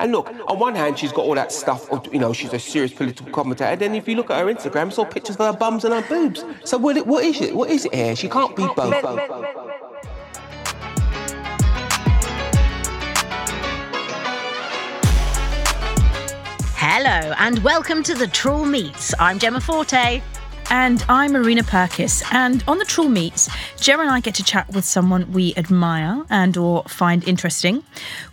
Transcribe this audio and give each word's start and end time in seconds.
And 0.00 0.12
look, 0.12 0.32
on 0.46 0.60
one 0.60 0.76
hand, 0.76 0.96
she's 0.96 1.10
got 1.10 1.22
all 1.24 1.34
that 1.34 1.50
stuff, 1.50 1.90
of, 1.90 2.06
you 2.14 2.20
know, 2.20 2.32
she's 2.32 2.52
a 2.52 2.58
serious 2.60 2.92
political 2.92 3.32
commentator. 3.32 3.72
And 3.72 3.80
Then 3.80 3.94
if 3.96 4.06
you 4.06 4.14
look 4.14 4.30
at 4.30 4.38
her 4.38 4.46
Instagram, 4.46 4.88
it's 4.88 4.98
all 4.98 5.04
pictures 5.04 5.34
of 5.34 5.52
her 5.52 5.58
bums 5.58 5.84
and 5.84 5.92
her 5.92 6.08
boobs. 6.08 6.44
So 6.62 6.78
what, 6.78 7.04
what 7.04 7.24
is 7.24 7.40
it? 7.40 7.56
What 7.56 7.68
is 7.68 7.84
it 7.84 7.92
here? 7.92 8.14
She 8.14 8.28
can't 8.28 8.54
be 8.54 8.62
both. 8.76 8.94
Hello, 16.76 17.34
and 17.38 17.58
welcome 17.64 18.04
to 18.04 18.14
the 18.14 18.28
Trawl 18.28 18.64
Meets. 18.64 19.14
I'm 19.18 19.40
Jemma 19.40 19.60
Forte. 19.60 20.22
And 20.70 21.02
I'm 21.08 21.32
Marina 21.32 21.62
Purkiss. 21.62 22.22
And 22.30 22.62
on 22.68 22.76
the 22.76 22.84
Trawl 22.84 23.08
Meets, 23.08 23.48
Jemma 23.78 24.00
and 24.00 24.10
I 24.10 24.20
get 24.20 24.34
to 24.34 24.44
chat 24.44 24.68
with 24.68 24.84
someone 24.84 25.32
we 25.32 25.54
admire 25.56 26.26
and 26.28 26.58
or 26.58 26.82
find 26.84 27.26
interesting. 27.26 27.82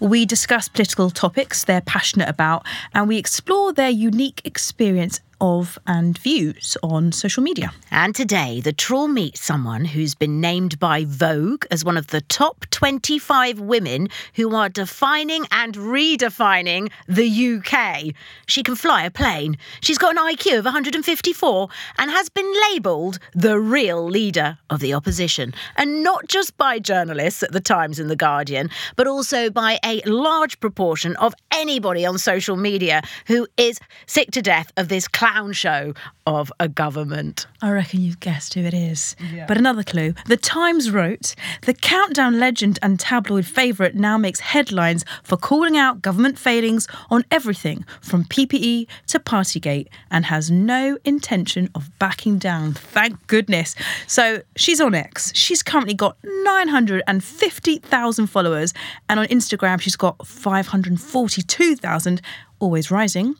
We 0.01 0.25
discuss 0.25 0.67
political 0.67 1.09
topics 1.09 1.63
they're 1.63 1.79
passionate 1.79 2.27
about, 2.27 2.65
and 2.93 3.07
we 3.07 3.17
explore 3.17 3.71
their 3.71 3.89
unique 3.89 4.41
experience 4.43 5.21
of 5.45 5.77
and 5.85 6.17
views 6.17 6.75
on 6.81 7.11
social 7.11 7.43
media. 7.43 7.71
And 7.91 8.15
today, 8.15 8.61
the 8.61 8.73
Trawl 8.73 9.07
meets 9.07 9.41
someone 9.43 9.85
who's 9.85 10.15
been 10.15 10.41
named 10.41 10.79
by 10.79 11.05
Vogue 11.05 11.65
as 11.69 11.85
one 11.85 11.97
of 11.97 12.07
the 12.07 12.21
top 12.21 12.65
25 12.71 13.59
women 13.59 14.07
who 14.33 14.55
are 14.55 14.69
defining 14.69 15.45
and 15.51 15.75
redefining 15.75 16.91
the 17.07 17.29
UK. 17.29 18.15
She 18.47 18.63
can 18.63 18.75
fly 18.75 19.03
a 19.03 19.11
plane. 19.11 19.57
She's 19.81 19.99
got 19.99 20.17
an 20.17 20.35
IQ 20.35 20.57
of 20.57 20.65
154 20.65 21.69
and 21.99 22.09
has 22.09 22.27
been 22.29 22.51
labelled 22.71 23.19
the 23.33 23.59
real 23.59 24.03
leader 24.03 24.57
of 24.71 24.79
the 24.79 24.95
opposition. 24.95 25.53
And 25.75 26.01
not 26.01 26.27
just 26.27 26.57
by 26.57 26.79
journalists 26.79 27.43
at 27.43 27.51
the 27.51 27.61
Times 27.61 27.99
and 27.99 28.09
the 28.09 28.15
Guardian, 28.15 28.71
but 28.95 29.05
also 29.05 29.51
by 29.51 29.77
a 29.85 30.01
large 30.07 30.59
proportion 30.59 31.15
of 31.17 31.35
anybody 31.51 32.03
on 32.03 32.17
social 32.17 32.57
media 32.57 33.03
who 33.27 33.47
is 33.57 33.79
sick 34.07 34.31
to 34.31 34.41
death 34.41 34.73
of 34.75 34.87
this 34.87 35.07
clown 35.35 35.51
show 35.51 35.93
of 36.25 36.49
a 36.61 36.69
government. 36.69 37.45
I 37.61 37.69
reckon 37.71 37.99
you've 38.01 38.21
guessed 38.21 38.53
who 38.53 38.61
it 38.61 38.73
is. 38.73 39.17
But 39.47 39.57
another 39.57 39.83
clue 39.83 40.13
The 40.27 40.37
Times 40.37 40.91
wrote 40.91 41.35
The 41.63 41.73
countdown 41.73 42.39
legend 42.39 42.79
and 42.81 42.97
tabloid 42.97 43.45
favourite 43.45 43.95
now 43.95 44.17
makes 44.17 44.39
headlines 44.39 45.03
for 45.23 45.35
calling 45.35 45.75
out 45.77 46.01
government 46.01 46.39
failings 46.39 46.87
on 47.09 47.25
everything 47.31 47.83
from 48.01 48.23
PPE 48.23 48.87
to 49.07 49.19
Partygate 49.19 49.87
and 50.09 50.23
has 50.25 50.49
no 50.49 50.97
intention 51.03 51.69
of 51.75 51.89
backing 51.99 52.37
down. 52.37 52.73
Thank 52.73 53.27
goodness. 53.27 53.75
So 54.07 54.41
she's 54.55 54.79
on 54.79 54.95
X. 54.95 55.33
She's 55.35 55.61
currently 55.61 55.95
got 55.95 56.15
950,000 56.23 58.27
followers, 58.27 58.73
and 59.09 59.19
on 59.19 59.25
Instagram, 59.27 59.81
she's 59.81 59.97
got 59.97 60.25
542,000, 60.25 62.21
always 62.59 62.89
rising. 62.89 63.35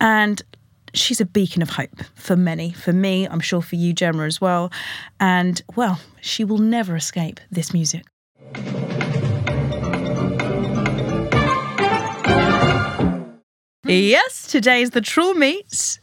And 0.00 0.42
she's 0.94 1.20
a 1.20 1.26
beacon 1.26 1.62
of 1.62 1.70
hope 1.70 2.02
for 2.14 2.36
many, 2.36 2.72
for 2.72 2.92
me, 2.92 3.26
I'm 3.26 3.40
sure 3.40 3.62
for 3.62 3.76
you, 3.76 3.94
Jemma, 3.94 4.26
as 4.26 4.40
well. 4.40 4.70
And 5.20 5.62
well, 5.76 6.00
she 6.20 6.44
will 6.44 6.58
never 6.58 6.96
escape 6.96 7.40
this 7.50 7.72
music. 7.72 8.04
Yes, 13.84 14.46
today's 14.46 14.90
the 14.90 15.00
Trawl 15.00 15.34
Meets 15.34 15.98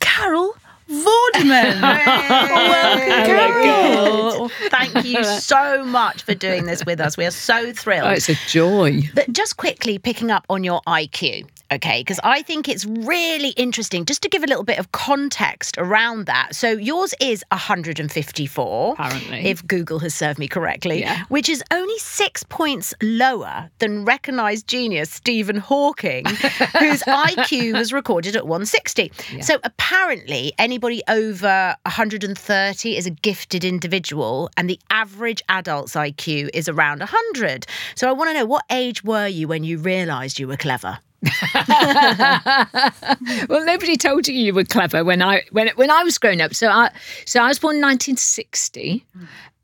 Carol 0.00 0.54
Vorderman. 0.88 1.80
Welcome, 1.82 3.10
oh 3.10 3.26
Carol. 3.26 4.48
Thank 4.70 5.04
you 5.04 5.24
so 5.24 5.84
much 5.84 6.22
for 6.22 6.34
doing 6.34 6.66
this 6.66 6.84
with 6.84 7.00
us. 7.00 7.16
We 7.16 7.24
are 7.24 7.30
so 7.30 7.72
thrilled. 7.72 8.06
Oh, 8.06 8.10
it's 8.10 8.28
a 8.28 8.34
joy. 8.48 9.02
But 9.14 9.32
just 9.32 9.56
quickly 9.56 9.98
picking 9.98 10.30
up 10.30 10.44
on 10.48 10.62
your 10.62 10.80
IQ, 10.82 11.48
okay, 11.72 12.00
because 12.00 12.20
I 12.24 12.42
think 12.42 12.68
it's 12.68 12.84
really 12.84 13.50
interesting 13.50 14.04
just 14.04 14.22
to 14.22 14.28
give 14.28 14.42
a 14.42 14.46
little 14.46 14.64
bit 14.64 14.78
of 14.78 14.92
context 14.92 15.76
around 15.78 16.26
that. 16.26 16.54
So 16.54 16.70
yours 16.70 17.14
is 17.20 17.44
154, 17.52 18.92
Apparently. 18.92 19.46
if 19.46 19.66
Google 19.66 19.98
has 20.00 20.14
served 20.14 20.38
me 20.38 20.48
correctly, 20.48 21.00
Yeah. 21.00 21.24
which 21.28 21.48
is 21.48 21.62
only 21.72 21.98
six 21.98 22.42
points 22.44 22.94
lower 23.02 23.70
than 23.78 24.04
recognised 24.04 24.66
genius 24.66 25.10
Stephen 25.10 25.56
Hawking, 25.56 26.24
whose 26.78 27.02
IQ 27.02 27.74
was 27.74 27.92
recorded 27.92 28.36
at 28.36 28.46
160. 28.46 29.12
So 29.42 29.58
apparently, 29.64 30.52
anybody 30.58 31.02
over 31.08 31.74
130 31.84 32.96
is 32.96 33.06
a 33.06 33.10
gifted 33.10 33.64
individual, 33.64 34.50
and 34.56 34.68
the 34.70 34.78
average 34.90 35.42
adult's 35.48 35.94
IQ 35.94 36.50
is 36.54 36.68
around 36.68 37.00
100. 37.00 37.66
So 37.94 38.08
I 38.08 38.12
want 38.12 38.30
to 38.30 38.34
know 38.34 38.46
what 38.46 38.64
age 38.70 39.02
were 39.04 39.26
you 39.26 39.48
when 39.48 39.64
you 39.64 39.78
realised 39.78 40.38
you 40.38 40.48
were 40.48 40.56
clever? 40.56 40.98
Well, 43.48 43.64
nobody 43.64 43.96
told 43.96 44.28
you 44.28 44.34
you 44.34 44.54
were 44.54 44.64
clever 44.64 45.04
when 45.04 45.22
I 45.22 45.42
when 45.52 45.68
when 45.76 45.90
I 45.90 46.02
was 46.02 46.18
growing 46.18 46.40
up. 46.40 46.54
So 46.54 46.68
I 46.68 46.90
so 47.24 47.40
I 47.40 47.48
was 47.48 47.58
born 47.58 47.76
in 47.76 47.82
1960, 47.82 49.04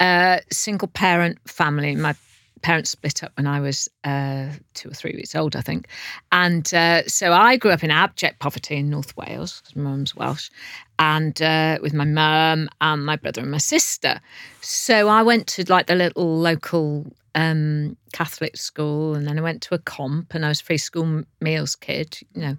uh, 0.01 0.39
single 0.51 0.89
parent 0.89 1.39
family. 1.47 1.95
My 1.97 2.15
parents 2.63 2.91
split 2.91 3.25
up 3.25 3.33
when 3.37 3.47
I 3.47 3.61
was 3.61 3.89
uh, 4.05 4.49
two 4.75 4.91
or 4.91 4.95
three 4.95 5.15
weeks 5.15 5.35
old, 5.35 5.57
I 5.57 5.61
think, 5.61 5.89
and 6.31 6.73
uh, 6.73 7.03
so 7.09 7.33
I 7.33 7.57
grew 7.57 7.73
up 7.73 7.83
in 7.83 7.91
abject 7.91 8.39
poverty 8.39 8.77
in 8.77 8.91
North 8.91 9.17
Wales 9.17 9.61
because 9.61 9.77
my 9.77 9.91
mum's 9.91 10.15
Welsh, 10.15 10.51
and 10.99 11.41
uh, 11.43 11.79
with 11.83 11.95
my 11.95 12.05
mum 12.05 12.69
and 12.81 13.05
my 13.05 13.17
brother 13.17 13.43
and 13.43 13.51
my 13.51 13.59
sister. 13.59 14.21
So 14.61 15.09
I 15.09 15.23
went 15.23 15.47
to 15.49 15.65
like 15.69 15.87
the 15.87 15.95
little 15.95 16.39
local 16.39 17.13
um, 17.35 17.97
Catholic 18.13 18.57
school, 18.57 19.15
and 19.15 19.27
then 19.27 19.39
I 19.39 19.43
went 19.43 19.63
to 19.63 19.75
a 19.75 19.79
comp, 19.79 20.35
and 20.35 20.45
I 20.45 20.49
was 20.49 20.61
free 20.61 20.79
school 20.79 21.25
meals 21.41 21.77
kid, 21.77 22.19
you 22.35 22.43
know, 22.43 22.57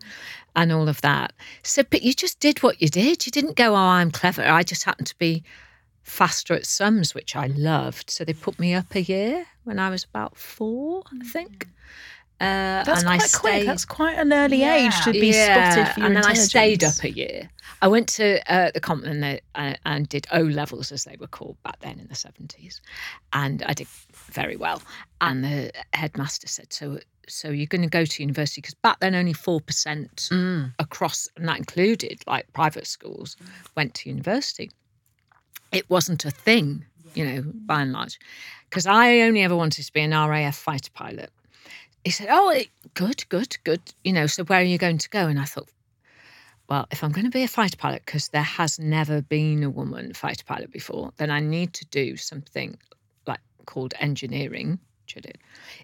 and 0.55 0.71
all 0.71 0.89
of 0.89 1.01
that. 1.01 1.33
So, 1.63 1.83
but 1.83 2.03
you 2.03 2.13
just 2.13 2.39
did 2.39 2.63
what 2.63 2.81
you 2.81 2.89
did. 2.89 3.25
You 3.25 3.31
didn't 3.31 3.55
go, 3.55 3.73
"Oh, 3.73 3.77
I'm 3.77 4.11
clever." 4.11 4.43
I 4.43 4.63
just 4.63 4.83
happened 4.83 5.07
to 5.07 5.17
be 5.17 5.43
faster 6.03 6.53
at 6.53 6.65
sums, 6.65 7.15
which 7.15 7.35
I 7.35 7.47
loved. 7.47 8.09
So 8.09 8.23
they 8.23 8.33
put 8.33 8.59
me 8.59 8.73
up 8.73 8.93
a 8.95 9.01
year 9.01 9.45
when 9.63 9.79
I 9.79 9.89
was 9.89 10.03
about 10.03 10.37
four, 10.37 11.03
I 11.11 11.25
think. 11.25 11.67
Uh, 12.43 12.83
That's 12.83 13.03
and 13.03 13.07
quite 13.07 13.15
I 13.15 13.17
quick. 13.17 13.53
stayed, 13.53 13.67
That's 13.67 13.85
quite 13.85 14.17
an 14.17 14.33
early 14.33 14.63
age 14.63 14.93
to 15.05 15.13
be 15.13 15.31
spotted 15.31 15.87
for 15.93 15.99
your 16.01 16.07
and 16.07 16.15
then 16.17 16.25
I 16.25 16.33
stayed 16.33 16.83
up 16.83 17.01
a 17.01 17.09
year. 17.09 17.49
I 17.81 17.87
went 17.87 18.09
to 18.09 18.53
uh, 18.53 18.71
the 18.71 18.81
Compton 18.81 19.23
and, 19.23 19.41
uh, 19.55 19.75
and 19.85 20.09
did 20.09 20.27
O 20.31 20.41
levels, 20.41 20.91
as 20.91 21.05
they 21.05 21.15
were 21.17 21.27
called 21.27 21.55
back 21.63 21.79
then 21.79 21.99
in 21.99 22.07
the 22.07 22.15
seventies, 22.15 22.81
and 23.31 23.63
I 23.63 23.73
did 23.73 23.87
very 23.87 24.57
well. 24.57 24.81
And 25.21 25.43
the 25.43 25.71
headmaster 25.93 26.47
said, 26.47 26.73
"So, 26.73 26.99
so 27.29 27.49
you're 27.49 27.67
going 27.67 27.81
to 27.81 27.89
go 27.89 28.03
to 28.03 28.23
university?" 28.23 28.59
Because 28.59 28.73
back 28.75 28.99
then, 28.99 29.15
only 29.15 29.33
four 29.33 29.61
percent 29.61 30.27
across, 30.79 31.29
and 31.37 31.47
that 31.47 31.57
included 31.57 32.23
like 32.27 32.51
private 32.51 32.87
schools, 32.87 33.37
went 33.75 33.93
to 33.95 34.09
university. 34.09 34.69
It 35.71 35.89
wasn't 35.89 36.25
a 36.25 36.31
thing, 36.31 36.85
you 37.15 37.25
know, 37.25 37.43
by 37.65 37.81
and 37.81 37.93
large, 37.93 38.19
because 38.69 38.85
I 38.85 39.21
only 39.21 39.43
ever 39.43 39.55
wanted 39.55 39.83
to 39.85 39.93
be 39.93 40.01
an 40.01 40.11
RAF 40.11 40.55
fighter 40.55 40.91
pilot 40.93 41.31
he 42.05 42.11
said, 42.11 42.27
"Oh, 42.29 42.49
it- 42.49 42.69
good, 42.93 43.27
good, 43.29 43.57
good. 43.63 43.81
You 44.03 44.13
know, 44.13 44.27
so 44.27 44.43
where 44.43 44.59
are 44.59 44.63
you 44.63 44.77
going 44.77 44.97
to 44.99 45.09
go?" 45.09 45.27
And 45.27 45.39
I 45.39 45.45
thought, 45.45 45.69
well, 46.69 46.87
if 46.91 47.03
I'm 47.03 47.11
going 47.11 47.25
to 47.25 47.31
be 47.31 47.43
a 47.43 47.47
fighter 47.47 47.77
pilot, 47.77 48.03
because 48.05 48.29
there 48.29 48.41
has 48.41 48.79
never 48.79 49.21
been 49.21 49.63
a 49.63 49.69
woman 49.69 50.13
fighter 50.13 50.45
pilot 50.45 50.71
before, 50.71 51.11
then 51.17 51.29
I 51.29 51.39
need 51.39 51.73
to 51.73 51.85
do 51.85 52.17
something 52.17 52.77
like 53.27 53.41
called 53.65 53.93
engineering, 53.99 54.79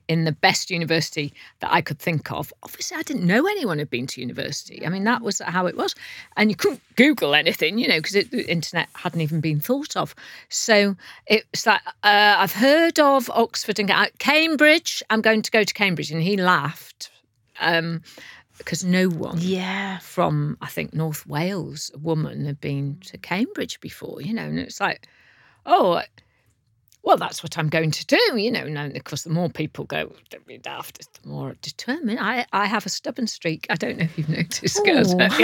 in 0.07 0.23
the 0.25 0.31
best 0.31 0.69
university 0.69 1.33
that 1.59 1.71
I 1.71 1.81
could 1.81 1.99
think 1.99 2.31
of. 2.31 2.51
Obviously, 2.63 2.97
I 2.97 3.03
didn't 3.03 3.25
know 3.25 3.45
anyone 3.45 3.79
had 3.79 3.89
been 3.89 4.07
to 4.07 4.21
university. 4.21 4.85
I 4.85 4.89
mean, 4.89 5.03
that 5.03 5.21
was 5.21 5.39
how 5.39 5.65
it 5.67 5.77
was, 5.77 5.95
and 6.37 6.49
you 6.49 6.55
couldn't 6.55 6.81
Google 6.95 7.35
anything, 7.35 7.77
you 7.77 7.87
know, 7.87 7.99
because 7.99 8.13
the 8.29 8.49
internet 8.49 8.89
hadn't 8.93 9.21
even 9.21 9.41
been 9.41 9.59
thought 9.59 9.95
of. 9.95 10.15
So 10.49 10.95
it's 11.27 11.65
like 11.65 11.81
uh, 12.03 12.35
I've 12.37 12.53
heard 12.53 12.99
of 12.99 13.29
Oxford 13.29 13.79
and 13.79 13.89
Ca- 13.89 14.09
Cambridge. 14.19 15.03
I'm 15.09 15.21
going 15.21 15.41
to 15.41 15.51
go 15.51 15.63
to 15.63 15.73
Cambridge, 15.73 16.11
and 16.11 16.21
he 16.21 16.37
laughed. 16.37 17.11
Um, 17.59 18.01
because 18.57 18.83
no 18.83 19.07
one 19.07 19.37
Yeah. 19.39 19.99
from 19.99 20.57
I 20.61 20.67
think 20.67 20.93
North 20.93 21.25
Wales, 21.25 21.91
a 21.93 21.97
woman 21.97 22.45
had 22.45 22.59
been 22.59 22.97
to 23.05 23.17
Cambridge 23.17 23.79
before, 23.79 24.21
you 24.21 24.33
know, 24.33 24.43
and 24.43 24.59
it's 24.59 24.81
like, 24.81 25.07
oh, 25.65 26.01
well, 27.03 27.17
that's 27.17 27.41
what 27.41 27.57
I'm 27.57 27.69
going 27.69 27.91
to 27.91 28.05
do, 28.05 28.37
you 28.37 28.51
know. 28.51 28.61
And 28.61 28.95
of 28.95 29.03
course, 29.03 29.23
the 29.23 29.29
more 29.29 29.49
people 29.49 29.85
go, 29.85 30.11
don't 30.29 30.45
the 31.21 31.29
more 31.29 31.55
determined. 31.61 32.19
I, 32.19 32.45
I 32.51 32.65
have 32.65 32.85
a 32.85 32.89
stubborn 32.89 33.27
streak. 33.27 33.65
I 33.69 33.75
don't 33.75 33.97
know 33.97 34.03
if 34.03 34.17
you've 34.17 34.29
noticed, 34.37 34.83
girls. 34.85 35.13
yeah. 35.13 35.27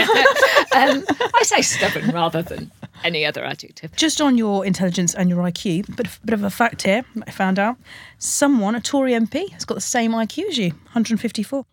um, 0.75 1.05
I 1.33 1.41
say 1.43 1.61
stubborn 1.61 2.11
rather 2.11 2.41
than 2.41 2.71
any 3.03 3.25
other 3.25 3.43
adjective. 3.43 3.95
Just 3.95 4.19
on 4.21 4.37
your 4.37 4.65
intelligence 4.65 5.15
and 5.15 5.29
your 5.29 5.39
IQ, 5.39 5.95
but 5.95 6.07
a 6.07 6.25
bit 6.25 6.33
of 6.33 6.43
a 6.43 6.49
fact 6.49 6.83
here 6.83 7.03
I 7.25 7.31
found 7.31 7.57
out. 7.57 7.77
Someone, 8.19 8.75
a 8.75 8.81
Tory 8.81 9.13
MP, 9.13 9.49
has 9.51 9.65
got 9.65 9.75
the 9.75 9.81
same 9.81 10.11
IQ 10.11 10.49
as 10.49 10.57
you, 10.57 10.69
154. 10.69 11.65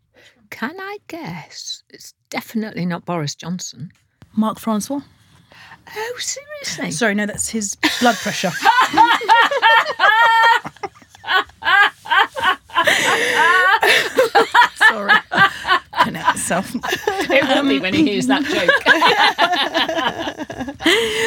Can 0.50 0.76
I 0.78 0.98
guess? 1.08 1.82
It's 1.88 2.14
definitely 2.30 2.86
not 2.86 3.04
Boris 3.04 3.34
Johnson. 3.34 3.90
Mark 4.36 4.58
Francois. 4.58 5.00
Oh, 5.88 6.14
seriously? 6.18 6.90
Sorry, 6.90 7.14
no, 7.14 7.26
that's 7.26 7.48
his 7.48 7.76
blood 8.00 8.16
pressure. 8.16 8.50
Sorry. 14.76 15.12
myself. 16.50 16.70
It 17.30 17.44
will 17.48 17.68
be 17.68 17.78
when 17.80 17.94
he 17.94 18.02
hears 18.04 18.26
that 18.26 18.44
um, 18.44 18.52
joke. 18.52 18.70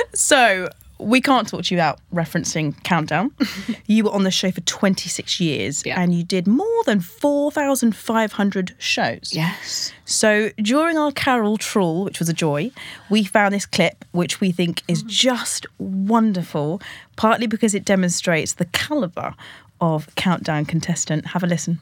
So 0.14 0.70
we 1.06 1.22
can't 1.22 1.48
talk 1.48 1.64
to 1.66 1.76
you 1.76 1.80
out 1.80 2.00
referencing 2.14 2.82
Countdown. 2.84 3.32
you 3.86 4.04
were 4.06 4.12
on 4.12 4.24
the 4.24 4.32
show 4.32 4.50
for 4.50 4.62
26 4.62 5.40
years 5.40 5.86
Yeah. 5.86 6.02
and 6.02 6.14
you 6.14 6.24
did 6.24 6.48
more 6.48 6.84
than 6.86 7.00
4,500 7.00 8.76
shows. 8.80 9.32
yes. 9.32 9.94
So 10.06 10.50
during 10.58 10.98
our 10.98 11.12
Carol 11.12 11.58
Trawl, 11.58 12.04
which 12.04 12.20
was 12.20 12.28
a 12.28 12.34
joy, 12.34 12.72
we 13.10 13.24
found 13.24 13.54
this 13.54 13.66
clip 13.66 14.04
which 14.12 14.42
we 14.42 14.52
think 14.52 14.82
is 14.88 15.00
mm-hmm. 15.00 15.10
just 15.10 15.68
wonderful, 15.78 16.82
partly 17.16 17.46
because 17.46 17.76
it 17.76 17.86
demonstrates 17.86 18.54
the 18.54 18.66
calibre 18.66 19.36
of 19.80 20.14
Countdown 20.16 20.66
contestant. 20.66 21.28
Have 21.28 21.44
a 21.44 21.48
listen. 21.48 21.80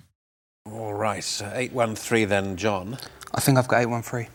All 0.66 0.94
right, 0.94 1.24
so 1.24 1.50
813 1.54 2.28
then, 2.28 2.58
John. 2.58 2.98
I 3.34 3.40
think 3.42 3.58
I've 3.58 3.68
got 3.68 3.82
813. 3.82 4.28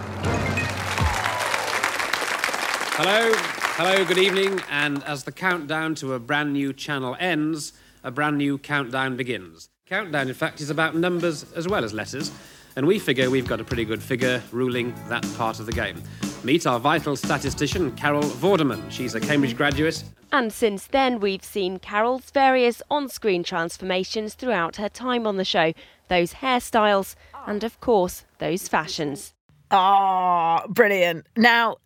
Hello, 2.94 3.32
hello, 3.74 4.04
good 4.04 4.18
evening. 4.18 4.60
And 4.70 5.02
as 5.02 5.24
the 5.24 5.32
countdown 5.32 5.96
to 5.96 6.14
a 6.14 6.20
brand 6.20 6.52
new 6.52 6.72
channel 6.72 7.16
ends, 7.18 7.72
a 8.04 8.12
brand 8.12 8.38
new 8.38 8.56
countdown 8.56 9.16
begins. 9.16 9.68
Countdown, 9.86 10.28
in 10.28 10.34
fact, 10.34 10.60
is 10.60 10.70
about 10.70 10.94
numbers 10.94 11.44
as 11.54 11.66
well 11.66 11.84
as 11.84 11.92
letters, 11.92 12.30
and 12.76 12.86
we 12.86 13.00
figure 13.00 13.28
we've 13.30 13.48
got 13.48 13.60
a 13.60 13.64
pretty 13.64 13.84
good 13.84 14.00
figure 14.00 14.40
ruling 14.52 14.94
that 15.08 15.26
part 15.36 15.58
of 15.58 15.66
the 15.66 15.72
game. 15.72 16.00
Meet 16.42 16.66
our 16.66 16.80
vital 16.80 17.16
statistician, 17.16 17.92
Carol 17.96 18.22
Vorderman. 18.22 18.90
She's 18.90 19.14
a 19.14 19.20
Cambridge 19.20 19.56
graduate. 19.56 20.02
And 20.32 20.52
since 20.52 20.86
then, 20.86 21.20
we've 21.20 21.44
seen 21.44 21.78
Carol's 21.78 22.30
various 22.30 22.82
on 22.90 23.08
screen 23.08 23.42
transformations 23.42 24.34
throughout 24.34 24.76
her 24.76 24.88
time 24.88 25.26
on 25.26 25.36
the 25.36 25.44
show 25.44 25.72
those 26.08 26.34
hairstyles, 26.34 27.14
and 27.46 27.62
of 27.62 27.78
course, 27.80 28.24
those 28.38 28.66
fashions. 28.66 29.32
Oh, 29.70 30.60
brilliant. 30.68 31.26
Now, 31.36 31.76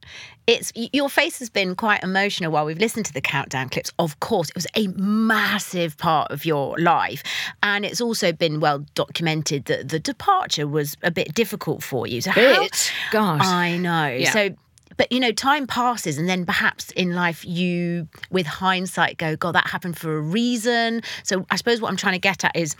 it's 0.46 0.72
your 0.74 1.08
face 1.08 1.38
has 1.38 1.48
been 1.48 1.74
quite 1.74 2.02
emotional 2.02 2.52
while 2.52 2.64
we've 2.66 2.78
listened 2.78 3.06
to 3.06 3.12
the 3.12 3.20
countdown 3.20 3.68
clips. 3.68 3.90
Of 3.98 4.20
course, 4.20 4.48
it 4.50 4.54
was 4.54 4.66
a 4.74 4.88
massive 4.88 5.96
part 5.96 6.30
of 6.30 6.44
your 6.44 6.78
life. 6.78 7.22
And 7.62 7.84
it's 7.84 8.00
also 8.00 8.32
been 8.32 8.60
well 8.60 8.84
documented 8.94 9.66
that 9.66 9.88
the 9.88 9.98
departure 9.98 10.66
was 10.66 10.96
a 11.02 11.10
bit 11.10 11.34
difficult 11.34 11.82
for 11.82 12.06
you. 12.06 12.20
So 12.20 12.30
how- 12.30 12.60
Bit? 12.62 12.92
God. 13.10 13.40
I 13.42 13.76
know. 13.78 14.06
Yeah. 14.08 14.30
So 14.32 14.50
but 14.96 15.10
you 15.10 15.18
know, 15.18 15.32
time 15.32 15.66
passes, 15.66 16.18
and 16.18 16.28
then 16.28 16.46
perhaps 16.46 16.90
in 16.92 17.14
life, 17.14 17.44
you, 17.44 18.06
with 18.30 18.46
hindsight, 18.46 19.18
go, 19.18 19.34
God, 19.34 19.56
that 19.56 19.66
happened 19.66 19.98
for 19.98 20.16
a 20.16 20.20
reason. 20.20 21.02
So 21.24 21.46
I 21.50 21.56
suppose 21.56 21.80
what 21.80 21.88
I'm 21.90 21.96
trying 21.96 22.14
to 22.14 22.20
get 22.20 22.44
at 22.44 22.54
is 22.54 22.76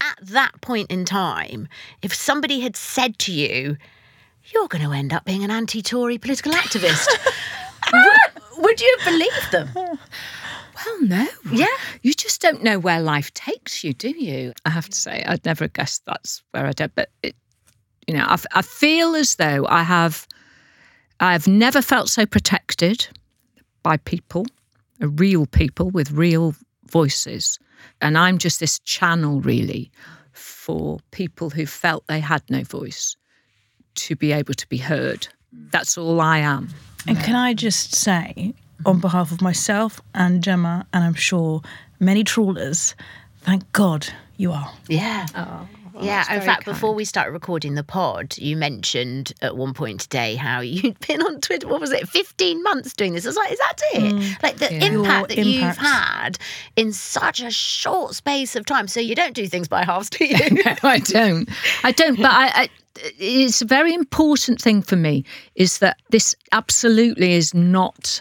at 0.00 0.18
that 0.26 0.60
point 0.62 0.90
in 0.90 1.04
time, 1.04 1.68
if 2.02 2.12
somebody 2.12 2.60
had 2.60 2.76
said 2.76 3.18
to 3.20 3.32
you, 3.32 3.76
you're 4.52 4.68
going 4.68 4.84
to 4.84 4.92
end 4.92 5.12
up 5.12 5.24
being 5.24 5.44
an 5.44 5.50
anti 5.50 5.82
Tory 5.82 6.18
political 6.18 6.52
activist, 6.52 7.06
would, 7.92 8.62
would 8.64 8.80
you 8.80 8.96
have 8.98 9.12
believed 9.12 9.52
them? 9.52 9.98
Well, 10.84 11.02
no. 11.02 11.28
Yeah. 11.50 11.66
You 12.02 12.14
just 12.14 12.40
don't 12.40 12.62
know 12.62 12.78
where 12.78 13.00
life 13.00 13.32
takes 13.34 13.84
you, 13.84 13.92
do 13.92 14.08
you? 14.08 14.52
I 14.64 14.70
have 14.70 14.88
to 14.88 14.96
say, 14.96 15.22
I'd 15.26 15.44
never 15.44 15.68
guessed 15.68 16.04
that's 16.06 16.42
where 16.50 16.66
I'd 16.66 16.80
end. 16.80 16.92
But, 16.94 17.10
it, 17.22 17.36
you 18.06 18.14
know, 18.14 18.26
I 18.28 18.62
feel 18.62 19.14
as 19.14 19.36
though 19.36 19.66
I 19.68 19.82
have, 19.82 20.26
I've 21.20 21.46
never 21.46 21.82
felt 21.82 22.08
so 22.08 22.26
protected 22.26 23.06
by 23.82 23.96
people, 23.98 24.46
uh, 25.00 25.08
real 25.08 25.46
people 25.46 25.90
with 25.90 26.10
real 26.10 26.54
voices. 26.86 27.58
And 28.00 28.18
I'm 28.18 28.38
just 28.38 28.58
this 28.58 28.78
channel, 28.80 29.40
really, 29.40 29.90
for 30.32 30.98
people 31.12 31.50
who 31.50 31.66
felt 31.66 32.06
they 32.06 32.20
had 32.20 32.42
no 32.50 32.62
voice 32.64 33.16
to 33.96 34.16
be 34.16 34.32
able 34.32 34.54
to 34.54 34.68
be 34.68 34.78
heard. 34.78 35.28
That's 35.70 35.96
all 35.98 36.20
I 36.20 36.38
am. 36.38 36.68
And 37.06 37.18
can 37.18 37.34
I 37.34 37.52
just 37.54 37.94
say, 37.94 38.54
on 38.86 39.00
behalf 39.00 39.32
of 39.32 39.40
myself 39.42 40.00
and 40.14 40.42
Jemma, 40.42 40.86
and 40.92 41.04
I'm 41.04 41.14
sure 41.14 41.62
many 42.00 42.24
trawlers, 42.24 42.94
thank 43.40 43.70
God 43.72 44.06
you 44.36 44.52
are. 44.52 44.72
Yeah. 44.88 45.26
Oh, 45.34 45.68
yeah. 46.00 46.20
In 46.22 46.26
very 46.40 46.46
fact, 46.46 46.64
before 46.64 46.94
we 46.94 47.04
started 47.04 47.32
recording 47.32 47.74
the 47.74 47.84
pod, 47.84 48.36
you 48.38 48.56
mentioned 48.56 49.32
at 49.42 49.56
one 49.56 49.74
point 49.74 50.00
today 50.00 50.36
how 50.36 50.60
you'd 50.60 50.98
been 51.06 51.20
on 51.22 51.40
Twitter. 51.40 51.68
What 51.68 51.80
was 51.80 51.90
it? 51.92 52.08
Fifteen 52.08 52.62
months 52.62 52.94
doing 52.94 53.12
this. 53.12 53.26
I 53.26 53.28
was 53.28 53.36
like, 53.36 53.52
is 53.52 53.58
that 53.58 53.78
it? 53.94 54.02
Mm, 54.14 54.42
like 54.42 54.56
the 54.56 54.72
Yeah. 54.72 54.84
impact 54.86 55.36
Your 55.36 55.44
that 55.44 55.50
you've 55.50 55.76
had 55.76 56.38
in 56.76 56.92
such 56.92 57.40
a 57.40 57.50
short 57.50 58.14
space 58.14 58.56
of 58.56 58.64
time. 58.64 58.88
So 58.88 59.00
you 59.00 59.14
don't 59.14 59.34
do 59.34 59.46
things 59.46 59.68
by 59.68 59.84
halves, 59.84 60.08
do 60.08 60.24
you? 60.24 60.38
no, 60.64 60.74
I 60.82 60.98
don't. 61.00 61.48
I 61.84 61.92
don't. 61.92 62.16
But 62.16 62.30
I, 62.32 62.46
I, 62.62 62.68
it's 62.96 63.62
a 63.62 63.66
very 63.66 63.94
important 63.94 64.60
thing 64.60 64.82
for 64.82 64.96
me 64.96 65.24
is 65.54 65.78
that 65.78 65.98
this 66.10 66.34
absolutely 66.52 67.32
is 67.32 67.54
not 67.54 68.20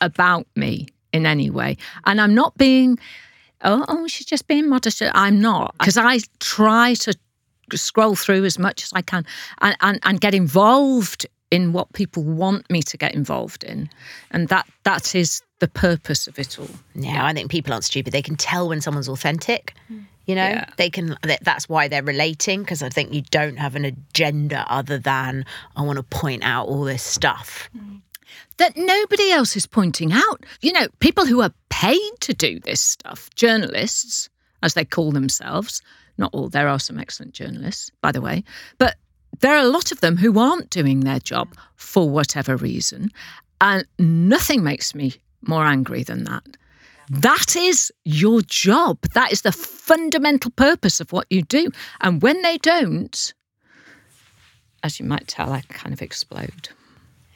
about 0.00 0.46
me 0.56 0.86
in 1.12 1.26
any 1.26 1.50
way, 1.50 1.76
and 2.04 2.20
I'm 2.20 2.34
not 2.34 2.56
being. 2.56 2.98
Oh, 3.62 3.84
oh 3.88 4.06
she's 4.06 4.26
just 4.26 4.46
being 4.46 4.68
modest. 4.68 5.02
I'm 5.14 5.40
not 5.40 5.74
because 5.78 5.96
I 5.96 6.18
try 6.40 6.94
to 6.94 7.16
scroll 7.74 8.14
through 8.14 8.44
as 8.44 8.58
much 8.58 8.84
as 8.84 8.92
I 8.92 9.02
can 9.02 9.24
and, 9.60 9.76
and, 9.80 9.98
and 10.04 10.20
get 10.20 10.34
involved 10.34 11.26
in 11.50 11.72
what 11.72 11.92
people 11.92 12.22
want 12.22 12.68
me 12.70 12.82
to 12.82 12.96
get 12.96 13.14
involved 13.14 13.64
in, 13.64 13.88
and 14.30 14.48
that 14.48 14.66
that 14.84 15.14
is 15.14 15.42
the 15.60 15.68
purpose 15.68 16.26
of 16.26 16.38
it 16.38 16.58
all. 16.58 16.68
Yeah, 16.94 17.24
I 17.24 17.32
think 17.32 17.50
people 17.50 17.72
aren't 17.72 17.84
stupid. 17.84 18.12
They 18.12 18.22
can 18.22 18.36
tell 18.36 18.68
when 18.68 18.80
someone's 18.80 19.08
authentic. 19.08 19.74
Hmm. 19.88 20.00
You 20.26 20.34
know, 20.34 20.48
Yeah. 20.48 20.66
they 20.76 20.90
can. 20.90 21.16
that- 21.22 21.44
That's 21.44 21.68
why 21.68 21.88
they're 21.88 22.02
relating 22.02 22.60
because 22.62 22.82
I 22.82 22.88
think 22.88 23.12
you 23.14 23.22
don't 23.30 23.56
have 23.58 23.76
an 23.76 23.84
agenda 23.84 24.66
other 24.68 24.98
than 24.98 25.44
I 25.76 25.82
want 25.82 25.96
to 25.98 26.02
point 26.02 26.42
out 26.44 26.66
all 26.68 26.84
this 26.84 27.02
stuff. 27.02 27.70
that 28.58 28.76
nobody 28.76 29.30
else 29.30 29.54
is 29.56 29.66
pointing 29.66 30.12
out. 30.12 30.44
You 30.62 30.72
know, 30.72 30.88
people 31.00 31.26
who 31.26 31.42
are 31.42 31.52
paid 31.68 32.10
to 32.20 32.32
do 32.34 32.58
this 32.60 32.80
stuff, 32.80 33.28
journalists, 33.34 34.28
as 34.62 34.72
they 34.74 34.84
call 34.84 35.12
themselves, 35.12 35.82
not 36.18 36.30
all, 36.32 36.48
there 36.48 36.66
are 36.68 36.80
some 36.80 36.98
excellent 36.98 37.34
journalists, 37.34 37.90
by 38.00 38.12
the 38.12 38.20
way, 38.22 38.42
but 38.78 38.96
there 39.40 39.54
are 39.54 39.62
a 39.64 39.68
lot 39.68 39.92
of 39.92 40.00
them 40.00 40.16
who 40.16 40.38
aren't 40.38 40.70
doing 40.70 41.00
their 41.00 41.20
job 41.20 41.54
for 41.76 42.08
whatever 42.08 42.56
reason. 42.56 43.10
And 43.60 43.84
nothing 43.98 44.62
makes 44.64 44.94
me 44.94 45.14
more 45.42 45.64
angry 45.66 46.02
than 46.02 46.24
that. 46.24 46.42
That 47.08 47.56
is 47.56 47.92
your 48.04 48.42
job. 48.42 48.98
That 49.14 49.32
is 49.32 49.42
the 49.42 49.52
fundamental 49.52 50.50
purpose 50.50 51.00
of 51.00 51.12
what 51.12 51.26
you 51.30 51.42
do. 51.42 51.70
And 52.00 52.20
when 52.22 52.42
they 52.42 52.58
don't, 52.58 53.34
as 54.82 54.98
you 54.98 55.06
might 55.06 55.28
tell, 55.28 55.52
I 55.52 55.62
kind 55.68 55.92
of 55.92 56.02
explode. 56.02 56.68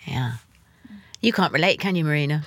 Yeah. 0.06 0.34
You 1.20 1.32
can't 1.32 1.52
relate, 1.52 1.78
can 1.80 1.96
you, 1.96 2.04
Marina? 2.04 2.42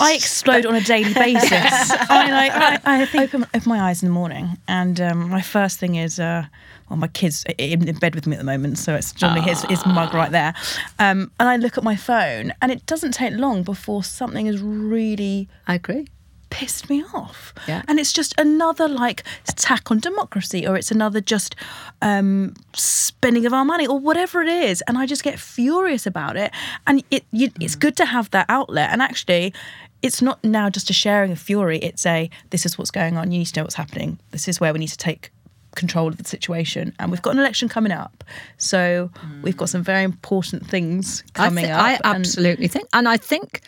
I 0.00 0.14
explode 0.14 0.66
on 0.66 0.74
a 0.74 0.80
daily 0.80 1.14
basis. 1.14 1.52
I 1.52 2.30
like 2.30 2.52
I, 2.84 3.02
I 3.02 3.06
think 3.06 3.24
open, 3.34 3.46
open 3.54 3.68
my 3.68 3.80
eyes 3.80 4.02
in 4.02 4.08
the 4.08 4.12
morning, 4.12 4.58
and 4.66 5.00
um, 5.00 5.30
my 5.30 5.40
first 5.40 5.78
thing 5.78 5.94
is, 5.94 6.18
uh, 6.18 6.44
well, 6.90 6.96
my 6.96 7.06
kid's 7.06 7.44
in, 7.56 7.86
in 7.86 7.96
bed 7.96 8.16
with 8.16 8.26
me 8.26 8.34
at 8.34 8.38
the 8.40 8.44
moment, 8.44 8.78
so 8.78 8.96
it's 8.96 9.12
generally 9.12 9.42
his, 9.42 9.62
his 9.62 9.86
mug 9.86 10.12
right 10.12 10.32
there, 10.32 10.54
um, 10.98 11.30
and 11.38 11.48
I 11.48 11.56
look 11.56 11.78
at 11.78 11.84
my 11.84 11.94
phone, 11.94 12.52
and 12.60 12.72
it 12.72 12.84
doesn't 12.86 13.12
take 13.12 13.34
long 13.34 13.62
before 13.62 14.02
something 14.02 14.48
is 14.48 14.60
really. 14.60 15.48
I 15.68 15.76
agree 15.76 16.08
pissed 16.54 16.88
me 16.88 17.02
off. 17.12 17.52
Yeah. 17.66 17.82
And 17.88 17.98
it's 17.98 18.12
just 18.12 18.32
another 18.38 18.86
like 18.86 19.24
attack 19.48 19.90
on 19.90 19.98
democracy 19.98 20.64
or 20.66 20.76
it's 20.76 20.92
another 20.92 21.20
just 21.20 21.56
um, 22.00 22.54
spending 22.74 23.44
of 23.44 23.52
our 23.52 23.64
money 23.64 23.86
or 23.88 23.98
whatever 23.98 24.40
it 24.40 24.48
is. 24.48 24.80
And 24.86 24.96
I 24.96 25.04
just 25.06 25.24
get 25.24 25.40
furious 25.40 26.06
about 26.06 26.36
it. 26.36 26.52
And 26.86 27.02
it 27.10 27.24
you, 27.32 27.50
it's 27.60 27.74
good 27.74 27.96
to 27.96 28.04
have 28.04 28.30
that 28.30 28.46
outlet. 28.48 28.90
And 28.92 29.02
actually, 29.02 29.52
it's 30.00 30.22
not 30.22 30.42
now 30.44 30.70
just 30.70 30.90
a 30.90 30.92
sharing 30.92 31.32
of 31.32 31.40
fury. 31.40 31.78
It's 31.78 32.06
a 32.06 32.30
this 32.50 32.64
is 32.64 32.78
what's 32.78 32.92
going 32.92 33.16
on. 33.18 33.32
You 33.32 33.38
need 33.40 33.46
to 33.46 33.60
know 33.60 33.64
what's 33.64 33.74
happening. 33.74 34.18
This 34.30 34.46
is 34.46 34.60
where 34.60 34.72
we 34.72 34.78
need 34.78 34.88
to 34.88 34.98
take 34.98 35.32
control 35.74 36.06
of 36.06 36.18
the 36.18 36.24
situation. 36.24 36.94
And 37.00 37.10
we've 37.10 37.22
got 37.22 37.32
an 37.34 37.40
election 37.40 37.68
coming 37.68 37.90
up. 37.90 38.22
So 38.58 39.10
we've 39.42 39.56
got 39.56 39.68
some 39.70 39.82
very 39.82 40.04
important 40.04 40.64
things 40.64 41.24
coming 41.32 41.64
I 41.64 41.68
thi- 41.68 41.72
up. 41.72 41.82
I 42.06 42.10
and- 42.10 42.20
absolutely 42.20 42.68
think, 42.68 42.86
and 42.92 43.08
I 43.08 43.16
think 43.16 43.62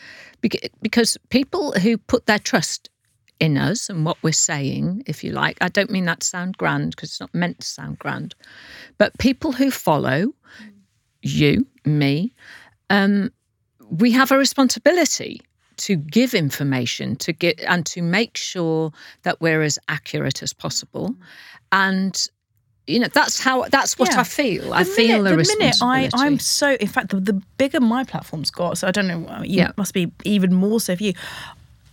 because 0.82 1.16
people 1.28 1.72
who 1.72 1.98
put 1.98 2.26
their 2.26 2.38
trust 2.38 2.90
in 3.38 3.56
us 3.58 3.90
and 3.90 4.04
what 4.04 4.16
we're 4.22 4.32
saying, 4.32 5.02
if 5.06 5.22
you 5.22 5.32
like, 5.32 5.58
I 5.60 5.68
don't 5.68 5.90
mean 5.90 6.06
that 6.06 6.20
to 6.20 6.26
sound 6.26 6.56
grand 6.56 6.90
because 6.90 7.10
it's 7.10 7.20
not 7.20 7.34
meant 7.34 7.60
to 7.60 7.66
sound 7.66 7.98
grand, 7.98 8.34
but 8.98 9.16
people 9.18 9.52
who 9.52 9.70
follow 9.70 10.32
you, 11.22 11.66
me, 11.84 12.32
um, 12.90 13.30
we 13.90 14.12
have 14.12 14.30
a 14.30 14.38
responsibility 14.38 15.42
to 15.76 15.96
give 15.96 16.34
information 16.34 17.16
to 17.16 17.32
get 17.32 17.60
and 17.60 17.84
to 17.86 18.02
make 18.02 18.36
sure 18.36 18.92
that 19.22 19.40
we're 19.40 19.62
as 19.62 19.78
accurate 19.88 20.42
as 20.42 20.52
possible. 20.52 21.14
And 21.72 22.28
you 22.86 22.98
know 23.00 23.08
that's 23.08 23.40
how 23.40 23.64
that's 23.64 23.98
what 23.98 24.10
Yeah. 24.10 24.20
i 24.20 24.24
feel 24.24 24.72
i 24.72 24.82
The 24.84 24.90
feel 24.90 25.22
minute, 25.22 25.36
the, 25.36 25.42
the 25.42 25.56
minute 25.58 25.76
I 25.82 26.08
I'm 26.14 26.38
so 26.38 26.74
in 26.74 26.86
fact 26.88 27.08
the, 27.10 27.18
the 27.20 27.32
bigger 27.58 27.80
my 27.80 28.04
platform's 28.04 28.50
got, 28.50 28.78
so 28.78 28.86
I 28.86 28.90
don't 28.92 29.08
know, 29.08 29.26
uh, 29.28 29.42
you 29.42 29.58
Yeah. 29.58 29.72
must 29.76 29.92
be 29.94 30.12
even 30.24 30.54
more 30.54 30.80
so 30.80 30.94
for 30.96 31.02
you. 31.02 31.12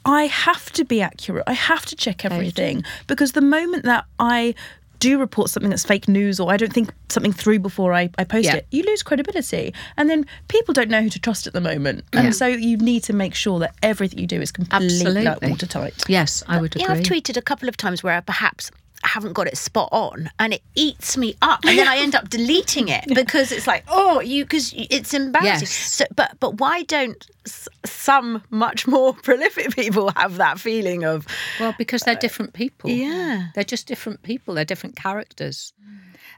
I 0.05 0.23
have 0.25 0.69
to 0.73 0.83
be 0.83 1.01
accurate. 1.01 1.45
I 1.47 1.53
have 1.53 1.85
to 1.87 1.95
check 1.95 2.23
you 2.23 2.29
do. 2.29 2.35
everything 2.35 2.83
because 3.07 3.31
the 3.31 3.41
moment 3.41 3.83
that 3.85 4.05
I 4.19 4.53
do 4.99 5.17
report 5.19 5.49
something 5.49 5.69
that's 5.69 5.83
fake 5.85 6.07
news 6.07 6.39
or 6.39 6.51
I 6.51 6.57
don't 6.57 6.71
think 6.71 6.93
something 7.09 7.33
through 7.33 7.59
before 7.59 7.93
I, 7.93 8.09
I 8.17 8.23
post 8.23 8.45
Yeah. 8.45 8.55
it, 8.57 8.67
you 8.71 8.83
lose 8.83 9.01
credibility. 9.03 9.73
And 9.97 10.09
then 10.09 10.25
people 10.47 10.73
don't 10.73 10.89
know 10.89 11.01
who 11.01 11.09
to 11.09 11.19
trust 11.19 11.47
at 11.47 11.53
the 11.53 11.61
moment. 11.61 12.03
And 12.13 12.25
Yeah. 12.25 12.31
so 12.31 12.45
you 12.47 12.77
need 12.77 13.03
to 13.05 13.13
make 13.13 13.33
sure 13.35 13.59
that 13.59 13.73
everything 13.81 14.19
you 14.19 14.27
do 14.27 14.39
is 14.41 14.51
completely 14.51 14.99
like, 15.13 15.25
Absolutely. 15.27 15.49
watertight. 15.49 16.03
yes 16.07 16.43
i 16.47 16.61
would 16.61 16.75
Yeah, 16.75 16.83
agree 16.85 16.97
I've 16.97 17.03
tweeted 17.03 17.35
a 17.37 17.41
couple 17.41 17.67
of 17.67 17.75
times 17.77 18.03
where 18.03 18.15
I 18.15 18.21
perhaps 18.21 18.71
haven't 19.05 19.33
got 19.33 19.47
it 19.47 19.57
spot 19.57 19.89
on 19.91 20.29
and 20.39 20.53
it 20.53 20.61
eats 20.75 21.17
me 21.17 21.35
up 21.41 21.59
and 21.65 21.77
then 21.77 21.87
I 21.87 21.97
end 21.97 22.15
up 22.15 22.29
deleting 22.29 22.87
it 22.89 23.03
because 23.13 23.51
it's 23.51 23.67
like 23.67 23.83
oh 23.87 24.19
you 24.21 24.45
because 24.45 24.73
it's 24.77 25.13
embarrassing 25.13 25.61
Yes. 25.61 25.71
so 25.71 26.05
but 26.15 26.37
but 26.39 26.59
why 26.59 26.83
don't 26.83 27.25
s- 27.45 27.67
some 27.85 28.43
much 28.49 28.87
more 28.87 29.13
prolific 29.23 29.75
people 29.75 30.11
have 30.15 30.37
that 30.37 30.59
feeling 30.59 31.03
of 31.03 31.27
Well, 31.59 31.75
because 31.77 32.01
they're 32.03 32.15
uh, 32.15 32.19
different 32.19 32.53
people. 32.53 32.89
yeah. 32.89 33.47
They're 33.55 33.63
just 33.63 33.87
different 33.87 34.23
people. 34.23 34.53
They're 34.53 34.65
different 34.65 34.95
characters. 34.95 35.73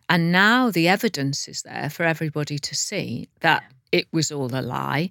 And 0.10 0.31
now 0.31 0.69
the 0.72 0.88
evidence 0.88 1.48
is 1.48 1.62
there 1.63 1.89
for 1.89 2.03
everybody 2.03 2.60
to 2.60 2.75
see 2.75 3.27
that 3.41 3.63
it 3.91 4.07
was 4.12 4.31
all 4.31 4.53
a 4.53 4.62
lie. 4.62 5.10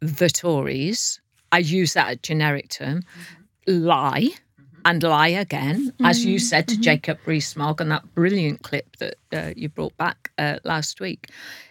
The 0.00 0.28
Tories, 0.30 1.20
I 1.52 1.58
use 1.58 1.94
that 1.94 2.22
generic 2.22 2.68
term, 2.68 3.02
mm-hmm. 3.02 3.84
lie 3.86 4.28
and 4.86 5.02
lie 5.02 5.28
again, 5.28 5.92
as 6.04 6.24
you 6.24 6.38
said 6.38 6.68
to 6.68 6.78
Jacob 6.78 7.18
Rees-Mogg 7.26 7.80
on 7.80 7.88
that 7.88 8.14
brilliant 8.14 8.62
clip 8.62 8.96
that 8.98 9.16
uh, 9.32 9.52
you 9.56 9.68
brought 9.68 9.96
back 9.96 10.30
uh, 10.38 10.60
last 10.62 11.00
week 11.00 11.28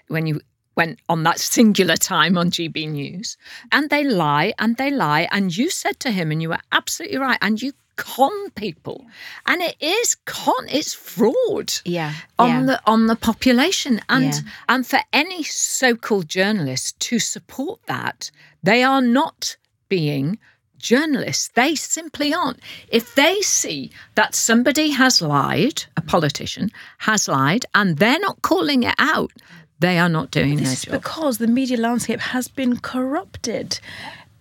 when 0.10 0.28
you 0.28 0.42
went 0.76 1.00
on 1.08 1.24
that 1.24 1.40
singular 1.56 1.96
time 1.96 2.38
on 2.38 2.52
GB 2.52 2.90
News. 2.90 3.38
And 3.72 3.90
they 3.90 4.04
lie 4.04 4.54
and 4.60 4.76
they 4.76 4.92
lie. 4.92 5.30
And 5.32 5.56
you 5.56 5.70
said 5.70 5.98
to 6.02 6.12
him, 6.12 6.30
and 6.30 6.42
you 6.42 6.50
were 6.50 6.60
absolutely 6.74 7.18
right, 7.18 7.38
and 7.42 7.62
you 7.62 7.72
con 7.96 8.50
people. 8.52 9.06
And 9.48 9.62
it 9.62 9.78
is 9.80 10.18
con, 10.26 10.68
it's 10.68 10.94
fraud 10.94 11.72
yeah 11.86 12.12
on 12.38 12.50
yeah. 12.50 12.64
the 12.66 12.82
on 12.86 13.08
the 13.08 13.16
population 13.16 14.02
and 14.10 14.26
Yeah. 14.26 14.40
and 14.68 14.86
for 14.86 15.00
any 15.14 15.44
so-called 15.44 16.28
journalist 16.28 17.00
to 17.00 17.20
support 17.20 17.80
that 17.88 18.32
they 18.62 18.84
are 18.84 19.02
not 19.02 19.56
being 19.88 20.38
journalists 20.78 21.50
they 21.56 21.76
simply 21.76 22.34
aren't 22.34 22.60
if 22.90 23.16
they 23.16 23.42
see 23.42 23.92
that 24.16 24.36
somebody 24.36 24.90
has 24.90 25.22
lied 25.22 25.84
a 25.98 26.02
politician 26.02 26.70
has 27.00 27.28
lied 27.28 27.66
and 27.74 27.98
they're 27.98 28.20
not 28.20 28.42
calling 28.42 28.84
it 28.84 28.96
out 28.98 29.32
they 29.80 30.00
are 30.00 30.10
not 30.10 30.32
doing 30.32 30.56
This 30.58 30.64
their 30.64 30.74
is 30.74 30.82
job 30.84 30.92
because 30.94 31.38
the 31.38 31.48
media 31.48 31.78
landscape 31.78 32.20
has 32.20 32.48
been 32.48 32.80
corrupted. 32.80 33.80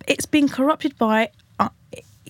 It's 0.07 0.27
been 0.27 0.49
corrupted 0.49 0.97
by, 0.97 1.31
uh, 1.59 1.71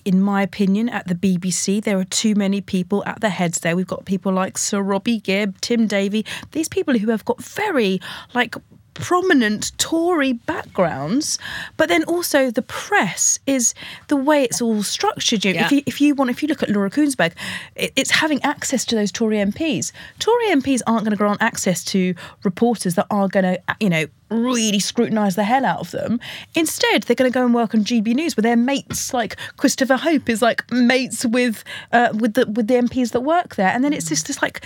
in 0.03 0.21
my 0.21 0.41
opinion, 0.41 0.89
at 0.89 1.07
the 1.07 1.15
BBC, 1.15 1.83
there 1.83 1.99
are 1.99 2.05
too 2.05 2.35
many 2.35 2.61
people 2.61 3.03
at 3.05 3.21
the 3.21 3.29
heads 3.29 3.59
there. 3.59 3.75
We've 3.75 3.87
got 3.87 4.05
people 4.05 4.31
like 4.31 4.57
Sir 4.57 4.81
Robbie 4.81 5.19
Gibb, 5.19 5.61
Tim 5.61 5.87
Davie, 5.87 6.25
these 6.51 6.67
people 6.67 6.97
who 6.97 7.11
have 7.11 7.25
got 7.25 7.43
very, 7.43 7.99
like, 8.33 8.55
prominent 8.95 9.71
Tory 9.77 10.33
backgrounds, 10.33 11.37
but 11.77 11.89
then 11.89 12.03
also 12.05 12.49
the 12.49 12.61
press 12.63 13.39
is 13.45 13.75
the 14.07 14.15
way 14.15 14.43
it's 14.43 14.61
all 14.61 14.81
structured. 14.81 15.45
You, 15.45 15.53
Yeah. 15.53 15.65
if 15.65 15.71
you 15.71 15.83
if 15.85 16.01
you 16.01 16.15
want, 16.15 16.31
if 16.31 16.41
you 16.41 16.47
look 16.47 16.63
at 16.63 16.69
Laura 16.69 16.89
Kuenssberg, 16.89 17.33
it, 17.75 17.93
it's 17.95 18.09
having 18.09 18.41
access 18.43 18.83
to 18.85 18.95
those 18.95 19.11
Tory 19.11 19.37
MPs. 19.37 19.91
Tory 20.19 20.47
MPs 20.47 20.81
aren't 20.87 21.03
going 21.03 21.11
to 21.11 21.17
grant 21.17 21.41
access 21.41 21.83
to 21.85 22.15
reporters 22.43 22.95
that 22.95 23.05
are 23.11 23.27
going 23.27 23.43
to, 23.43 23.61
you 23.79 23.89
know, 23.89 24.05
really 24.29 24.79
scrutinise 24.79 25.35
the 25.35 25.43
hell 25.43 25.65
out 25.65 25.79
of 25.81 25.91
them. 25.91 26.19
Instead, 26.55 27.03
they're 27.03 27.15
going 27.15 27.31
to 27.31 27.33
go 27.33 27.45
and 27.45 27.53
work 27.53 27.75
on 27.75 27.83
GB 27.83 28.15
News 28.15 28.35
with 28.35 28.43
their 28.43 28.55
mates. 28.57 29.13
Like 29.13 29.35
Christopher 29.57 29.97
Hope 29.97 30.29
is 30.29 30.41
like 30.41 30.63
mates 30.71 31.25
with 31.25 31.63
uh, 31.91 32.09
with 32.13 32.33
the 32.33 32.47
with 32.47 32.67
the 32.67 32.75
MPs 32.75 33.11
that 33.11 33.21
work 33.21 33.55
there, 33.55 33.69
and 33.69 33.83
then 33.83 33.93
it's 33.93 34.09
just 34.09 34.27
this 34.27 34.41
like 34.41 34.61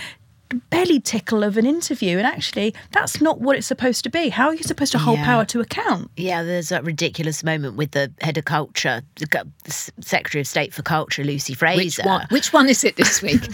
belly 0.70 0.98
tickle 0.98 1.44
of 1.44 1.56
an 1.56 1.64
interview 1.64 2.18
and 2.18 2.26
actually 2.26 2.74
that's 2.90 3.20
not 3.20 3.40
what 3.40 3.56
it's 3.56 3.66
supposed 3.68 4.02
to 4.02 4.10
be 4.10 4.28
how 4.28 4.48
are 4.48 4.54
you 4.54 4.62
supposed 4.64 4.90
to 4.92 4.98
hold 4.98 5.18
Yeah. 5.18 5.24
power 5.24 5.44
to 5.44 5.60
account 5.60 6.10
Yeah, 6.16 6.42
there's 6.42 6.70
that 6.70 6.82
ridiculous 6.84 7.44
moment 7.44 7.76
with 7.76 7.92
the 7.92 8.10
head 8.20 8.36
of 8.36 8.44
culture, 8.44 9.02
the 9.16 9.46
Secretary 10.00 10.40
of 10.40 10.46
State 10.48 10.74
for 10.74 10.82
Culture, 10.82 11.22
Lucy 11.22 11.52
which 11.52 11.58
Frazer. 11.58 12.02
one 12.02 12.26
which 12.30 12.52
one 12.52 12.68
is 12.68 12.82
it 12.84 12.96
this 12.96 13.22
week 13.22 13.40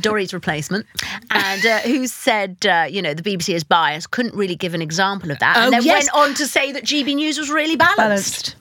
Dorries' 0.00 0.32
replacement, 0.32 0.86
and 1.30 1.64
uh, 1.66 1.78
who 1.80 2.06
said, 2.06 2.64
uh, 2.66 2.86
you 2.88 3.00
know, 3.00 3.14
the 3.14 3.22
BBC 3.22 3.54
is 3.54 3.64
biased, 3.64 4.10
couldn't 4.10 4.34
really 4.34 4.54
give 4.54 4.74
an 4.74 4.82
example 4.82 5.30
of 5.30 5.38
that, 5.38 5.56
Oh, 5.56 5.60
and 5.64 5.72
then 5.72 5.82
yes. 5.82 6.04
went 6.12 6.28
on 6.28 6.34
to 6.34 6.46
say 6.46 6.70
that 6.72 6.84
GB 6.84 7.14
News 7.14 7.38
was 7.38 7.50
really 7.50 7.76
balanced. 7.76 7.96
balanced 7.96 8.56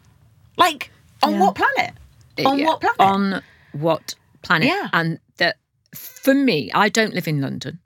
Like, 0.57 0.91
on 1.21 1.33
Yeah. 1.33 1.39
what 1.41 1.55
planet? 1.55 1.93
On 2.45 2.57
Yeah, 2.57 2.65
what 2.65 2.79
planet? 2.81 2.99
On 2.99 3.41
what 3.73 4.15
planet? 4.43 4.67
Yeah. 4.69 4.87
And 4.93 5.13
that 5.13 5.21
for 5.95 6.33
me, 6.33 6.71
I 6.73 6.89
don't 6.89 7.13
live 7.13 7.27
in 7.27 7.41
London. 7.41 7.79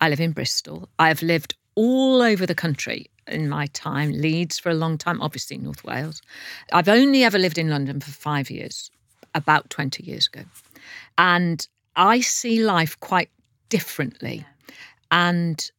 I 0.00 0.08
live 0.08 0.20
in 0.20 0.32
Bristol. 0.32 0.88
I've 0.98 1.22
lived 1.22 1.54
all 1.74 2.22
over 2.22 2.46
the 2.46 2.54
country 2.54 3.10
in 3.26 3.48
my 3.48 3.66
time, 3.66 4.12
Leeds 4.12 4.58
for 4.58 4.70
a 4.70 4.74
long 4.74 4.98
time, 4.98 5.20
obviously 5.20 5.58
North 5.58 5.84
Wales. 5.84 6.20
I've 6.72 6.88
only 6.88 7.22
ever 7.24 7.38
lived 7.38 7.58
in 7.58 7.70
London 7.70 8.00
for 8.00 8.10
five 8.10 8.50
years, 8.50 8.90
about 9.34 9.70
20 9.70 10.04
years 10.04 10.28
ago. 10.32 10.44
And 11.16 11.66
I 11.96 12.20
see 12.20 12.62
life 12.62 12.98
quite 13.00 13.30
differently. 13.68 14.44
And 15.10 15.70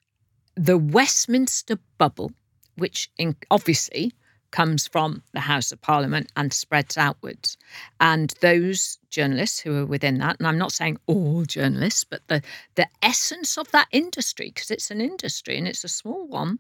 the 0.56 0.78
Westminster 0.78 1.78
bubble, 1.98 2.32
which 2.76 3.10
in, 3.18 3.36
obviously 3.50 4.14
comes 4.52 4.88
from 4.88 5.24
the 5.34 5.40
House 5.40 5.72
of 5.72 5.82
Parliament 5.82 6.32
and 6.36 6.54
spreads 6.54 6.98
outwards. 6.98 7.58
And 8.00 8.34
those 8.42 8.98
journalists 9.10 9.60
who 9.60 9.76
are 9.78 9.86
within 9.86 10.18
that, 10.20 10.38
and 10.40 10.48
I'm 10.48 10.58
not 10.58 10.72
saying 10.74 10.98
all 11.08 11.44
journalists, 11.46 12.04
but 12.04 12.22
the, 12.28 12.42
the 12.76 12.88
essence 13.02 13.58
of 13.58 13.72
that 13.72 13.88
industry, 13.92 14.52
because 14.54 14.70
it's 14.72 14.92
an 14.92 15.02
industry 15.02 15.58
and 15.58 15.68
it's 15.68 15.84
a 15.84 15.90
small 15.90 16.28
one, 16.28 16.60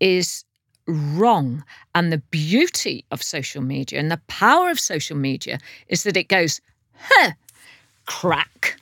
is 0.00 0.44
wrong. 0.86 1.64
And 1.94 2.12
the 2.12 2.18
beauty 2.30 3.04
of 3.10 3.22
social 3.22 3.62
media 3.62 3.98
and 3.98 4.10
the 4.10 4.20
power 4.28 4.70
of 4.70 4.78
social 4.78 5.16
media 5.16 5.58
is 5.88 6.02
that 6.04 6.16
it 6.16 6.28
goes, 6.28 6.60
huh, 6.98 7.32
crack. 8.06 8.80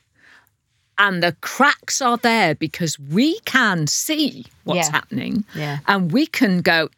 And 0.98 1.22
the 1.22 1.36
cracks 1.42 2.00
are 2.00 2.16
there 2.16 2.54
because 2.54 2.98
we 2.98 3.38
can 3.40 3.86
see 3.86 4.46
what's 4.64 4.88
Yeah. 4.88 4.92
happening 4.92 5.44
Yeah. 5.54 5.78
and 5.86 6.10
we 6.10 6.26
can 6.26 6.62
go, 6.62 6.88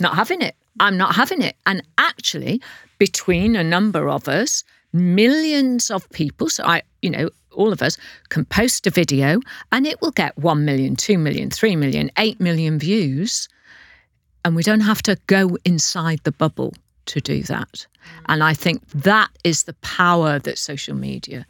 not 0.00 0.16
having 0.16 0.42
it. 0.42 0.56
I'm 0.80 0.96
not 0.96 1.14
having 1.14 1.42
it. 1.42 1.56
And 1.66 1.82
actually, 1.98 2.60
between 2.98 3.56
a 3.56 3.64
number 3.64 4.08
of 4.08 4.28
us, 4.28 4.64
millions 4.92 5.90
of 5.90 6.08
people. 6.10 6.48
So 6.48 6.64
I, 6.64 6.82
you 7.02 7.10
know, 7.10 7.30
all 7.52 7.72
of 7.72 7.82
us 7.82 7.96
can 8.28 8.44
post 8.44 8.86
a 8.86 8.90
video 8.90 9.40
and 9.72 9.86
it 9.86 10.00
will 10.00 10.10
get 10.10 10.36
1 10.38 10.64
million, 10.64 10.96
2 10.96 11.18
million, 11.18 11.50
3 11.50 11.76
million, 11.76 12.10
8 12.18 12.40
million 12.40 12.78
views. 12.78 13.48
And 14.44 14.54
we 14.54 14.62
don't 14.62 14.80
have 14.80 15.02
to 15.02 15.16
go 15.26 15.56
inside 15.64 16.20
the 16.24 16.32
bubble 16.32 16.74
to 17.06 17.20
do 17.20 17.42
that. 17.44 17.86
And 18.28 18.42
I 18.42 18.54
think 18.54 18.86
that 18.90 19.30
is 19.44 19.64
the 19.64 19.74
power 19.74 20.38
that 20.38 20.58
social 20.58 20.94
media 20.94 21.46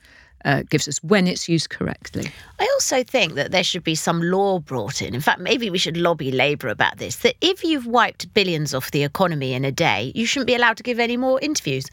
uh, 0.46 0.62
gives 0.62 0.88
us 0.88 1.02
when 1.02 1.26
it's 1.26 1.48
used 1.48 1.68
correctly. 1.68 2.30
I 2.58 2.68
also 2.74 3.02
think 3.02 3.34
that 3.34 3.50
there 3.50 3.64
should 3.64 3.84
be 3.84 3.96
some 3.96 4.22
law 4.22 4.60
brought 4.60 5.02
in. 5.02 5.14
In 5.14 5.20
fact, 5.20 5.40
maybe 5.40 5.68
we 5.68 5.76
should 5.76 5.96
lobby 5.96 6.30
Labour 6.30 6.68
about 6.68 6.96
this 6.96 7.16
that 7.16 7.34
if 7.40 7.62
you've 7.64 7.86
wiped 7.86 8.32
billions 8.32 8.72
off 8.72 8.92
the 8.92 9.02
economy 9.02 9.52
in 9.52 9.64
a 9.64 9.72
day, 9.72 10.12
you 10.14 10.24
shouldn't 10.24 10.46
be 10.46 10.54
allowed 10.54 10.76
to 10.78 10.82
give 10.82 10.98
any 10.98 11.16
more 11.16 11.38
interviews. 11.40 11.86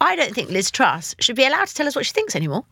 I 0.00 0.14
don't 0.14 0.34
think 0.34 0.50
Liz 0.50 0.70
Truss 0.70 1.14
should 1.18 1.36
be 1.36 1.44
allowed 1.44 1.66
to 1.66 1.74
tell 1.74 1.88
us 1.88 1.96
what 1.96 2.06
she 2.06 2.12
thinks 2.12 2.36
anymore 2.36 2.64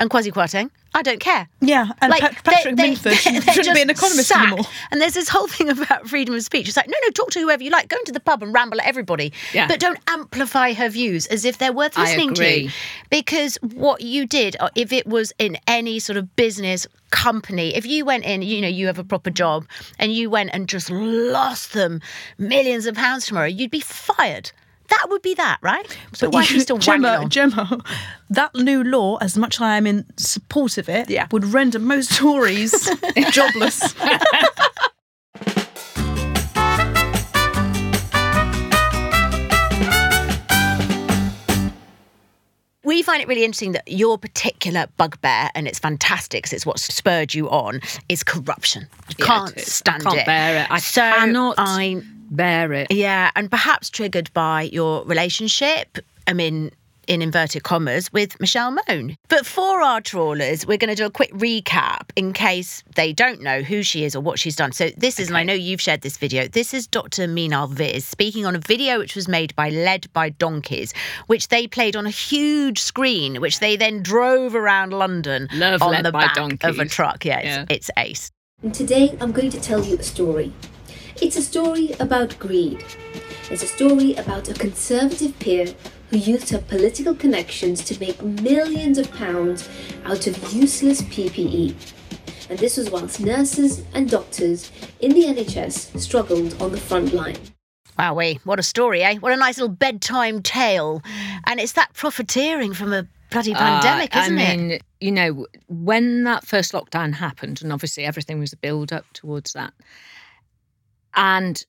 and 0.00 0.10
Kwasi 0.10 0.32
Kwarteng. 0.32 0.70
I 0.92 1.02
don't 1.02 1.20
care. 1.20 1.48
Yeah, 1.60 1.92
and 2.00 2.10
like, 2.10 2.20
Pat- 2.20 2.42
Patrick 2.42 2.74
they, 2.74 2.88
Minford 2.88 3.12
they, 3.12 3.52
shouldn't 3.52 3.76
be 3.76 3.82
an 3.82 3.90
economist 3.90 4.26
sacked. 4.26 4.46
anymore. 4.48 4.64
And 4.90 5.00
there's 5.00 5.14
this 5.14 5.28
whole 5.28 5.46
thing 5.46 5.68
about 5.78 6.08
freedom 6.08 6.34
of 6.34 6.42
speech. 6.42 6.66
It's 6.66 6.76
like, 6.76 6.88
no, 6.88 6.96
no, 7.04 7.10
talk 7.10 7.30
to 7.30 7.40
whoever 7.40 7.62
you 7.62 7.70
like. 7.70 7.88
Go 7.88 7.96
into 7.98 8.10
the 8.10 8.18
pub 8.18 8.42
and 8.42 8.52
ramble 8.52 8.80
at 8.80 8.86
everybody. 8.88 9.32
Yeah. 9.54 9.68
But 9.68 9.78
don't 9.78 10.00
amplify 10.08 10.72
her 10.72 10.88
views 10.88 11.26
as 11.26 11.44
if 11.44 11.58
they're 11.58 11.72
worth 11.72 11.96
I 11.96 12.02
listening 12.02 12.30
agree. 12.30 12.68
to. 12.68 12.74
Because 13.08 13.56
what 13.62 14.00
you 14.00 14.26
did, 14.26 14.56
uh, 14.58 14.70
if 14.74 14.92
it 14.92 15.06
was 15.06 15.32
in 15.38 15.58
any 15.68 16.00
sort 16.00 16.16
of 16.16 16.34
business 16.34 16.88
company, 17.10 17.76
if 17.76 17.86
you 17.86 18.04
went 18.04 18.24
in, 18.24 18.42
you 18.42 18.60
know, 18.60 18.68
you 18.68 18.86
have 18.86 18.98
a 18.98 19.04
proper 19.04 19.30
job 19.30 19.66
and 20.00 20.12
you 20.12 20.28
went 20.28 20.50
and 20.52 20.68
just 20.68 20.90
lost 20.90 21.72
them 21.72 22.00
millions 22.38 22.86
of 22.86 22.96
pounds 22.96 23.26
tomorrow, 23.26 23.46
you'd 23.46 23.70
be 23.70 23.80
fired. 23.80 24.50
That 24.90 25.06
would 25.08 25.22
be 25.22 25.34
that, 25.34 25.58
right? 25.62 25.86
So 26.12 26.28
why 26.28 26.40
are 26.42 26.52
you 26.52 26.60
still 26.60 26.78
Jemma? 26.78 27.28
Jemma, 27.28 27.84
that 28.28 28.54
new 28.54 28.82
law, 28.84 29.16
as 29.18 29.36
much 29.38 29.56
as 29.56 29.62
I 29.62 29.76
am 29.76 29.86
in 29.86 30.04
support 30.16 30.78
of 30.78 30.88
it, 30.88 31.08
Yeah. 31.08 31.26
would 31.30 31.44
render 31.44 31.78
most 31.78 32.12
Tories 32.16 32.72
jobless. 33.30 33.94
We 42.82 43.02
find 43.02 43.20
it 43.22 43.28
really 43.28 43.44
interesting 43.44 43.72
that 43.72 43.86
your 43.88 44.16
particular 44.16 44.86
bugbear, 44.96 45.50
and 45.54 45.68
it's 45.68 45.78
fantastic 45.78 46.42
because 46.42 46.54
it's 46.54 46.64
what 46.66 46.78
spurred 46.80 47.34
you 47.34 47.48
on, 47.50 47.80
is 48.08 48.22
corruption. 48.24 48.88
You 49.10 49.16
Yeah, 49.18 49.26
can't 49.26 49.56
it 49.56 49.66
stand 49.66 50.06
I 50.06 50.10
can't 50.14 50.26
bear 50.26 50.62
it. 50.64 50.70
I 50.70 50.78
so 50.80 51.02
cannot 51.02 51.56
I, 51.58 52.00
bear 52.30 52.72
it. 52.72 52.90
yeah, 52.90 53.30
and 53.36 53.50
perhaps 53.50 53.90
triggered 53.90 54.32
by 54.32 54.62
your 54.62 55.04
relationship. 55.04 55.98
I 56.26 56.32
mean, 56.32 56.70
in 57.08 57.22
inverted 57.22 57.64
commas, 57.64 58.12
with 58.12 58.38
Michelle 58.38 58.70
Mone. 58.88 59.16
But 59.28 59.44
for 59.44 59.82
our 59.82 60.00
trawlers, 60.00 60.64
we're 60.64 60.76
going 60.78 60.90
to 60.90 60.94
do 60.94 61.06
a 61.06 61.10
quick 61.10 61.32
recap 61.32 62.02
in 62.14 62.32
case 62.32 62.84
they 62.94 63.12
don't 63.12 63.40
know 63.40 63.62
who 63.62 63.82
she 63.82 64.04
is 64.04 64.14
or 64.14 64.20
what 64.20 64.38
she's 64.38 64.54
done. 64.54 64.70
So 64.70 64.90
this 64.96 65.18
is, 65.18 65.26
and 65.26 65.36
I 65.36 65.42
know 65.42 65.52
you've 65.54 65.80
shared 65.80 66.02
this 66.02 66.16
video. 66.18 66.46
This 66.46 66.72
is 66.72 66.86
Dr. 66.86 67.26
Meenal 67.26 67.68
Viz 67.68 68.04
speaking 68.04 68.46
on 68.46 68.54
a 68.54 68.60
video 68.60 68.98
which 69.00 69.16
was 69.16 69.26
made 69.26 69.56
by 69.56 69.70
Led 69.70 70.12
by 70.12 70.28
Donkeys, 70.28 70.92
which 71.26 71.48
they 71.48 71.66
played 71.66 71.96
on 71.96 72.06
a 72.06 72.10
huge 72.10 72.78
screen, 72.78 73.40
which 73.40 73.58
they 73.58 73.74
then 73.76 74.04
drove 74.04 74.54
around 74.54 74.92
London 74.92 75.48
Love 75.54 75.82
on 75.82 75.90
Led 75.92 76.04
the 76.04 76.12
by 76.12 76.26
back 76.26 76.62
of 76.62 76.78
a 76.78 76.84
truck. 76.84 77.24
Yeah, 77.24 77.38
it's, 77.38 77.46
Yeah. 77.46 77.64
it's 77.70 77.90
ace. 77.96 78.30
And 78.62 78.72
today 78.72 79.16
I'm 79.20 79.32
going 79.32 79.50
to 79.50 79.60
tell 79.60 79.82
you 79.84 79.96
a 79.96 80.02
story. 80.04 80.52
It's 81.20 81.36
a 81.36 81.42
story 81.42 81.92
about 82.00 82.38
greed. 82.38 82.82
It's 83.50 83.62
a 83.62 83.66
story 83.66 84.14
about 84.14 84.48
a 84.48 84.54
conservative 84.54 85.38
peer 85.38 85.66
who 86.10 86.16
used 86.16 86.50
her 86.50 86.58
political 86.58 87.14
connections 87.14 87.84
to 87.84 87.98
make 88.00 88.22
millions 88.22 88.98
of 88.98 89.10
pounds 89.12 89.68
out 90.04 90.26
of 90.26 90.52
useless 90.52 91.02
PPE. 91.02 91.74
And 92.48 92.58
this 92.58 92.76
was 92.76 92.90
whilst 92.90 93.20
nurses 93.20 93.84
and 93.94 94.08
doctors 94.10 94.72
in 95.00 95.12
the 95.12 95.24
NHS 95.24 95.98
struggled 96.00 96.60
on 96.60 96.72
the 96.72 96.80
front 96.80 97.12
line. 97.12 97.36
Wowee, 97.98 98.40
what 98.44 98.58
a 98.58 98.62
story, 98.62 99.02
eh? 99.02 99.16
What 99.18 99.32
a 99.32 99.36
nice 99.36 99.58
little 99.58 99.74
bedtime 99.74 100.42
tale. 100.42 101.02
And 101.46 101.60
it's 101.60 101.72
that 101.72 101.92
profiteering 101.92 102.72
from 102.72 102.92
a 102.92 103.06
bloody 103.30 103.54
pandemic, 103.54 104.16
Uh, 104.16 104.20
isn't 104.20 104.38
I 104.38 104.42
it? 104.42 104.56
mean, 104.56 104.80
you 105.00 105.12
know, 105.12 105.46
when 105.68 106.24
that 106.24 106.46
first 106.46 106.72
lockdown 106.72 107.12
happened, 107.12 107.60
and 107.62 107.72
obviously 107.72 108.04
everything 108.04 108.40
was 108.40 108.52
a 108.52 108.56
build 108.56 108.92
up 108.92 109.04
towards 109.12 109.52
that, 109.52 109.72
and 111.20 111.66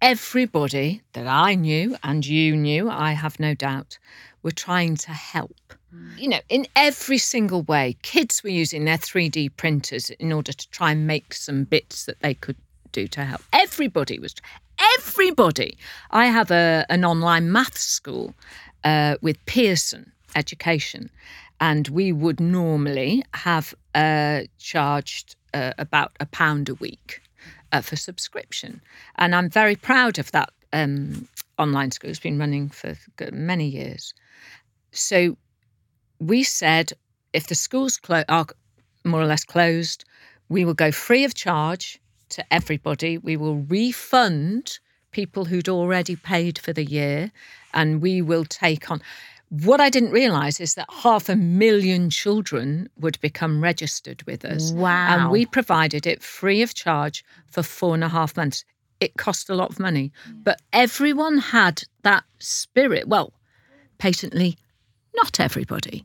everybody 0.00 1.02
that 1.12 1.26
I 1.26 1.54
knew 1.54 1.96
and 2.02 2.26
you 2.26 2.56
knew, 2.56 2.88
I 2.88 3.12
have 3.12 3.38
no 3.38 3.54
doubt, 3.54 3.98
were 4.42 4.50
trying 4.52 4.96
to 4.96 5.10
help. 5.10 5.74
You 6.16 6.28
know, 6.28 6.40
in 6.48 6.66
every 6.74 7.18
single 7.18 7.62
way, 7.62 7.96
kids 8.00 8.42
were 8.42 8.48
using 8.50 8.86
their 8.86 8.96
3D 8.96 9.54
printers 9.58 10.08
in 10.08 10.32
order 10.32 10.52
to 10.52 10.70
try 10.70 10.92
and 10.92 11.06
make 11.06 11.34
some 11.34 11.64
bits 11.64 12.06
that 12.06 12.20
they 12.20 12.32
could 12.32 12.56
do 12.92 13.06
to 13.08 13.24
help. 13.24 13.42
Everybody 13.52 14.18
was, 14.18 14.34
everybody. 14.96 15.76
I 16.10 16.26
have 16.26 16.50
a, 16.50 16.86
an 16.88 17.04
online 17.04 17.52
math 17.52 17.76
school 17.76 18.32
uh, 18.82 19.16
with 19.20 19.44
Pearson 19.44 20.10
Education, 20.34 21.10
and 21.60 21.86
we 21.88 22.12
would 22.12 22.40
normally 22.40 23.24
have 23.34 23.74
uh, 23.94 24.42
charged 24.58 25.36
uh, 25.52 25.72
about 25.76 26.12
a 26.18 26.24
pound 26.26 26.70
a 26.70 26.74
week 26.76 27.20
uh, 27.72 27.80
for 27.80 27.96
subscription. 27.96 28.80
And 29.16 29.34
I'm 29.34 29.50
very 29.50 29.76
proud 29.76 30.18
of 30.18 30.30
that 30.32 30.50
um, 30.72 31.28
online 31.58 31.90
school. 31.90 32.10
It's 32.10 32.20
been 32.20 32.38
running 32.38 32.68
for 32.68 32.94
many 33.32 33.66
years. 33.66 34.14
So 34.92 35.36
we 36.18 36.42
said 36.42 36.92
if 37.32 37.46
the 37.46 37.54
schools 37.54 37.96
clo- 37.96 38.24
are 38.28 38.46
more 39.04 39.20
or 39.20 39.26
less 39.26 39.44
closed, 39.44 40.04
we 40.48 40.64
will 40.64 40.74
go 40.74 40.90
free 40.90 41.24
of 41.24 41.34
charge 41.34 42.00
to 42.30 42.44
everybody. 42.52 43.18
We 43.18 43.36
will 43.36 43.56
refund 43.56 44.78
people 45.12 45.44
who'd 45.44 45.68
already 45.68 46.16
paid 46.16 46.58
for 46.58 46.72
the 46.72 46.84
year, 46.84 47.32
and 47.74 48.00
we 48.00 48.22
will 48.22 48.44
take 48.44 48.90
on. 48.90 49.00
What 49.50 49.80
I 49.80 49.90
didn't 49.90 50.12
realise 50.12 50.60
is 50.60 50.74
that 50.74 50.86
half 50.90 51.28
a 51.28 51.34
million 51.34 52.08
children 52.08 52.88
would 53.00 53.20
become 53.20 53.60
registered 53.60 54.22
with 54.22 54.44
us. 54.44 54.70
Wow. 54.72 55.08
And 55.08 55.30
we 55.30 55.44
provided 55.44 56.06
it 56.06 56.22
free 56.22 56.62
of 56.62 56.74
charge 56.74 57.24
for 57.48 57.64
four 57.64 57.94
and 57.94 58.04
a 58.04 58.08
half 58.08 58.36
months. 58.36 58.64
It 59.00 59.16
cost 59.16 59.50
a 59.50 59.54
lot 59.54 59.70
of 59.70 59.80
money, 59.80 60.12
but 60.44 60.62
everyone 60.72 61.38
had 61.38 61.82
that 62.02 62.22
spirit. 62.38 63.08
Well, 63.08 63.32
patently, 63.98 64.56
not 65.16 65.40
everybody. 65.40 66.04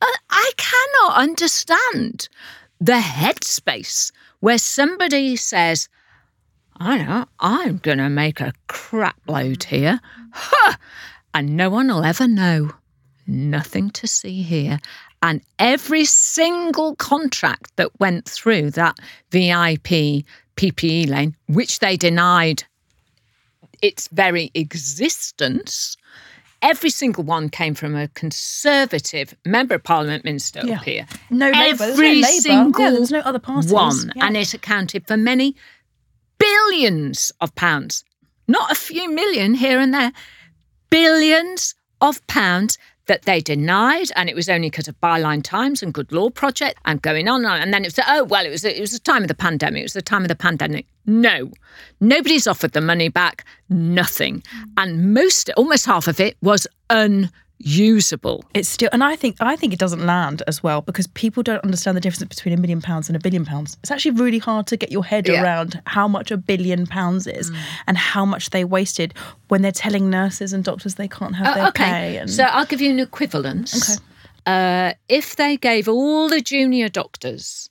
Uh, 0.00 0.06
I 0.30 0.50
cannot 0.56 1.16
understand 1.18 2.28
the 2.80 3.00
headspace 3.00 4.10
where 4.40 4.58
somebody 4.58 5.36
says, 5.36 5.88
I 6.78 6.98
know, 6.98 7.26
I'm 7.40 7.78
going 7.78 7.98
to 7.98 8.08
make 8.08 8.40
a 8.40 8.52
crap 8.68 9.20
load 9.26 9.64
here. 9.64 10.00
Huh! 10.32 10.76
And 11.34 11.56
no 11.56 11.68
one 11.68 11.88
will 11.88 12.04
ever 12.04 12.26
know. 12.28 12.72
Nothing 13.26 13.90
to 13.90 14.06
see 14.06 14.42
here. 14.42 14.78
And 15.22 15.40
every 15.58 16.04
single 16.04 16.94
contract 16.96 17.74
that 17.76 17.98
went 17.98 18.26
through 18.28 18.70
that 18.72 18.98
VIP 19.30 20.24
PPE 20.56 21.08
lane, 21.08 21.36
which 21.48 21.80
they 21.80 21.96
denied 21.96 22.64
its 23.82 24.08
very 24.08 24.50
existence, 24.54 25.96
every 26.62 26.90
single 26.90 27.24
one 27.24 27.48
came 27.48 27.74
from 27.74 27.94
a 27.94 28.08
conservative 28.08 29.34
member 29.44 29.74
of 29.74 29.82
parliament 29.84 30.24
minister 30.24 30.62
Yeah. 30.64 30.76
up 30.76 30.84
here. 30.84 31.06
No 31.30 31.50
Labour. 31.50 31.76
There's 31.76 31.98
no 31.98 32.04
Every 32.04 32.22
Labour. 32.22 32.80
Yeah, 32.80 32.90
there's 32.90 33.10
no 33.10 33.20
other 33.20 33.38
parties. 33.38 33.72
one, 33.72 34.12
Yeah. 34.14 34.26
and 34.26 34.36
it 34.36 34.54
accounted 34.54 35.06
for 35.06 35.16
many 35.16 35.56
billions 36.38 37.32
of 37.40 37.54
pounds, 37.54 38.04
not 38.46 38.70
a 38.70 38.74
few 38.74 39.10
million 39.10 39.54
here 39.54 39.80
and 39.80 39.92
there, 39.92 40.12
billions 40.90 41.74
of 42.00 42.24
pounds 42.26 42.78
that 43.06 43.22
they 43.22 43.40
denied, 43.40 44.08
and 44.16 44.28
it 44.28 44.34
was 44.34 44.48
only 44.48 44.68
because 44.68 44.88
of 44.88 45.00
Byline 45.00 45.42
Times 45.42 45.82
and 45.82 45.94
Good 45.94 46.12
Law 46.12 46.30
Project 46.30 46.78
and 46.84 47.00
going 47.00 47.28
on 47.28 47.44
and 47.44 47.46
on. 47.46 47.60
And 47.60 47.72
then 47.72 47.84
it 47.84 47.88
was, 47.88 48.00
oh 48.06 48.24
well, 48.24 48.44
it 48.44 48.50
was 48.50 48.64
it 48.64 48.80
was 48.80 48.92
the 48.92 48.98
time 48.98 49.22
of 49.22 49.28
the 49.28 49.34
pandemic. 49.34 49.80
It 49.80 49.84
was 49.84 49.92
the 49.92 50.02
time 50.02 50.22
of 50.22 50.28
the 50.28 50.36
pandemic. 50.36 50.86
No, 51.06 51.50
nobody's 52.00 52.46
offered 52.46 52.72
the 52.72 52.80
money 52.80 53.08
back. 53.08 53.44
Nothing, 53.68 54.42
and 54.76 55.14
most, 55.14 55.50
almost 55.56 55.86
half 55.86 56.08
of 56.08 56.20
it 56.20 56.36
was 56.42 56.66
unusable. 57.64 58.44
It's 58.54 58.68
still, 58.68 58.88
and 58.92 59.02
I 59.02 59.16
think 59.16 59.36
I 59.40 59.56
think 59.56 59.72
it 59.72 59.78
doesn't 59.78 60.04
land 60.04 60.42
as 60.46 60.62
well 60.62 60.82
because 60.82 61.06
people 61.08 61.42
don't 61.42 61.62
understand 61.64 61.96
the 61.96 62.00
difference 62.00 62.28
between 62.34 62.54
a 62.54 62.60
million 62.60 62.80
pounds 62.80 63.08
and 63.08 63.16
a 63.16 63.20
billion 63.20 63.44
pounds. 63.44 63.76
It's 63.82 63.90
actually 63.90 64.12
really 64.12 64.38
hard 64.38 64.66
to 64.68 64.76
get 64.76 64.90
your 64.92 65.04
head 65.04 65.26
Yeah. 65.28 65.42
around 65.42 65.80
how 65.86 66.08
much 66.08 66.30
a 66.30 66.36
billion 66.36 66.86
pounds 66.86 67.26
is 67.26 67.50
and 67.86 67.96
how 67.96 68.24
much 68.24 68.50
they 68.50 68.64
wasted 68.64 69.14
when 69.48 69.62
they're 69.62 69.72
telling 69.72 70.10
nurses 70.10 70.52
and 70.52 70.64
doctors 70.64 70.94
they 70.96 71.08
can't 71.08 71.34
have 71.36 71.46
Uh, 71.48 71.54
their 71.54 71.68
okay, 71.68 71.84
pay. 71.84 72.16
And 72.18 72.30
so 72.30 72.44
I'll 72.44 72.66
give 72.66 72.80
you 72.80 72.90
an 72.90 73.00
equivalence. 73.00 73.90
Okay. 73.98 74.02
Uh, 74.46 74.92
if 75.08 75.36
they 75.36 75.56
gave 75.56 75.88
all 75.88 76.28
the 76.28 76.40
junior 76.40 76.88
doctors 76.88 77.68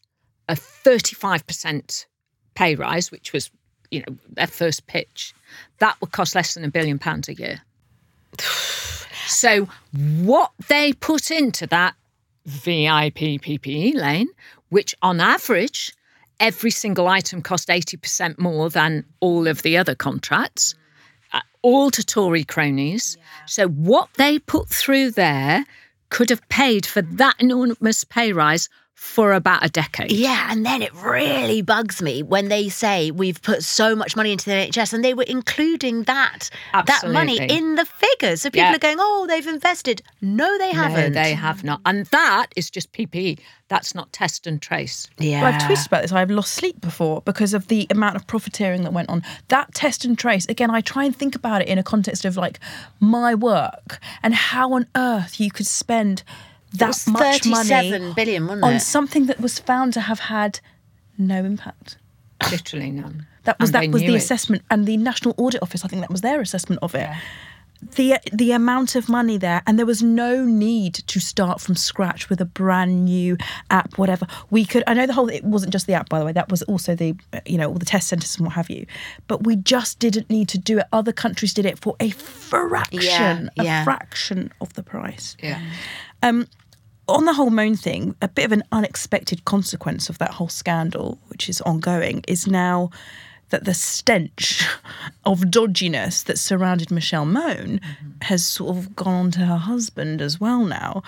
a 0.49 0.55
35% 0.55 2.05
pay 2.55 2.75
rise, 2.75 3.11
which 3.11 3.31
was, 3.33 3.49
you 3.91 4.01
know, 4.01 4.15
their 4.29 4.47
first 4.47 4.85
pitch, 4.87 5.33
that 5.79 5.95
would 6.01 6.11
cost 6.11 6.35
less 6.35 6.53
than 6.55 6.63
a 6.65 6.69
billion 6.69 6.99
pounds 6.99 7.29
a 7.29 7.33
year. 7.33 7.61
So 9.27 9.67
what 9.91 10.51
they 10.67 10.93
put 10.93 11.31
into 11.31 11.67
that 11.67 11.95
VIP 12.45 13.41
PPE 13.41 13.95
lane, 13.95 14.27
which 14.69 14.95
on 15.01 15.19
average, 15.19 15.93
every 16.39 16.71
single 16.71 17.07
item 17.07 17.41
cost 17.41 17.69
80% 17.69 18.37
more 18.37 18.69
than 18.69 19.05
all 19.19 19.47
of 19.47 19.61
the 19.61 19.77
other 19.77 19.95
contracts, 19.95 20.75
uh, 21.33 21.41
all 21.61 21.91
to 21.91 22.03
Tory 22.03 22.43
cronies. 22.43 23.17
So 23.45 23.67
what 23.67 24.09
they 24.17 24.39
put 24.39 24.69
through 24.69 25.11
there 25.11 25.65
could 26.09 26.29
have 26.29 26.47
paid 26.49 26.85
for 26.85 27.01
that 27.01 27.35
enormous 27.39 28.03
pay 28.03 28.31
rise 28.31 28.69
for 28.95 29.33
about 29.33 29.63
a 29.63 29.69
decade. 29.69 30.11
Yeah, 30.11 30.47
and 30.49 30.65
then 30.65 30.81
it 30.81 30.93
really 30.95 31.61
bugs 31.61 32.01
me 32.01 32.23
when 32.23 32.47
they 32.47 32.69
say 32.69 33.11
we've 33.11 33.41
put 33.41 33.61
so 33.63 33.93
much 33.95 34.15
money 34.15 34.31
into 34.31 34.45
the 34.45 34.51
NHS 34.53 34.93
and 34.93 35.03
they 35.03 35.13
were 35.13 35.23
including 35.23 36.03
that 36.03 36.49
that 36.73 37.03
money 37.11 37.37
in 37.37 37.75
the 37.75 37.85
figures. 37.85 38.41
So 38.41 38.49
people 38.49 38.69
Yeah. 38.69 38.75
are 38.75 38.79
going, 38.79 38.97
"Oh, 38.99 39.25
they've 39.27 39.45
invested." 39.45 40.01
No, 40.21 40.57
they 40.57 40.71
haven't. 40.71 41.13
No, 41.13 41.21
they 41.23 41.33
have 41.33 41.63
not. 41.63 41.81
And 41.85 42.05
that 42.07 42.47
is 42.55 42.69
just 42.69 42.93
PPE. 42.93 43.37
That's 43.67 43.93
not 43.93 44.11
test 44.13 44.47
and 44.47 44.61
trace. 44.61 45.07
Yeah. 45.19 45.41
Well, 45.43 45.53
I've 45.53 45.61
tweeted 45.61 45.87
about 45.87 46.01
this. 46.03 46.11
I've 46.11 46.31
lost 46.31 46.53
sleep 46.53 46.79
before 46.81 47.21
because 47.21 47.53
of 47.53 47.67
the 47.67 47.87
amount 47.89 48.15
of 48.15 48.25
profiteering 48.27 48.83
that 48.83 48.93
went 48.93 49.09
on. 49.09 49.23
That 49.49 49.73
test 49.73 50.05
and 50.05 50.17
trace, 50.17 50.45
again, 50.47 50.69
I 50.69 50.81
try 50.81 51.03
and 51.03 51.15
think 51.15 51.35
about 51.35 51.61
it 51.61 51.67
in 51.67 51.77
a 51.77 51.83
context 51.83 52.25
of 52.25 52.37
like 52.37 52.59
my 52.99 53.35
work 53.35 53.99
and 54.23 54.33
how 54.33 54.73
on 54.73 54.87
earth 54.95 55.39
you 55.39 55.51
could 55.51 55.67
spend 55.67 56.23
that 56.77 57.03
much 57.07 57.45
money 57.45 57.69
37 57.69 58.13
billion, 58.13 58.47
wasn't 58.47 58.63
on 58.63 58.73
it? 58.75 58.79
something 58.81 59.25
that 59.27 59.39
was 59.39 59.59
found 59.59 59.93
to 59.93 60.01
have 60.01 60.19
had 60.19 60.59
no 61.17 61.43
impact. 61.43 61.97
Literally 62.51 62.91
none. 62.91 63.27
That 63.43 63.59
was 63.59 63.69
And 63.69 63.75
that 63.75 63.91
was 63.93 64.01
the 64.01 64.13
it. 64.13 64.17
assessment, 64.17 64.63
and 64.71 64.85
the 64.87 64.97
National 64.97 65.33
Audit 65.37 65.61
Office. 65.61 65.85
I 65.85 65.87
think 65.87 66.01
that 66.01 66.09
was 66.11 66.21
their 66.21 66.41
assessment 66.41 66.79
of 66.81 66.95
it. 66.95 67.09
The 67.95 68.17
the 68.33 68.51
amount 68.51 68.95
of 68.95 69.07
money 69.09 69.37
there, 69.37 69.61
and 69.67 69.77
there 69.77 69.85
was 69.85 70.01
no 70.01 70.43
need 70.43 70.95
to 70.95 71.19
start 71.19 71.61
from 71.61 71.75
scratch 71.75 72.29
with 72.29 72.41
a 72.41 72.45
brand 72.45 73.05
new 73.05 73.37
app, 73.69 73.97
whatever. 73.97 74.25
We 74.49 74.65
could. 74.65 74.83
I 74.87 74.93
know 74.95 75.05
the 75.05 75.13
whole. 75.13 75.29
It 75.29 75.43
wasn't 75.43 75.71
just 75.73 75.85
the 75.85 75.93
app, 75.93 76.09
by 76.09 76.17
the 76.17 76.25
way. 76.25 76.31
That 76.31 76.49
was 76.49 76.63
also 76.63 76.95
the 76.95 77.15
you 77.45 77.57
know 77.57 77.67
all 77.67 77.75
the 77.77 77.85
test 77.85 78.07
centers 78.07 78.37
and 78.37 78.45
what 78.47 78.55
have 78.55 78.69
you. 78.69 78.87
But 79.27 79.43
we 79.43 79.55
just 79.57 79.99
didn't 79.99 80.29
need 80.29 80.47
to 80.49 80.57
do 80.57 80.79
it. 80.79 80.85
Other 80.91 81.11
countries 81.11 81.53
did 81.53 81.65
it 81.65 81.77
for 81.77 81.95
a 81.99 82.09
fraction, 82.09 83.51
Yeah, 83.57 83.63
yeah. 83.63 83.81
a 83.81 83.83
fraction 83.83 84.51
of 84.61 84.73
the 84.73 84.81
price. 84.83 85.37
Yeah. 85.43 85.61
Um, 86.23 86.47
on 87.07 87.25
the 87.25 87.33
whole 87.33 87.49
Mone 87.49 87.75
thing, 87.75 88.15
a 88.21 88.27
bit 88.27 88.45
of 88.45 88.51
an 88.51 88.63
unexpected 88.71 89.45
consequence 89.45 90.09
of 90.09 90.17
that 90.17 90.31
whole 90.31 90.49
scandal, 90.49 91.19
which 91.27 91.49
is 91.49 91.61
ongoing, 91.61 92.23
is 92.27 92.47
now 92.47 92.89
that 93.49 93.65
the 93.65 93.73
stench 93.73 94.65
of 95.25 95.41
dodginess 95.41 96.23
that 96.25 96.39
surrounded 96.39 96.91
Michelle 96.91 97.25
Mone 97.25 97.79
has 98.23 98.45
sort 98.45 98.77
of 98.77 98.95
gone 98.95 99.13
on 99.13 99.31
to 99.31 99.39
her 99.41 99.57
husband 99.57 100.21
as 100.21 100.39
well 100.39 100.65
now. 100.65 101.03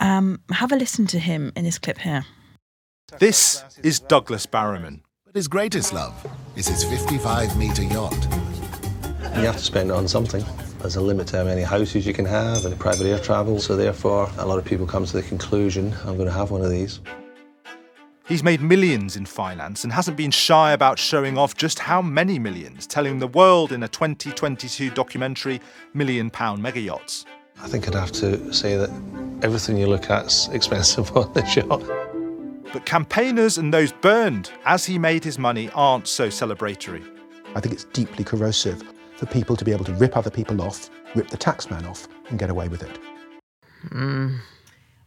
Um, 0.00 0.40
have 0.50 0.72
a 0.72 0.76
listen 0.76 1.06
to 1.08 1.18
him 1.18 1.52
in 1.56 1.64
this 1.64 1.78
clip 1.78 1.98
here. 1.98 2.26
This 3.18 3.64
is 3.82 4.00
Douglas 4.00 4.46
Barrowman. 4.46 5.00
But 5.24 5.34
his 5.34 5.48
greatest 5.48 5.92
love 5.92 6.26
is 6.56 6.68
his 6.68 6.84
55 6.84 7.56
metre 7.56 7.82
yacht. 7.82 8.26
You 9.36 9.44
have 9.44 9.56
to 9.56 9.64
spend 9.64 9.90
it 9.90 9.94
on 9.94 10.08
something. 10.08 10.44
There's 10.78 10.94
a 10.94 11.00
limit 11.00 11.26
to 11.28 11.38
how 11.38 11.44
many 11.44 11.62
houses 11.62 12.06
you 12.06 12.14
can 12.14 12.24
have 12.24 12.64
and 12.64 12.78
private 12.78 13.06
air 13.06 13.18
travel, 13.18 13.58
so 13.58 13.74
therefore 13.76 14.30
a 14.38 14.46
lot 14.46 14.58
of 14.58 14.64
people 14.64 14.86
come 14.86 15.04
to 15.04 15.12
the 15.12 15.22
conclusion, 15.24 15.92
I'm 16.04 16.16
going 16.16 16.28
to 16.28 16.32
have 16.32 16.52
one 16.52 16.62
of 16.62 16.70
these. 16.70 17.00
He's 18.28 18.44
made 18.44 18.60
millions 18.60 19.16
in 19.16 19.26
finance 19.26 19.82
and 19.82 19.92
hasn't 19.92 20.16
been 20.16 20.30
shy 20.30 20.72
about 20.72 20.98
showing 20.98 21.36
off 21.36 21.56
just 21.56 21.80
how 21.80 22.00
many 22.00 22.38
millions, 22.38 22.86
telling 22.86 23.18
the 23.18 23.26
world 23.26 23.72
in 23.72 23.82
a 23.82 23.88
2022 23.88 24.90
documentary, 24.90 25.60
Million 25.94 26.30
Pound 26.30 26.62
Mega 26.62 26.80
Yachts. 26.80 27.24
I 27.60 27.66
think 27.66 27.88
I'd 27.88 27.94
have 27.94 28.12
to 28.12 28.52
say 28.52 28.76
that 28.76 28.90
everything 29.42 29.78
you 29.78 29.88
look 29.88 30.10
at's 30.10 30.48
expensive 30.48 31.16
on 31.16 31.32
this 31.32 31.56
yacht. 31.56 31.82
But 32.72 32.86
campaigners 32.86 33.58
and 33.58 33.74
those 33.74 33.90
burned 33.90 34.52
as 34.64 34.84
he 34.84 34.96
made 34.96 35.24
his 35.24 35.38
money 35.38 35.70
aren't 35.74 36.06
so 36.06 36.28
celebratory. 36.28 37.04
I 37.56 37.60
think 37.60 37.74
it's 37.74 37.84
deeply 37.84 38.22
corrosive 38.22 38.82
for 39.18 39.26
people 39.26 39.56
to 39.56 39.64
be 39.64 39.72
able 39.72 39.84
to 39.84 39.92
rip 39.94 40.16
other 40.16 40.30
people 40.30 40.62
off, 40.62 40.88
rip 41.14 41.28
the 41.28 41.36
taxman 41.36 41.86
off, 41.88 42.06
and 42.30 42.38
get 42.38 42.50
away 42.50 42.68
with 42.68 42.82
it. 42.82 42.98
Hmm. 43.90 44.36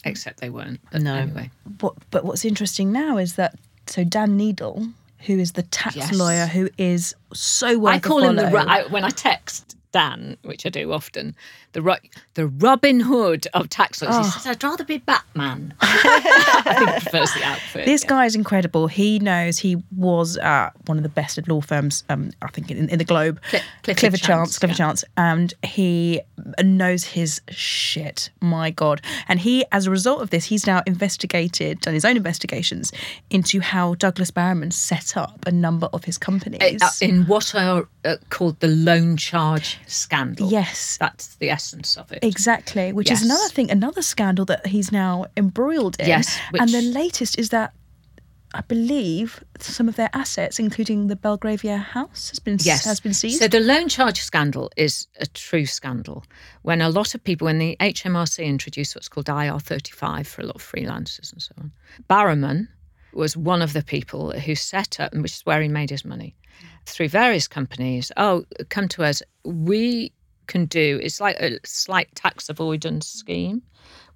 Except 0.03 0.39
they 0.39 0.49
weren't. 0.49 0.79
But 0.91 1.01
No. 1.01 1.15
Anyway. 1.15 1.49
What, 1.79 1.95
but 2.11 2.25
what's 2.25 2.43
interesting 2.45 2.91
now 2.91 3.17
is 3.17 3.35
that 3.35 3.55
so 3.87 4.03
Dan 4.03 4.35
Neidle, 4.37 4.87
who 5.25 5.39
is 5.39 5.53
the 5.53 5.63
tax 5.63 5.95
Yes. 5.95 6.13
lawyer, 6.13 6.45
who 6.45 6.69
is 6.77 7.15
so 7.33 7.77
worth 7.79 7.93
I 7.95 7.99
call 7.99 8.23
a 8.23 8.29
him 8.29 8.35
the 8.35 8.49
follow. 8.49 8.67
I, 8.67 8.85
when 8.87 9.03
I 9.03 9.09
text 9.09 9.77
Dan, 9.91 10.37
which 10.43 10.65
I 10.65 10.69
do 10.69 10.91
often, 10.91 11.35
the 11.73 11.81
Ro- 11.81 11.95
the 12.35 12.47
Robin 12.47 12.99
Hood 12.99 13.47
of 13.53 13.69
tax 13.69 14.01
lawyers. 14.01 14.15
Oh. 14.17 14.23
He 14.23 14.29
says, 14.29 14.47
"I'd 14.47 14.63
rather 14.63 14.83
be 14.83 14.99
Batman." 14.99 15.73
I 15.81 16.75
think 16.77 16.89
he 16.89 16.99
prefers 17.01 17.33
the 17.33 17.43
outfit. 17.43 17.85
This 17.85 18.03
yeah. 18.03 18.09
guy 18.09 18.25
is 18.25 18.35
incredible. 18.35 18.87
He 18.87 19.19
knows 19.19 19.59
he 19.59 19.81
was 19.95 20.37
at 20.37 20.71
one 20.85 20.97
of 20.97 21.03
the 21.03 21.09
best 21.09 21.37
at 21.37 21.47
law 21.47 21.61
firms, 21.61 22.03
um, 22.09 22.31
I 22.41 22.47
think, 22.47 22.71
in, 22.71 22.89
in 22.89 22.97
the 22.97 23.03
globe. 23.03 23.39
Cli- 23.49 23.59
Clifford 23.83 23.97
Clifford 23.97 24.19
Chance, 24.21 24.27
Chance, 24.27 24.59
Clifford 24.59 24.79
yeah. 24.79 24.85
Chance, 24.85 25.03
and 25.17 25.53
he 25.63 26.21
knows 26.63 27.03
his 27.03 27.41
shit. 27.49 28.29
My 28.39 28.71
God! 28.71 29.01
And 29.27 29.39
he, 29.39 29.65
as 29.71 29.87
a 29.87 29.91
result 29.91 30.21
of 30.21 30.29
this, 30.29 30.45
he's 30.45 30.65
now 30.65 30.83
investigated, 30.87 31.81
done 31.81 31.93
his 31.93 32.05
own 32.05 32.17
investigations 32.17 32.91
into 33.29 33.59
how 33.59 33.95
Douglas 33.95 34.31
Barrowman 34.31 34.71
set 34.71 35.17
up 35.17 35.45
a 35.45 35.51
number 35.51 35.89
of 35.93 36.05
his 36.05 36.17
companies. 36.17 36.81
Uh, 36.81 36.89
in 37.01 37.25
what 37.25 37.53
are 37.55 37.87
uh, 38.05 38.15
called 38.29 38.59
the 38.59 38.67
loan 38.67 39.17
charge 39.17 39.79
scandal. 39.87 40.49
Yes. 40.49 40.97
That's 40.97 41.35
the 41.35 41.49
essence 41.49 41.97
of 41.97 42.11
it. 42.11 42.19
Exactly, 42.23 42.91
which 42.93 43.09
Yes. 43.09 43.19
is 43.21 43.25
another 43.25 43.49
thing, 43.49 43.71
another 43.71 44.01
scandal 44.01 44.45
that 44.45 44.67
he's 44.67 44.91
now 44.91 45.25
embroiled 45.37 45.95
in. 45.99 46.07
Yes, 46.07 46.37
and 46.59 46.69
the 46.69 46.81
latest 46.81 47.37
is 47.39 47.49
that 47.49 47.73
I 48.53 48.59
believe 48.59 49.41
some 49.59 49.87
of 49.87 49.95
their 49.95 50.09
assets, 50.11 50.59
including 50.59 51.07
the 51.07 51.15
Belgravia 51.15 51.77
house, 51.77 52.31
has 52.31 52.39
been 52.39 52.57
Yes. 52.61 52.83
has 52.83 52.99
been 52.99 53.13
seized. 53.13 53.39
So 53.39 53.47
the 53.47 53.61
loan 53.61 53.87
charge 53.87 54.19
scandal 54.21 54.69
is 54.75 55.07
a 55.21 55.25
true 55.27 55.65
scandal. 55.65 56.25
When 56.61 56.81
a 56.81 56.89
lot 56.89 57.15
of 57.15 57.23
people, 57.23 57.45
when 57.45 57.59
the 57.59 57.77
HMRC 57.79 58.43
introduced 58.45 58.93
what's 58.93 59.07
called 59.07 59.27
IR35 59.29 60.27
for 60.27 60.41
a 60.41 60.45
lot 60.45 60.55
of 60.57 60.61
freelancers 60.63 61.31
and 61.31 61.41
so 61.41 61.53
on, 61.59 61.71
Barrowman 62.09 62.67
was 63.13 63.37
one 63.37 63.61
of 63.61 63.71
the 63.71 63.83
people 63.83 64.31
who 64.31 64.53
set 64.55 64.99
up, 64.99 65.13
and 65.13 65.21
which 65.21 65.33
is 65.35 65.45
where 65.45 65.61
he 65.61 65.69
made 65.69 65.89
his 65.89 66.03
money, 66.03 66.35
through 66.85 67.09
various 67.09 67.47
companies. 67.47 68.11
Oh, 68.17 68.45
come 68.69 68.87
to 68.89 69.03
us. 69.03 69.21
We 69.43 70.11
can 70.47 70.65
do, 70.65 70.99
it's 71.01 71.21
like 71.21 71.37
a 71.39 71.59
slight 71.65 72.13
tax 72.15 72.49
avoidance 72.49 73.07
scheme. 73.07 73.61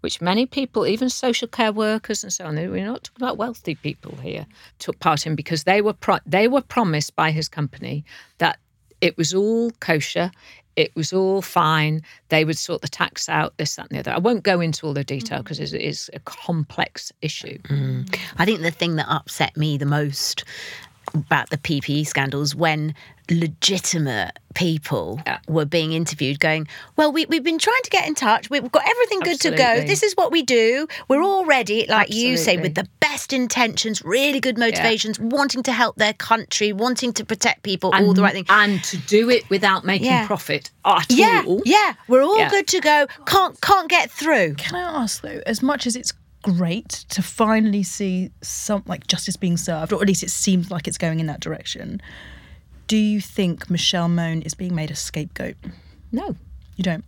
Which 0.02 0.22
many 0.22 0.46
people, 0.46 0.86
even 0.86 1.10
social 1.10 1.48
care 1.48 1.72
workers 1.72 2.22
and 2.22 2.32
so 2.32 2.46
on, 2.46 2.56
we're 2.56 2.86
not 2.86 3.06
talking 3.06 3.26
about 3.26 3.38
wealthy 3.38 3.74
people 3.74 4.16
here, 4.18 4.46
took 4.78 5.00
part 5.00 5.26
in 5.26 5.36
because 5.36 5.64
they 5.64 5.82
were 5.82 5.94
pro- 5.94 6.20
they 6.28 6.48
were 6.48 6.62
promised 6.62 7.16
by 7.16 7.32
his 7.32 7.50
company 7.50 8.06
that 8.38 8.60
it 9.02 9.18
was 9.18 9.34
all 9.34 9.72
kosher, 9.80 10.30
it 10.76 10.96
was 10.96 11.14
all 11.14 11.42
fine. 11.42 12.02
They 12.30 12.46
would 12.46 12.58
sort 12.58 12.82
the 12.82 12.88
tax 12.88 13.30
out, 13.30 13.58
this, 13.58 13.76
that, 13.76 13.90
and 13.90 13.96
the 13.96 14.00
other. 14.00 14.12
I 14.12 14.20
won't 14.20 14.44
go 14.44 14.60
into 14.60 14.86
all 14.86 14.94
the 14.94 15.04
detail 15.04 15.40
mm. 15.40 15.44
because 15.44 15.60
it 15.60 15.82
is 15.82 16.10
a 16.14 16.20
complex 16.20 17.12
issue. 17.22 17.58
Mm. 17.64 18.20
I 18.38 18.46
think 18.46 18.62
the 18.62 18.72
thing 18.72 18.98
that 18.98 19.08
upset 19.10 19.56
me 19.58 19.78
the 19.78 19.86
most 19.86 20.44
about 21.16 21.50
the 21.50 21.58
PPE 21.58 22.06
scandals 22.08 22.54
when 22.56 22.94
legitimate 23.30 24.38
people 24.54 25.20
were 25.48 25.66
being 25.66 25.94
interviewed 25.94 26.40
going, 26.40 26.68
Well, 26.96 27.12
we, 27.12 27.26
we've 27.26 27.44
been 27.44 27.58
trying 27.58 27.82
to 27.84 27.90
get 27.90 28.08
in 28.08 28.16
touch. 28.16 28.50
We've 28.50 28.72
got 28.72 28.88
everything 28.88 29.20
good 29.22 29.42
to 29.42 29.52
go. 29.52 29.82
This 29.86 30.04
is 30.04 30.14
what 30.14 30.32
we 30.32 30.44
do. 30.44 30.88
We're 31.08 31.22
all 31.24 31.46
ready, 31.46 31.86
like 31.88 32.14
you 32.14 32.38
say, 32.38 32.58
with 32.58 32.76
the 32.76 32.88
best 33.00 33.34
intentions, 33.34 34.04
really 34.04 34.40
good 34.40 34.58
motivations, 34.58 35.20
wanting 35.20 35.64
to 35.64 35.72
help 35.72 35.96
their 35.96 36.14
country, 36.14 36.72
wanting 36.74 37.14
to 37.14 37.26
protect 37.26 37.64
people, 37.64 37.92
all 37.94 38.14
the 38.14 38.22
right 38.22 38.34
thing. 38.34 38.46
And 38.50 38.84
to 38.86 38.98
do 38.98 39.30
it 39.30 39.50
without 39.50 39.84
making 39.86 40.08
Yeah. 40.08 40.28
profit 40.28 40.70
at 40.86 41.06
Yeah, 41.10 41.44
all. 41.48 41.62
yeah, 41.66 41.94
we're 42.08 42.22
all 42.24 42.38
Yeah. 42.38 42.50
good 42.50 42.68
to 42.68 42.80
go. 42.82 43.08
Can't 43.26 43.60
can't 43.62 43.90
get 43.90 44.12
through. 44.12 44.56
Can 44.56 44.76
I 44.76 45.02
ask 45.04 45.22
though, 45.22 45.42
as 45.46 45.62
much 45.64 45.88
as 45.88 45.96
it's 45.96 46.14
great 46.46 46.90
to 47.10 47.24
finally 47.24 47.82
see 47.82 48.32
some 48.42 48.84
like 48.86 49.08
justice 49.08 49.36
being 49.36 49.58
served, 49.58 49.92
or 49.92 50.02
at 50.02 50.08
least 50.08 50.22
it 50.24 50.30
seems 50.30 50.70
like 50.70 50.88
it's 50.88 50.98
going 50.98 51.20
in 51.20 51.26
that 51.26 51.40
direction, 51.40 52.02
do 52.88 52.98
you 52.98 53.20
think 53.20 53.70
Michelle 53.70 54.08
Mone 54.08 54.44
is 54.44 54.54
being 54.54 54.76
made 54.76 54.92
a 54.92 54.96
scapegoat? 54.96 55.56
No. 56.12 56.36
You 56.76 56.84
don't. 56.84 57.06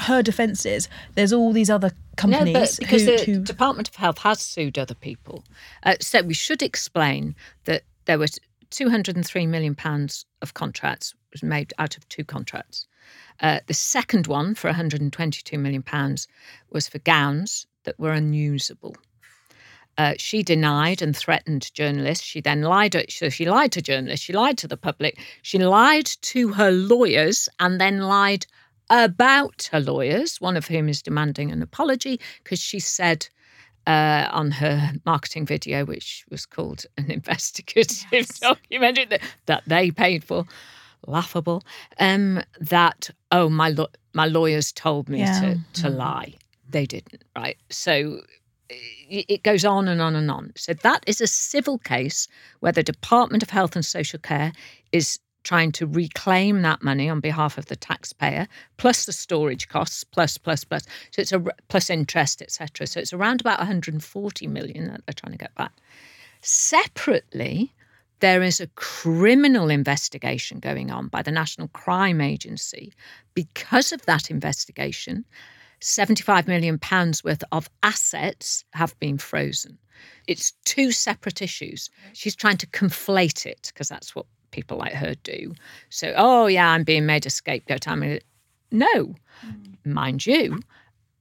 Her 0.00 0.22
defence 0.22 0.64
is 0.64 0.88
there's 1.14 1.32
all 1.32 1.52
these 1.52 1.68
other 1.68 1.90
companies 2.16 2.54
No, 2.54 2.60
but 2.60 2.76
because 2.78 3.02
who, 3.02 3.16
the 3.16 3.24
who 3.24 3.38
Department 3.40 3.88
of 3.88 3.96
Health 3.96 4.18
has 4.18 4.40
sued 4.40 4.78
other 4.78 4.94
people. 4.94 5.44
Uh, 5.82 5.96
so 6.00 6.22
we 6.22 6.34
should 6.34 6.62
explain 6.62 7.34
that 7.64 7.82
there 8.06 8.18
was 8.18 8.38
203 8.70 9.46
million 9.46 9.74
pounds 9.74 10.24
of 10.42 10.54
contracts 10.54 11.14
was 11.32 11.42
made 11.42 11.74
out 11.78 11.96
of 11.96 12.08
two 12.08 12.24
contracts. 12.24 12.86
Uh, 13.40 13.58
the 13.66 13.74
second 13.74 14.26
one 14.26 14.54
for 14.54 14.68
122 14.68 15.58
million 15.58 15.82
pounds 15.82 16.28
was 16.70 16.88
for 16.88 16.98
gowns 17.00 17.66
that 17.84 17.98
were 17.98 18.12
unusable. 18.12 18.96
Uh, 19.96 20.14
she 20.18 20.42
denied 20.42 21.02
and 21.02 21.16
threatened 21.16 21.72
journalists. 21.72 22.24
She 22.24 22.40
then 22.40 22.62
lied. 22.62 22.96
So 23.10 23.28
she 23.28 23.46
lied 23.46 23.72
to 23.72 23.82
journalists. 23.82 24.24
She 24.24 24.32
lied 24.32 24.58
to 24.58 24.68
the 24.68 24.76
public. 24.76 25.18
She 25.42 25.58
lied 25.58 26.06
to 26.06 26.48
her 26.48 26.70
lawyers 26.70 27.48
and 27.60 27.80
then 27.80 28.00
lied 28.00 28.46
about 28.90 29.68
her 29.72 29.80
lawyers, 29.80 30.40
one 30.40 30.56
of 30.56 30.66
whom 30.66 30.88
is 30.88 31.02
demanding 31.02 31.50
an 31.50 31.62
apology 31.62 32.20
because 32.42 32.58
she 32.58 32.80
said 32.80 33.28
uh, 33.86 34.28
on 34.30 34.50
her 34.50 34.92
marketing 35.04 35.46
video, 35.46 35.84
which 35.84 36.24
was 36.30 36.46
called 36.46 36.84
an 36.96 37.10
investigative 37.10 38.06
yes. 38.12 38.38
documentary 38.38 39.06
that, 39.06 39.20
that 39.46 39.62
they 39.66 39.90
paid 39.90 40.24
for, 40.24 40.44
laughable, 41.06 41.62
um, 42.00 42.42
that, 42.60 43.10
oh, 43.30 43.48
my, 43.48 43.70
lo- 43.70 43.90
my 44.12 44.26
lawyers 44.26 44.72
told 44.72 45.08
me 45.08 45.20
yeah. 45.20 45.40
to, 45.40 45.82
to 45.82 45.88
mm. 45.88 45.96
lie. 45.96 46.34
They 46.68 46.86
didn't, 46.86 47.24
right? 47.36 47.56
So 47.70 48.20
it 48.68 49.42
goes 49.42 49.64
on 49.64 49.88
and 49.88 50.00
on 50.00 50.16
and 50.16 50.30
on. 50.30 50.52
So 50.56 50.72
that 50.72 51.04
is 51.06 51.20
a 51.20 51.26
civil 51.26 51.78
case 51.78 52.26
where 52.60 52.72
the 52.72 52.82
Department 52.82 53.42
of 53.42 53.50
Health 53.50 53.76
and 53.76 53.84
Social 53.84 54.18
Care 54.18 54.52
is 54.90 55.18
trying 55.44 55.70
to 55.70 55.86
reclaim 55.86 56.62
that 56.62 56.82
money 56.82 57.08
on 57.08 57.20
behalf 57.20 57.58
of 57.58 57.66
the 57.66 57.76
taxpayer, 57.76 58.48
plus 58.78 59.04
the 59.04 59.12
storage 59.12 59.68
costs, 59.68 60.02
plus 60.02 60.38
plus 60.38 60.64
plus. 60.64 60.86
So 61.10 61.20
it's 61.20 61.32
a 61.32 61.44
plus 61.68 61.90
interest, 61.90 62.40
etc. 62.40 62.86
So 62.86 63.00
it's 63.00 63.12
around 63.12 63.42
about 63.42 63.58
140 63.58 64.46
million 64.46 64.88
that 64.88 65.02
they're 65.06 65.12
trying 65.12 65.32
to 65.32 65.38
get 65.38 65.54
back. 65.54 65.72
Separately, 66.40 67.74
there 68.20 68.42
is 68.42 68.58
a 68.58 68.68
criminal 68.68 69.68
investigation 69.68 70.58
going 70.58 70.90
on 70.90 71.08
by 71.08 71.20
the 71.20 71.30
National 71.30 71.68
Crime 71.68 72.22
Agency. 72.22 72.94
Because 73.34 73.92
of 73.92 74.04
that 74.06 74.30
investigation, 74.30 75.26
75 75.84 76.48
million 76.48 76.78
pounds 76.78 77.22
worth 77.22 77.44
of 77.52 77.68
assets 77.82 78.64
have 78.72 78.98
been 79.00 79.18
frozen. 79.18 79.78
It's 80.26 80.52
two 80.64 80.92
separate 80.92 81.42
issues. 81.42 81.90
She's 82.14 82.34
trying 82.34 82.56
to 82.58 82.66
conflate 82.68 83.44
it 83.44 83.70
because 83.72 83.88
that's 83.88 84.14
what 84.14 84.26
people 84.50 84.78
like 84.78 84.94
her 84.94 85.14
do. 85.22 85.52
So, 85.90 86.14
oh 86.16 86.46
yeah, 86.46 86.70
I'm 86.70 86.84
being 86.84 87.04
made 87.04 87.26
a 87.26 87.30
scapegoat. 87.30 87.86
I 87.86 87.94
mean, 87.96 88.18
no, 88.70 89.14
hmm. 89.40 89.74
mind 89.84 90.26
you, 90.26 90.60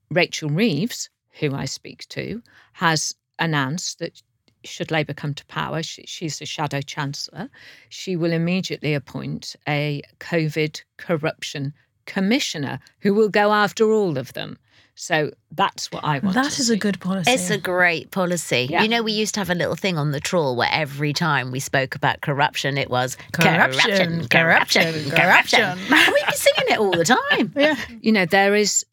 Rachel 0.10 0.50
Reeves, 0.50 1.10
who 1.40 1.54
I 1.54 1.66
speak 1.66 2.08
to, 2.10 2.42
has 2.72 3.14
announced 3.40 4.00
that 4.00 4.22
should 4.64 4.92
Labour 4.92 5.14
come 5.14 5.34
to 5.34 5.46
power, 5.48 5.84
she, 5.84 6.06
she's 6.08 6.40
the 6.40 6.46
shadow 6.46 6.80
chancellor, 6.80 7.50
she 7.90 8.16
will 8.16 8.32
immediately 8.32 8.94
appoint 8.94 9.58
a 9.68 10.02
COVID 10.20 10.82
corruption 10.96 11.74
commissioner 12.06 12.80
who 13.00 13.14
will 13.14 13.30
go 13.30 13.54
after 13.54 13.92
all 13.92 14.18
of 14.18 14.34
them. 14.34 14.58
So 14.96 15.32
that's 15.52 15.92
what 15.92 16.04
I 16.04 16.20
want. 16.20 16.36
That 16.36 16.60
is 16.60 16.68
see. 16.68 16.74
a 16.76 16.78
good 16.78 17.00
policy. 17.00 17.32
It's 17.32 17.50
a 17.50 17.58
great 17.58 18.12
policy. 18.12 18.68
Yeah. 18.70 18.84
You 18.84 18.90
know, 18.90 19.02
we 19.02 19.12
used 19.12 19.34
to 19.34 19.40
have 19.40 19.50
a 19.50 19.56
little 19.56 19.76
thing 19.76 19.98
on 19.98 20.12
the 20.12 20.20
trawl 20.20 20.56
where 20.56 20.70
every 20.72 21.14
time 21.14 21.52
we 21.52 21.60
spoke 21.60 21.96
about 21.96 22.22
corruption, 22.22 22.78
it 22.78 22.92
was 22.92 23.18
corruption, 23.32 24.28
corruption, 24.28 24.30
corruption. 24.30 25.10
corruption. 25.10 25.62
and 25.62 25.80
we'd 25.90 26.26
be 26.28 26.34
singing 26.34 26.74
it 26.74 26.80
all 26.80 26.92
the 26.92 27.06
time. 27.06 27.54
yeah. 27.58 27.76
You 28.02 28.12
know, 28.12 28.26
there 28.26 28.54
is 28.54 28.86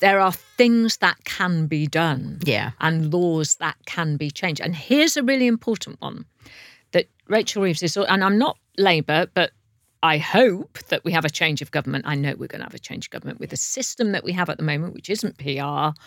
there 0.00 0.20
are 0.20 0.32
things 0.32 0.98
that 0.98 1.16
can 1.24 1.66
be 1.66 1.86
done. 1.86 2.38
Yeah. 2.44 2.72
And 2.80 3.12
laws 3.12 3.56
that 3.56 3.76
can 3.86 4.16
be 4.16 4.30
changed. 4.30 4.60
And 4.60 4.76
here's 4.76 5.16
a 5.16 5.22
really 5.22 5.46
important 5.46 6.00
one 6.00 6.26
that 6.92 7.06
Rachel 7.26 7.62
Reeves 7.62 7.82
is, 7.82 7.96
and 7.96 8.22
I'm 8.22 8.38
not 8.38 8.58
Labour, 8.76 9.26
but 9.32 9.52
I 10.02 10.18
hope 10.18 10.78
that 10.88 11.04
we 11.04 11.12
have 11.12 11.24
a 11.24 11.30
change 11.30 11.60
of 11.60 11.70
government. 11.70 12.04
I 12.06 12.14
know 12.14 12.34
we're 12.38 12.46
going 12.46 12.60
to 12.60 12.66
have 12.66 12.74
a 12.74 12.78
change 12.78 13.06
of 13.06 13.10
government 13.10 13.40
with 13.40 13.50
the 13.50 13.56
system 13.56 14.12
that 14.12 14.24
we 14.24 14.32
have 14.32 14.48
at 14.48 14.56
the 14.56 14.62
moment, 14.62 14.94
which 14.94 15.10
isn't 15.10 15.38
PR. 15.38 15.98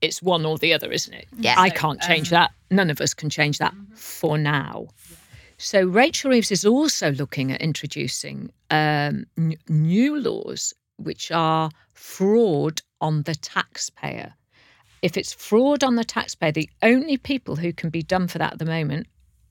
It's 0.00 0.22
one 0.22 0.44
or 0.44 0.58
the 0.58 0.74
other, 0.74 0.90
isn't 0.90 1.14
it? 1.14 1.28
Yeah. 1.38 1.54
I 1.56 1.70
can't 1.70 2.00
change 2.00 2.32
um, 2.32 2.36
that. 2.36 2.50
None 2.70 2.90
of 2.90 3.00
us 3.00 3.14
can 3.14 3.30
change 3.30 3.58
that 3.58 3.74
for 3.94 4.36
now. 4.36 4.88
So 5.56 5.84
Rachel 5.84 6.30
Reeves 6.30 6.50
is 6.50 6.66
also 6.66 7.12
looking 7.12 7.52
at 7.52 7.60
introducing 7.60 8.52
um, 8.70 9.24
n- 9.38 9.56
new 9.68 10.20
laws 10.20 10.74
which 10.96 11.30
are 11.30 11.70
fraud 11.94 12.82
on 13.00 13.22
the 13.22 13.34
taxpayer. 13.34 14.34
If 15.02 15.16
it's 15.16 15.32
fraud 15.32 15.82
on 15.82 15.94
the 15.94 16.04
taxpayer, 16.04 16.52
the 16.52 16.68
only 16.82 17.16
people 17.16 17.56
who 17.56 17.72
can 17.72 17.90
be 17.90 18.02
done 18.02 18.28
for 18.28 18.38
that 18.38 18.54
at 18.54 18.58
the 18.58 18.64
moment 18.64 19.06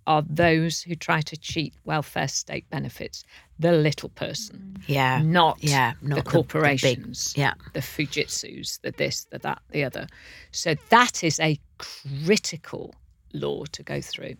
are 0.07 0.23
those 0.29 0.81
who 0.81 0.95
try 0.95 1.21
to 1.21 1.37
cheat 1.37 1.73
welfare 1.85 2.27
state 2.27 2.69
benefits, 2.69 3.23
the 3.59 3.71
little 3.71 4.09
person. 4.09 4.77
Mm. 4.79 4.83
Yeah. 4.87 5.21
Not, 5.21 5.63
yeah, 5.63 5.93
not 6.01 6.23
the 6.23 6.29
corporations. 6.29 7.33
The, 7.33 7.37
big, 7.37 7.41
yeah. 7.41 7.53
The 7.73 7.79
Fujitsus, 7.79 8.79
the 8.81 8.91
this, 8.91 9.25
the 9.25 9.39
that, 9.39 9.61
the 9.71 9.83
other. 9.83 10.07
So 10.51 10.75
that 10.89 11.23
is 11.23 11.39
a 11.39 11.59
critical 11.77 12.93
law 13.33 13.65
to 13.65 13.83
go 13.83 14.01
through. 14.01 14.35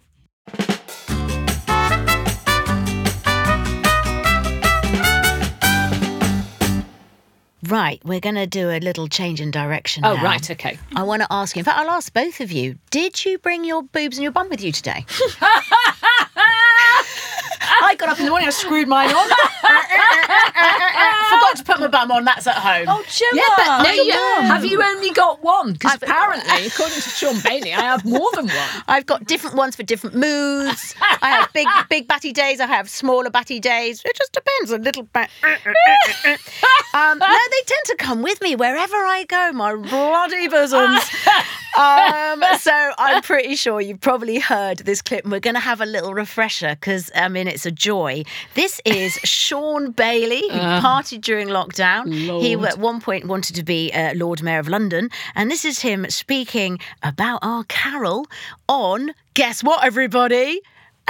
Right, 7.68 8.02
we're 8.04 8.20
going 8.20 8.36
to 8.36 8.48
do 8.48 8.70
a 8.70 8.80
little 8.80 9.08
change 9.08 9.40
in 9.40 9.52
direction. 9.52 10.04
Oh, 10.04 10.16
now. 10.16 10.24
right, 10.24 10.52
okay. 10.52 10.80
I 10.96 11.04
want 11.04 11.22
to 11.22 11.28
ask 11.30 11.56
you. 11.56 11.60
In 11.60 11.66
fact, 11.66 11.78
I'll 11.78 11.92
ask 11.92 12.12
both 12.12 12.40
of 12.40 12.52
you. 12.52 12.78
Did 12.90 13.24
you 13.24 13.38
bring 13.38 13.64
your 13.64 13.84
boobs 13.84 14.18
and 14.18 14.24
your 14.24 14.32
bum 14.32 14.50
with 14.50 14.64
you 14.64 14.72
today? 14.72 15.06
I 17.82 17.96
got 17.96 18.10
up 18.10 18.20
in 18.20 18.26
the 18.26 18.32
morning, 18.32 18.48
I 18.48 18.52
screwed 18.52 18.88
mine 18.88 19.10
on. 19.10 19.30
Forgot 21.32 21.58
to 21.58 21.64
put 21.64 21.80
my 21.80 21.88
bum 21.88 22.12
on. 22.12 22.26
That's 22.26 22.48
at 22.48 22.56
home. 22.56 22.86
Oh, 22.88 23.04
Jemma. 23.08 23.34
Yeah, 23.34 23.44
but 23.58 23.84
no, 23.84 23.92
you, 23.92 24.14
have 24.14 24.66
you 24.66 24.84
only 24.84 25.12
got 25.12 25.44
one? 25.44 25.74
Because 25.74 25.96
apparently, 25.96 26.68
according 26.68 26.96
to 26.96 27.10
Shaun 27.10 27.40
Bailey, 27.42 27.74
I 27.74 27.82
have 27.82 28.06
more 28.06 28.30
than 28.34 28.48
one. 28.48 28.70
I've 28.88 29.06
got 29.06 29.26
different 29.26 29.56
ones 29.56 29.76
for 29.76 29.84
different 29.84 30.16
moods. 30.16 30.96
I 31.02 31.30
have 31.30 31.54
big, 31.54 31.68
big 31.90 32.08
batty 32.08 32.32
days. 32.32 32.60
I 32.60 32.68
have 32.68 32.90
smaller 32.90 33.30
batty 33.30 33.60
days. 33.60 34.02
It 34.06 34.16
just 34.16 34.32
depends. 34.34 34.72
A 34.72 34.78
little 34.78 35.04
bit. 35.04 35.30
um, 36.94 37.20
no, 37.20 37.28
they 37.28 37.62
tend 37.66 37.86
to 37.86 37.96
come 37.98 38.22
with 38.22 38.42
me 38.42 38.56
wherever 38.56 38.96
I 38.96 39.26
go. 39.28 39.52
My 39.54 39.76
bloody 39.76 40.48
bosoms. 40.48 41.04
um, 41.78 42.44
so 42.60 42.92
I'm 42.98 43.22
pretty 43.22 43.56
sure 43.56 43.82
you've 43.82 44.02
probably 44.02 44.40
heard 44.40 44.80
this 44.80 45.02
clip, 45.02 45.24
and 45.24 45.32
we're 45.32 45.40
going 45.40 45.56
to 45.56 45.60
have 45.62 45.82
a 45.82 45.86
little 45.86 46.14
refresher 46.14 46.76
because 46.80 47.10
I 47.16 47.30
mean 47.30 47.48
it's 47.48 47.66
a 47.66 47.71
joy. 47.72 48.24
This 48.54 48.82
is 48.86 49.14
Shaun 49.24 49.92
Bailey 49.92 50.48
who 50.50 50.58
uh, 50.60 50.82
partied 50.82 51.22
during 51.22 51.48
lockdown. 51.48 52.04
Lord. 52.28 52.44
He 52.44 52.54
at 52.54 52.78
one 52.78 53.02
point 53.02 53.26
wanted 53.26 53.56
to 53.56 53.64
be 53.64 53.92
uh, 53.92 54.14
Lord 54.16 54.44
Mayor 54.44 54.60
of 54.60 54.68
London, 54.68 55.10
and 55.36 55.50
this 55.50 55.66
is 55.66 55.80
him 55.80 56.10
speaking 56.10 56.80
about 57.04 57.40
our 57.42 57.64
Carol 57.66 58.28
on 58.68 59.14
guess 59.34 59.64
what, 59.64 59.84
everybody? 59.84 60.62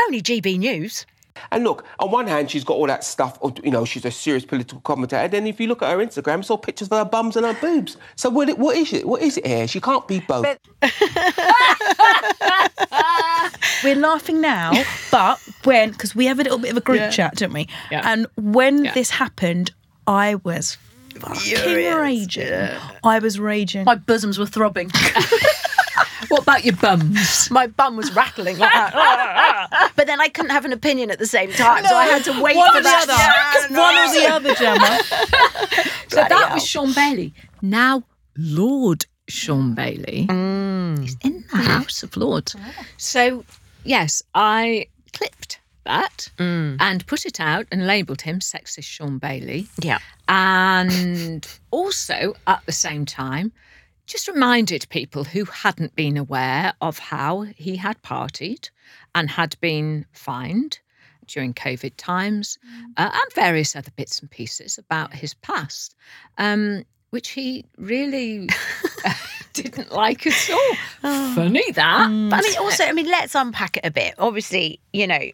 Only 0.06 0.22
GB 0.22 0.58
News. 0.58 1.06
And 1.52 1.64
look, 1.64 1.86
on 2.00 2.12
one 2.12 2.28
hand, 2.28 2.52
she's 2.52 2.64
got 2.64 2.76
all 2.76 2.88
that 2.88 3.04
stuff, 3.04 3.38
you 3.64 3.72
know, 3.72 3.86
she's 3.86 4.06
a 4.06 4.12
serious 4.12 4.46
political 4.46 4.80
commentator. 4.82 5.24
And 5.24 5.34
then 5.34 5.48
if 5.48 5.60
you 5.60 5.68
look 5.68 5.82
at 5.82 5.92
her 5.92 5.98
Instagram, 5.98 6.40
it's 6.40 6.50
all 6.50 6.58
pictures 6.58 6.90
of 6.90 6.98
her 6.98 7.06
bums 7.06 7.36
and 7.36 7.46
her 7.46 7.54
boobs. 7.54 7.98
So 8.16 8.30
what, 8.30 8.58
what 8.58 8.76
is 8.76 8.94
it? 8.94 9.08
What 9.08 9.22
is 9.22 9.38
it 9.38 9.46
here? 9.46 9.68
She 9.68 9.82
can't 9.82 10.08
be 10.08 10.20
both. 10.20 10.44
But... 10.44 10.60
We're 13.84 13.96
laughing 13.96 14.42
now, 14.42 14.72
but 15.10 15.40
when, 15.64 15.92
because 15.92 16.16
we 16.16 16.28
have 16.28 16.40
a 16.40 16.44
little 16.44 16.60
bit 16.60 16.72
of 16.72 16.78
a 16.78 16.82
group 16.82 17.00
yeah. 17.00 17.10
chat, 17.10 17.36
don't 17.36 17.54
we? 17.54 17.68
Yeah. 17.90 18.02
And 18.04 18.28
when 18.38 18.86
yeah. 18.86 18.94
this 18.94 19.10
happened, 19.10 19.72
I 20.06 20.36
was 20.36 20.78
fucking 21.20 21.96
raging. 21.96 22.48
Yeah. 22.48 22.80
I 23.04 23.20
was 23.20 23.40
raging. 23.40 23.86
My 23.86 23.96
bosoms 23.96 24.38
were 24.38 24.46
throbbing. 24.46 24.92
What 26.28 26.44
about 26.44 26.64
your 26.64 26.76
bums? 26.76 27.50
My 27.52 27.68
bum 27.68 27.98
was 27.98 28.14
rattling 28.16 28.58
like 28.58 28.72
that. 28.72 29.92
but 29.96 30.08
then 30.08 30.22
I 30.22 30.30
couldn't 30.30 30.52
have 30.52 30.66
an 30.66 30.74
opinion 30.74 31.12
at 31.12 31.20
the 31.20 31.26
same 31.26 31.52
time, 31.52 31.84
no, 31.84 31.90
so 31.90 31.96
I 31.96 32.06
had 32.06 32.24
to 32.26 32.42
wait 32.42 32.56
for 32.56 32.82
that. 32.82 33.68
Yeah, 33.70 33.78
one 33.78 33.98
or 33.98 34.14
the 34.14 34.28
other, 34.28 34.54
Jemma. 34.56 36.10
so 36.10 36.18
that 36.18 36.32
hell. 36.32 36.54
was 36.54 36.66
Shaun 36.66 36.94
Bailey. 36.94 37.34
Now, 37.62 38.04
Lord 38.38 39.06
Shaun 39.28 39.74
Bailey 39.74 40.28
mm. 40.30 41.06
is 41.06 41.18
in 41.24 41.44
the 41.52 41.58
House 41.58 42.04
of 42.04 42.16
Lords. 42.18 42.56
So, 42.98 43.46
yes, 43.84 44.22
I 44.36 44.88
clipped 45.14 45.60
that 45.86 46.30
mm. 46.38 46.78
and 46.80 47.06
put 47.08 47.26
it 47.26 47.40
out 47.40 47.66
and 47.72 47.88
labelled 47.88 48.22
him 48.22 48.40
sexist 48.40 48.84
Shaun 48.84 49.18
Bailey. 49.18 49.68
Yeah. 49.82 50.00
And 50.28 51.48
also 51.72 52.36
at 52.48 52.66
the 52.66 52.72
same 52.72 53.06
time, 53.06 53.52
just 54.12 54.28
reminded 54.28 54.86
people 54.90 55.24
who 55.24 55.46
hadn't 55.46 55.96
been 55.96 56.18
aware 56.18 56.74
of 56.82 57.00
how 57.00 57.42
he 57.42 57.78
had 57.78 58.02
partied 58.02 58.70
and 59.16 59.30
had 59.30 59.56
been 59.62 60.06
fined 60.12 60.80
during 61.28 61.54
COVID 61.54 61.94
times 61.96 62.60
mm. 62.68 62.86
uh, 62.98 63.10
and 63.14 63.34
various 63.34 63.76
other 63.76 63.92
bits 63.96 64.20
and 64.20 64.30
pieces 64.30 64.78
about 64.78 65.14
his 65.14 65.34
past, 65.36 65.96
um, 66.38 66.84
which 67.12 67.30
he 67.30 67.64
really 67.78 68.50
didn't 69.54 69.94
like 69.94 70.28
at 70.28 70.50
all. 70.52 70.78
Oh. 71.06 71.34
Funny 71.36 71.72
that. 71.72 72.10
Mm. 72.10 72.30
But 72.30 72.40
I 72.40 72.42
mean, 72.42 72.58
also, 72.58 72.84
I 72.84 72.92
mean, 72.92 73.08
let's 73.08 73.34
unpack 73.34 73.78
it 73.78 73.86
a 73.86 73.92
bit. 73.92 74.16
Obviously, 74.18 74.82
you 74.92 75.08
know 75.08 75.32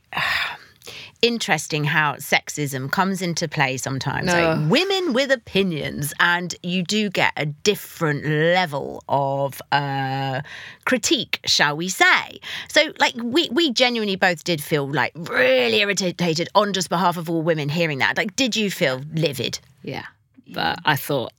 interesting 1.21 1.83
how 1.83 2.13
sexism 2.15 2.91
comes 2.91 3.21
into 3.21 3.47
play 3.47 3.77
sometimes. 3.77 4.27
No. 4.27 4.33
Like 4.33 4.69
women 4.71 5.13
with 5.13 5.31
opinions, 5.31 6.13
and 6.19 6.55
you 6.63 6.83
do 6.83 7.09
get 7.09 7.33
a 7.37 7.45
different 7.45 8.25
level 8.25 9.03
of 9.09 9.61
uh, 9.71 10.41
critique, 10.85 11.39
shall 11.45 11.75
we 11.77 11.89
say? 11.89 12.39
So, 12.69 12.93
like, 12.99 13.15
we 13.15 13.49
we 13.51 13.71
genuinely 13.71 14.15
both 14.15 14.43
did 14.43 14.61
feel 14.61 14.89
like 14.89 15.13
really 15.15 15.79
irritated 15.81 16.49
on 16.55 16.73
just 16.73 16.89
behalf 16.89 17.17
of 17.17 17.29
all 17.29 17.41
women 17.41 17.69
hearing 17.69 17.99
that. 17.99 18.17
Like, 18.17 18.35
did 18.35 18.55
you 18.55 18.71
feel 18.71 19.01
livid? 19.13 19.59
Yeah. 19.83 20.05
But 20.53 20.79
I 20.85 20.95
thought, 20.95 21.33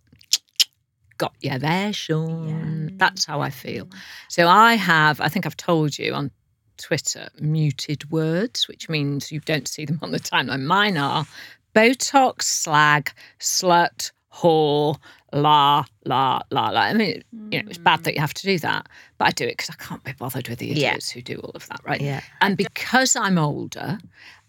got 1.17 1.35
you 1.41 1.59
there, 1.59 1.93
Shaun. 1.93 2.97
That's 2.97 3.25
how 3.25 3.41
I 3.41 3.51
feel. 3.51 3.89
So 4.29 4.49
I 4.49 4.75
have, 4.75 5.21
I 5.21 5.29
think 5.29 5.47
I've 5.47 5.57
told 5.57 5.99
you 5.99 6.15
on 6.15 6.31
Twitter, 6.79 7.29
muted 7.41 8.11
words, 8.11 8.69
which 8.69 8.89
means 8.89 9.31
you 9.31 9.41
don't 9.41 9.69
see 9.69 9.85
them 9.85 9.99
on 10.03 10.11
the 10.13 10.21
timeline. 10.21 10.63
Mine 10.63 10.97
are 10.97 11.27
Botox, 11.75 12.43
slag, 12.43 13.13
slut, 13.39 14.11
whore, 14.33 14.97
la, 15.33 15.85
la, 16.05 16.41
la, 16.51 16.71
la. 16.71 16.81
I 16.81 16.95
mean, 16.95 17.23
you 17.51 17.63
know, 17.63 17.69
it's 17.69 17.79
bad 17.79 18.05
that 18.05 18.15
you 18.15 18.21
have 18.21 18.35
to 18.35 18.47
do 18.47 18.59
that, 18.61 18.89
but 19.19 19.29
I 19.29 19.31
do 19.33 19.45
it 19.45 19.57
because 19.59 19.71
I 19.71 19.75
can't 19.83 20.03
be 20.03 20.13
bothered 20.13 20.49
with 20.49 20.59
the 20.59 20.67
Yeah. 20.67 20.89
idiots 20.89 21.11
who 21.11 21.21
do 21.23 21.37
all 21.37 21.51
of 21.55 21.69
that, 21.69 21.81
right? 21.85 22.01
Yeah. 22.01 22.23
And 22.41 22.57
because 22.57 23.15
I'm 23.17 23.39
older 23.39 23.99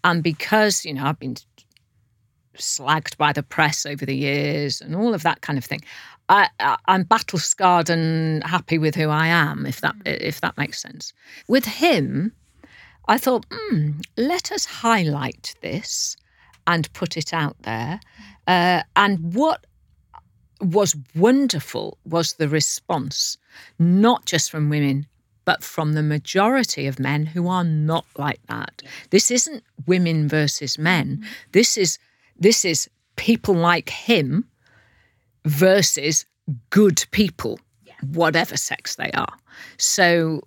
and 0.04 0.22
because, 0.22 0.84
you 0.84 0.94
know, 0.94 1.04
I've 1.04 1.18
been 1.18 1.36
slagged 2.56 3.16
by 3.16 3.32
the 3.32 3.42
press 3.42 3.86
over 3.86 4.04
the 4.04 4.16
years 4.16 4.80
and 4.80 4.94
all 4.94 5.14
of 5.14 5.22
that 5.22 5.40
kind 5.40 5.58
of 5.58 5.64
thing. 5.64 5.80
I, 6.30 6.48
I'm 6.86 7.02
battle 7.02 7.40
scarred 7.40 7.90
and 7.90 8.44
happy 8.44 8.78
with 8.78 8.94
who 8.94 9.08
I 9.08 9.26
am, 9.26 9.66
if 9.66 9.80
that 9.80 9.96
if 10.04 10.40
that 10.40 10.56
makes 10.56 10.80
sense. 10.80 11.12
With 11.48 11.64
him, 11.64 12.32
I 13.08 13.18
thought, 13.18 13.46
hmm, 13.50 14.00
let 14.16 14.52
us 14.52 14.64
highlight 14.64 15.56
this 15.60 16.16
and 16.68 16.92
put 16.92 17.16
it 17.16 17.34
out 17.34 17.56
there. 17.62 17.98
Uh, 18.46 18.82
and 18.94 19.34
what 19.34 19.66
was 20.60 20.94
wonderful 21.16 21.98
was 22.04 22.34
the 22.34 22.48
response, 22.48 23.36
not 23.80 24.24
just 24.24 24.52
from 24.52 24.70
women, 24.70 25.06
but 25.44 25.64
from 25.64 25.94
the 25.94 26.02
majority 26.02 26.86
of 26.86 27.00
men 27.00 27.26
who 27.26 27.48
are 27.48 27.64
not 27.64 28.04
like 28.16 28.40
that. 28.46 28.82
This 29.10 29.32
isn't 29.32 29.64
women 29.86 30.28
versus 30.28 30.78
men. 30.78 31.26
This 31.50 31.76
is 31.76 31.98
this 32.38 32.64
is 32.64 32.88
people 33.16 33.54
like 33.54 33.90
him 33.90 34.46
versus 35.44 36.24
good 36.70 37.04
people, 37.10 37.58
whatever 38.12 38.56
sex 38.56 38.96
they 38.96 39.10
are. 39.12 39.32
So, 39.78 40.42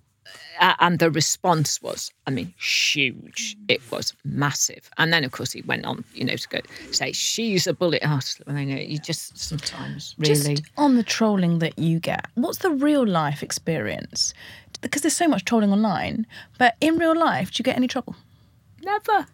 uh, 0.60 0.74
and 0.80 0.98
the 0.98 1.10
response 1.10 1.80
was, 1.82 2.10
I 2.26 2.30
mean, 2.30 2.52
huge. 2.58 3.56
It 3.68 3.80
was 3.90 4.14
massive. 4.24 4.88
And 4.98 5.12
then, 5.12 5.24
of 5.24 5.32
course, 5.32 5.52
he 5.52 5.62
went 5.62 5.84
on, 5.84 6.04
you 6.14 6.24
know, 6.24 6.36
to 6.36 6.48
go 6.48 6.58
say, 6.90 7.12
she's 7.12 7.66
a 7.66 7.72
bullet. 7.74 8.02
Oh, 8.04 8.20
I 8.46 8.52
mean, 8.52 8.68
you 8.68 8.98
just 8.98 9.36
sometimes 9.38 10.14
really. 10.18 10.54
Just 10.56 10.64
on 10.76 10.96
the 10.96 11.02
trolling 11.02 11.58
that 11.60 11.78
you 11.78 11.98
get, 12.00 12.26
what's 12.34 12.58
the 12.58 12.70
real 12.70 13.06
life 13.06 13.42
experience? 13.42 14.32
Because 14.80 15.02
there's 15.02 15.16
so 15.16 15.28
much 15.28 15.44
trolling 15.44 15.72
online, 15.72 16.26
but 16.58 16.76
in 16.80 16.98
real 16.98 17.16
life, 17.18 17.50
do 17.50 17.60
you 17.60 17.64
get 17.64 17.76
any 17.76 17.88
trouble? 17.88 18.14
Never. 18.82 19.26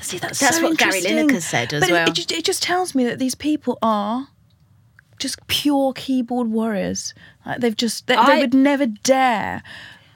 See, 0.00 0.16
that's, 0.18 0.38
That's 0.40 0.56
so 0.56 0.62
what 0.62 0.78
Gary 0.78 0.98
interesting. 0.98 1.28
Lineker 1.28 1.42
said 1.42 1.74
as 1.74 1.80
but 1.82 1.90
it- 1.90 1.92
well. 1.92 2.08
It, 2.08 2.14
just, 2.14 2.32
it 2.32 2.44
just 2.44 2.62
tells 2.62 2.94
me 2.94 3.04
that 3.04 3.18
these 3.18 3.34
people 3.34 3.78
are 3.82 4.28
just 5.18 5.44
pure 5.46 5.92
keyboard 5.92 6.48
warriors. 6.48 7.14
Like 7.44 7.60
they've 7.60 7.76
just, 7.76 8.06
they, 8.06 8.16
they 8.26 8.40
would 8.40 8.54
never 8.54 8.86
dare 8.86 9.62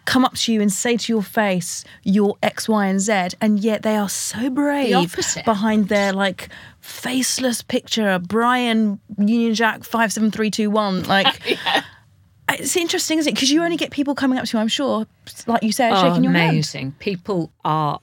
come 0.07 0.25
up 0.25 0.35
to 0.35 0.53
you 0.53 0.61
and 0.61 0.73
say 0.73 0.97
to 0.97 1.13
your 1.13 1.23
face 1.23 1.85
your 2.03 2.37
X, 2.43 2.69
Y, 2.69 2.87
and 2.87 2.99
Z, 3.01 3.29
and 3.41 3.61
yet 3.61 3.83
they 3.83 3.97
are 3.97 4.09
so 4.09 4.51
brave 4.51 4.95
opposite. 4.97 5.45
behind 5.45 5.89
their 5.89 6.13
like 6.13 6.49
faceless 6.81 7.63
picture, 7.63 8.19
Brian 8.19 8.99
Union 9.19 9.55
Jack 9.55 9.85
five 9.85 10.13
seven 10.13 10.31
three 10.31 10.51
two 10.51 10.69
one. 10.71 11.05
Like, 11.05 11.41
it's 12.49 12.77
interesting, 12.77 13.19
isn't 13.19 13.31
it? 13.31 13.35
Because 13.35 13.51
you 13.51 13.63
only 13.63 13.77
get 13.77 13.91
people 13.93 14.15
coming 14.15 14.39
up 14.39 14.47
to 14.47 14.57
you, 14.57 14.61
I'm 14.61 14.69
sure, 14.69 15.07
like 15.47 15.63
you 15.63 15.71
said, 15.73 15.93
Oh, 15.93 16.03
shaking 16.03 16.25
your 16.25 16.33
hand. 16.33 16.51
amazing. 16.51 16.93
People 16.99 17.53
are 17.65 18.01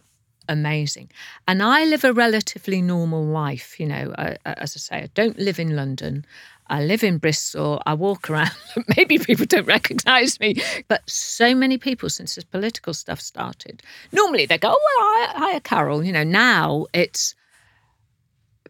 amazing. 0.48 1.10
And 1.48 1.62
I 1.62 1.84
live 1.86 2.06
a 2.06 2.14
relatively 2.14 2.82
normal 2.82 3.26
life, 3.26 3.80
you 3.80 3.86
know. 3.88 4.14
I, 4.18 4.38
I- 4.46 4.54
as 4.54 4.76
I 4.76 4.80
say, 4.80 4.96
I 5.04 5.10
don't 5.14 5.38
live 5.38 5.60
in 5.60 5.76
London. 5.76 6.26
I 6.70 6.84
live 6.84 7.04
in 7.04 7.18
Bristol. 7.18 7.82
I 7.86 7.94
walk 7.94 8.30
around. 8.30 8.52
Maybe 8.98 9.18
people 9.18 9.46
don't 9.46 9.68
recognise 9.68 10.40
me, 10.40 10.56
but 10.88 11.08
so 11.10 11.56
many 11.56 11.78
people 11.78 12.10
since 12.10 12.36
this 12.36 12.44
political 12.44 12.94
stuff 12.94 13.22
started. 13.22 13.84
Normally 14.12 14.46
they 14.46 14.58
go, 14.58 14.74
"Oh 14.76 15.32
well, 15.36 15.50
hiya, 15.50 15.62
Carol." 15.62 16.04
You 16.04 16.12
know, 16.12 16.24
now 16.24 16.86
it's 16.94 17.36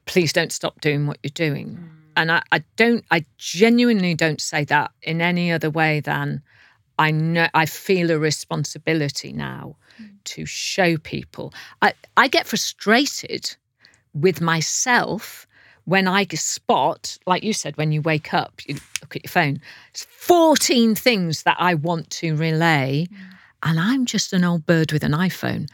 please 0.07 0.33
don't 0.33 0.51
stop 0.51 0.81
doing 0.81 1.05
what 1.05 1.19
you're 1.21 1.29
doing. 1.29 1.75
Hmm. 1.75 1.85
And 2.15 2.31
I, 2.31 2.41
I 2.51 2.63
don't, 2.77 3.05
I 3.11 3.25
genuinely 3.37 4.15
don't 4.15 4.41
say 4.41 4.63
that 4.65 4.91
in 5.03 5.21
any 5.21 5.51
other 5.51 5.69
way 5.69 5.99
than 5.99 6.41
I 6.97 7.11
know 7.11 7.47
I 7.53 7.67
feel 7.67 8.09
a 8.09 8.17
responsibility 8.17 9.31
now 9.31 9.75
hmm. 9.97 10.05
to 10.25 10.45
show 10.45 10.97
people. 10.97 11.53
I, 11.81 11.93
I 12.15 12.27
get 12.27 12.47
frustrated 12.47 13.55
with 14.15 14.41
myself 14.41 15.46
when 15.87 16.05
I 16.05 16.25
spot, 16.25 17.17
like 17.25 17.43
you 17.43 17.53
said, 17.53 17.77
when 17.77 17.93
you 17.93 18.01
wake 18.01 18.33
up, 18.33 18.61
you 18.67 18.75
look 19.01 19.15
at 19.15 19.23
your 19.23 19.29
phone, 19.29 19.61
it's 19.91 20.03
14 20.03 20.95
things 20.95 21.43
that 21.43 21.55
I 21.57 21.75
want 21.75 22.09
to 22.09 22.35
relay, 22.35 23.07
mm. 23.09 23.17
and 23.63 23.79
I'm 23.79 24.05
just 24.05 24.33
an 24.33 24.43
old 24.43 24.65
bird 24.65 24.91
with 24.91 25.01
an 25.05 25.13
iPhone. 25.13 25.69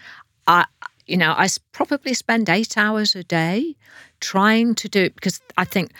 I, 0.45 0.65
you 1.07 1.17
know, 1.17 1.33
I 1.35 1.47
probably 1.71 2.13
spend 2.13 2.47
eight 2.47 2.77
hours 2.77 3.15
a 3.15 3.23
day 3.23 3.75
trying 4.19 4.75
to 4.75 4.87
do 4.87 5.05
it 5.05 5.15
because 5.15 5.41
I 5.57 5.65
think 5.65 5.91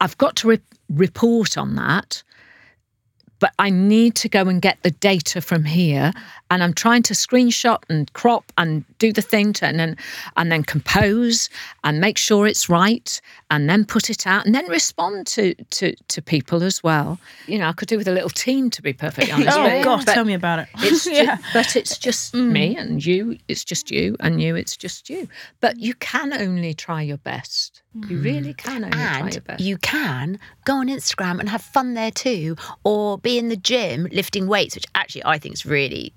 I've 0.00 0.16
got 0.16 0.36
to 0.36 0.48
re- 0.48 0.60
report 0.88 1.58
on 1.58 1.74
that 1.74 2.22
but 3.40 3.54
I 3.58 3.70
need 3.70 4.14
to 4.16 4.28
go 4.28 4.48
and 4.48 4.60
get 4.60 4.82
the 4.82 4.90
data 4.90 5.40
from 5.40 5.64
here. 5.64 6.12
And 6.50 6.62
I'm 6.62 6.74
trying 6.74 7.02
to 7.04 7.14
screenshot 7.14 7.82
and 7.88 8.12
crop 8.12 8.52
and 8.58 8.84
do 9.00 9.12
the 9.12 9.22
thing 9.22 9.52
to, 9.54 9.66
and 9.66 9.80
then 9.80 9.96
and 10.36 10.52
then 10.52 10.62
compose 10.62 11.48
and 11.82 12.00
make 12.00 12.16
sure 12.16 12.46
it's 12.46 12.68
right 12.68 13.20
and 13.50 13.68
then 13.68 13.84
put 13.84 14.08
it 14.08 14.26
out 14.26 14.46
and 14.46 14.54
then 14.54 14.68
respond 14.68 15.26
to 15.26 15.54
to 15.70 15.96
to 16.08 16.22
people 16.22 16.62
as 16.62 16.84
well. 16.84 17.18
You 17.48 17.58
know, 17.58 17.68
I 17.68 17.72
could 17.72 17.88
do 17.88 17.96
with 17.96 18.06
a 18.06 18.12
little 18.12 18.30
team 18.30 18.70
to 18.70 18.82
be 18.82 18.92
perfectly 18.92 19.32
honest. 19.32 19.58
Oh, 19.70 19.84
God, 19.84 20.06
but 20.06 20.14
tell 20.14 20.24
me 20.24 20.34
about 20.34 20.60
it. 20.60 20.68
It's 20.78 21.04
ju- 21.18 21.42
but 21.52 21.74
it's 21.74 21.98
just 21.98 22.34
mm. 22.34 22.50
me 22.50 22.76
and 22.76 23.04
you. 23.04 23.38
It's 23.48 23.64
just 23.64 23.90
you 23.90 24.16
and 24.20 24.40
you. 24.40 24.54
It's 24.54 24.76
just 24.76 25.10
you. 25.10 25.28
But 25.60 25.78
you 25.78 25.94
can 25.94 26.32
only 26.32 26.74
try 26.74 27.02
your 27.02 27.18
best. 27.18 27.82
You 27.94 28.18
mm. 28.18 28.24
really 28.24 28.54
can 28.54 28.84
only 28.84 28.96
try 28.96 29.18
your 29.18 29.26
And 29.26 29.44
best. 29.44 29.60
you 29.60 29.76
can 29.78 30.38
go 30.64 30.76
on 30.76 30.88
Instagram 30.88 31.40
and 31.40 31.48
have 31.48 31.62
fun 31.62 31.94
there 31.94 32.10
too, 32.10 32.56
or 32.84 33.18
be 33.18 33.38
in 33.38 33.48
the 33.48 33.56
gym 33.56 34.06
lifting 34.12 34.46
weights, 34.46 34.74
which 34.74 34.86
actually 34.94 35.24
I 35.24 35.38
think 35.38 35.54
is 35.54 35.66
really 35.66 36.12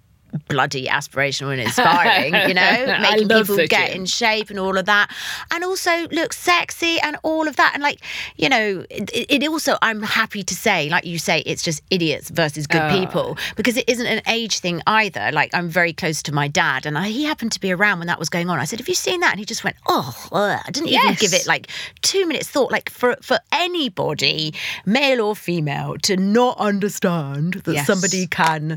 bloody 0.48 0.88
aspirational 0.88 1.52
and 1.52 1.62
inspiring, 1.62 2.34
you 2.48 2.54
know, 2.54 2.98
making 3.02 3.28
people 3.30 3.58
get 3.68 3.90
gym. 3.92 4.02
in 4.02 4.06
shape 4.06 4.50
and 4.50 4.60
all 4.60 4.78
of 4.78 4.86
that. 4.86 5.10
And 5.52 5.64
also 5.64 6.08
look 6.10 6.34
sexy 6.34 7.00
and 7.02 7.18
all 7.24 7.48
of 7.48 7.56
that. 7.58 7.72
And 7.74 7.84
like, 7.84 8.00
you 8.38 8.50
know, 8.50 8.86
it, 8.90 9.10
it 9.14 9.48
also, 9.48 9.78
I'm 9.82 10.02
happy 10.04 10.44
to 10.44 10.56
say, 10.56 10.90
like 10.90 11.06
you 11.06 11.18
say, 11.20 11.40
it's 11.46 11.64
just 11.64 11.82
idiots 11.90 12.30
versus 12.30 12.68
good 12.68 12.82
Oh. 12.84 12.90
people 13.00 13.38
because 13.56 13.78
it 13.78 13.88
isn't 13.88 14.06
an 14.08 14.22
age 14.28 14.60
thing 14.60 14.82
either. 14.88 15.32
Like, 15.32 15.52
I'm 15.54 15.70
very 15.70 15.94
close 15.94 16.22
to 16.24 16.34
my 16.34 16.48
dad 16.48 16.86
and 16.86 16.98
I, 16.98 17.08
he 17.10 17.24
happened 17.24 17.52
to 17.54 17.60
be 17.60 17.72
around 17.72 18.00
when 18.00 18.08
that 18.08 18.20
was 18.20 18.30
going 18.30 18.50
on. 18.50 18.60
I 18.60 18.66
said, 18.66 18.80
Have 18.80 18.90
you 18.90 18.96
seen 18.96 19.20
that? 19.22 19.32
And 19.32 19.40
he 19.40 19.46
just 19.46 19.64
went, 19.64 19.76
Oh, 19.88 20.14
ugh." 20.32 20.60
I 20.66 20.72
didn't 20.72 20.90
even 20.90 21.14
give 21.16 21.34
it 21.34 21.46
like 21.48 21.68
two 22.02 22.26
minutes 22.28 22.48
thought. 22.50 22.72
Like, 22.72 22.90
for, 22.90 23.16
for 23.22 23.40
anybody, 23.52 24.54
male 24.86 25.22
or 25.22 25.36
female, 25.36 25.96
to 26.04 26.18
not 26.18 26.58
understand 26.58 27.56
that 27.66 27.74
Yes. 27.74 27.88
somebody 27.88 28.28
can 28.28 28.76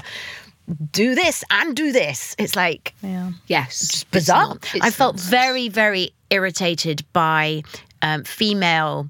do 0.92 1.14
this 1.14 1.44
and 1.50 1.74
do 1.76 1.92
this. 1.92 2.34
It's 2.38 2.56
like 2.56 2.94
Yeah. 3.02 3.30
yes, 3.46 3.86
just 3.88 4.10
bizarre. 4.10 4.48
not- 4.48 4.74
it's 4.74 4.84
I 4.84 4.90
felt 4.90 5.14
nonsense. 5.16 5.30
very, 5.30 5.68
very 5.68 6.10
irritated 6.30 7.04
by 7.12 7.62
um, 8.02 8.24
female 8.24 9.08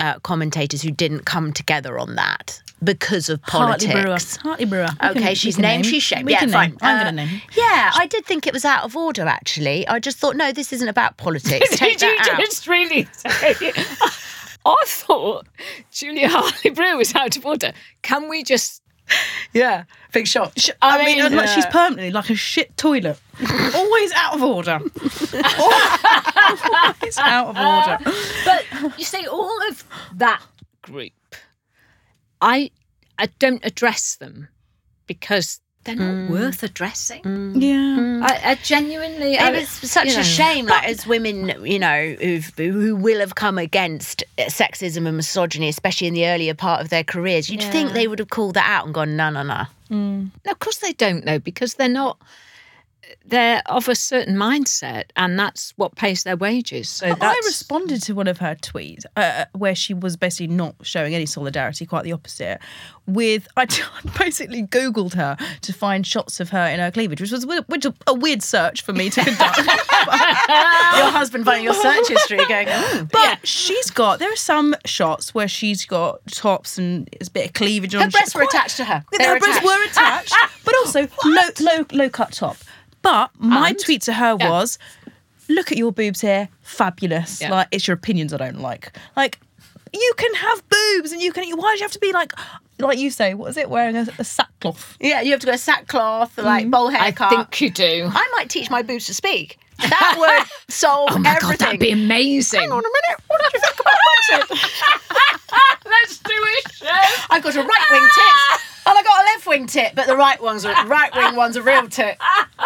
uh, 0.00 0.18
commentators 0.20 0.82
who 0.82 0.90
didn't 0.90 1.24
come 1.26 1.52
together 1.52 1.98
on 1.98 2.16
that 2.16 2.60
because 2.84 3.28
of 3.30 3.40
Hartley 3.44 3.86
Brewer. 3.88 4.02
politics. 4.04 4.36
Hartley 4.36 4.64
Brewer. 4.66 4.88
We 5.02 5.08
Okay, 5.08 5.20
can- 5.20 5.34
she's 5.34 5.58
named, 5.58 5.84
name. 5.84 5.90
she's 5.92 6.02
shamed. 6.02 6.26
We 6.26 6.32
Yeah, 6.32 6.40
can 6.40 6.50
fine. 6.50 6.70
name. 6.70 6.78
I'm 6.82 6.96
Uh, 6.98 7.02
going 7.04 7.16
to 7.16 7.24
name. 7.26 7.42
Yeah, 7.56 7.90
I 7.94 8.06
did 8.06 8.26
think 8.26 8.46
it 8.46 8.52
was 8.52 8.64
out 8.66 8.84
of 8.84 8.94
order, 8.96 9.26
actually. 9.26 9.86
I 9.88 9.98
just 9.98 10.18
thought, 10.18 10.36
no, 10.36 10.52
this 10.52 10.72
isn't 10.74 10.88
about 10.88 11.16
politics. 11.16 11.68
Take 11.76 11.98
Did 11.98 12.02
you 12.10 12.18
that 12.18 12.30
out. 12.34 12.40
just 12.40 12.66
really 12.66 13.08
say? 13.12 13.72
I 14.66 14.82
thought 14.86 15.46
Julia 15.92 16.28
Hartley 16.28 16.70
Brewer 16.70 16.96
was 16.96 17.14
out 17.14 17.36
of 17.36 17.46
order. 17.46 17.72
Can 18.02 18.28
we 18.28 18.42
just? 18.42 18.82
Yeah, 19.52 19.84
big 20.12 20.26
shot. 20.26 20.68
I, 20.82 21.02
mean, 21.02 21.22
mean, 21.22 21.34
like, 21.34 21.48
she's 21.48 21.64
uh, 21.64 21.70
permanently 21.70 22.10
like 22.10 22.28
a 22.28 22.34
shit 22.34 22.76
toilet. 22.76 23.18
Always 23.74 24.12
out 24.12 24.34
of 24.34 24.42
order. 24.42 24.80
Always 25.58 27.18
out 27.18 27.48
of 27.48 27.56
order. 27.56 27.98
But 28.44 28.98
you 28.98 29.04
see, 29.04 29.26
all 29.26 29.58
of 29.70 29.84
that 30.16 30.42
group, 30.82 31.12
I 32.42 32.70
I 33.18 33.26
don't 33.38 33.64
address 33.64 34.16
them 34.16 34.48
because 35.06 35.60
they're 35.86 35.96
not 35.96 36.14
mm. 36.14 36.28
worth 36.28 36.62
addressing. 36.62 37.22
Mm. 37.22 37.62
Yeah. 37.62 37.96
Mm. 37.98 38.22
I, 38.22 38.50
I 38.50 38.54
genuinely. 38.56 39.38
I, 39.38 39.50
It 39.50 39.60
was 39.60 39.68
such 39.68 40.12
a 40.12 40.16
know, 40.16 40.22
shame, 40.22 40.66
like 40.66 40.84
as 40.84 41.06
women, 41.06 41.64
you 41.64 41.78
know, 41.78 42.16
who've, 42.20 42.52
who 42.56 42.94
will 42.94 43.20
have 43.20 43.34
come 43.34 43.56
against 43.58 44.22
uh, 44.38 44.42
sexism 44.42 45.06
and 45.06 45.16
misogyny, 45.16 45.68
especially 45.68 46.06
in 46.08 46.14
the 46.14 46.26
earlier 46.26 46.54
part 46.54 46.82
of 46.82 46.90
their 46.90 47.04
careers. 47.04 47.48
You'd 47.48 47.62
think 47.62 47.92
they 47.92 48.06
would 48.08 48.18
have 48.18 48.30
called 48.30 48.54
that 48.54 48.68
out 48.68 48.84
and 48.84 48.94
gone, 48.94 49.16
no, 49.16 49.30
no, 49.30 49.42
no. 49.42 49.64
No, 50.44 50.50
of 50.50 50.58
course 50.58 50.78
they 50.78 50.92
don't 50.92 51.24
know 51.24 51.38
because 51.38 51.74
they're 51.74 51.88
not. 51.88 52.18
They're 53.24 53.62
of 53.66 53.88
a 53.88 53.94
certain 53.94 54.36
mindset, 54.36 55.04
and 55.16 55.38
that's 55.38 55.72
what 55.76 55.96
pays 55.96 56.22
their 56.24 56.36
wages. 56.36 56.88
So 56.88 57.14
I 57.20 57.40
responded 57.44 58.02
to 58.04 58.14
one 58.14 58.28
of 58.28 58.38
her 58.38 58.54
tweets 58.54 59.04
uh, 59.16 59.46
where 59.52 59.74
she 59.74 59.94
was 59.94 60.16
basically 60.16 60.54
not 60.54 60.74
showing 60.82 61.14
any 61.14 61.26
solidarity, 61.26 61.86
quite 61.86 62.04
the 62.04 62.12
opposite. 62.12 62.60
With 63.06 63.46
I 63.56 63.66
basically 64.18 64.64
googled 64.64 65.14
her 65.14 65.36
to 65.62 65.72
find 65.72 66.06
shots 66.06 66.40
of 66.40 66.50
her 66.50 66.66
in 66.66 66.80
her 66.80 66.90
cleavage, 66.90 67.20
which 67.20 67.30
was 67.30 67.46
which 67.46 67.86
a 68.06 68.14
weird 68.14 68.42
search 68.42 68.82
for 68.82 68.92
me 68.92 69.10
to 69.10 69.22
conduct. 69.22 69.58
your 69.58 71.10
husband 71.10 71.44
finding 71.44 71.64
your 71.64 71.74
search 71.74 72.08
history 72.08 72.38
going, 72.48 72.66
oh. 72.70 73.06
But 73.12 73.46
she's 73.46 73.90
got 73.90 74.18
there 74.18 74.32
are 74.32 74.36
some 74.36 74.74
shots 74.84 75.34
where 75.34 75.48
she's 75.48 75.84
got 75.84 76.26
tops 76.26 76.78
and 76.78 77.08
it's 77.12 77.28
a 77.28 77.32
bit 77.32 77.46
of 77.46 77.52
cleavage 77.52 77.94
on. 77.94 78.02
Her 78.02 78.10
breasts 78.10 78.34
were 78.34 78.42
attached 78.42 78.76
to 78.78 78.84
her. 78.84 79.04
Yeah, 79.12 79.18
They 79.18 79.24
her 79.26 79.34
were 79.34 79.38
breasts 79.40 79.64
attached. 79.64 79.80
were 79.80 79.84
attached, 79.86 80.34
but 80.64 80.74
also 80.76 81.08
low, 81.24 81.48
low, 81.60 81.86
low 81.92 82.08
cut 82.08 82.32
top. 82.32 82.56
But 83.06 83.30
my 83.38 83.68
And? 83.68 83.78
tweet 83.78 84.02
to 84.02 84.12
her 84.14 84.36
Yeah. 84.38 84.50
was, 84.50 84.78
"Look 85.48 85.70
at 85.70 85.78
your 85.78 85.92
boobs 85.92 86.20
here, 86.20 86.48
fabulous. 86.62 87.40
Yeah. 87.40 87.52
Like 87.52 87.68
it's 87.70 87.86
your 87.86 87.94
opinions 87.94 88.34
I 88.34 88.38
don't 88.38 88.58
like. 88.60 88.96
Like 89.16 89.38
you 89.92 90.12
can 90.16 90.34
have 90.34 90.68
boobs 90.68 91.12
and 91.12 91.22
you 91.22 91.32
can. 91.32 91.44
Why 91.56 91.74
do 91.74 91.78
you 91.78 91.84
have 91.84 91.92
to 91.92 92.00
be 92.00 92.12
like, 92.12 92.32
like 92.80 92.98
you 92.98 93.10
say? 93.10 93.34
What 93.34 93.50
is 93.50 93.56
it? 93.56 93.70
Wearing 93.70 93.96
a, 93.96 94.06
a 94.18 94.24
sackcloth? 94.24 94.96
Yeah, 95.00 95.20
you 95.20 95.30
have 95.30 95.40
to 95.40 95.46
go 95.46 95.54
sackcloth, 95.56 96.36
like 96.36 96.66
mm. 96.66 96.70
bowl 96.72 96.88
haircut. 96.88 97.32
I 97.32 97.36
think 97.36 97.60
you 97.60 97.70
do. 97.70 98.10
I 98.12 98.28
might 98.36 98.50
teach 98.50 98.70
my 98.70 98.82
boobs 98.82 99.06
to 99.06 99.14
speak. 99.14 99.58
That 99.78 100.14
would 100.18 100.48
solve 100.74 101.10
Oh 101.12 101.18
my 101.18 101.30
everything. 101.30 101.48
god, 101.50 101.58
that'd 101.60 101.80
be 101.80 101.90
amazing. 101.92 102.60
Hang 102.60 102.72
on 102.72 102.80
a 102.80 102.88
minute. 102.88 103.20
What 103.28 103.40
did 103.42 103.52
you 103.54 103.60
think 103.60 103.80
about 103.80 104.58
Brexit? 104.58 105.06
Let's 105.86 106.18
do 106.18 106.32
a 106.34 106.72
show. 106.72 107.24
I've 107.30 107.42
got 107.42 107.54
a 107.54 107.62
right 107.62 107.86
wing 107.90 108.08
tit 108.14 108.60
and 108.86 108.98
I 108.98 109.02
got 109.02 109.20
a 109.20 109.24
left 109.24 109.46
wing 109.46 109.66
tit, 109.66 109.92
but 109.94 110.06
the 110.06 110.16
right 110.16 110.40
one's 110.42 110.64
a 110.64 110.72
right 110.86 111.14
wing 111.14 111.36
one's 111.36 111.56
a 111.56 111.62
real 111.62 111.88
tit. 111.88 112.18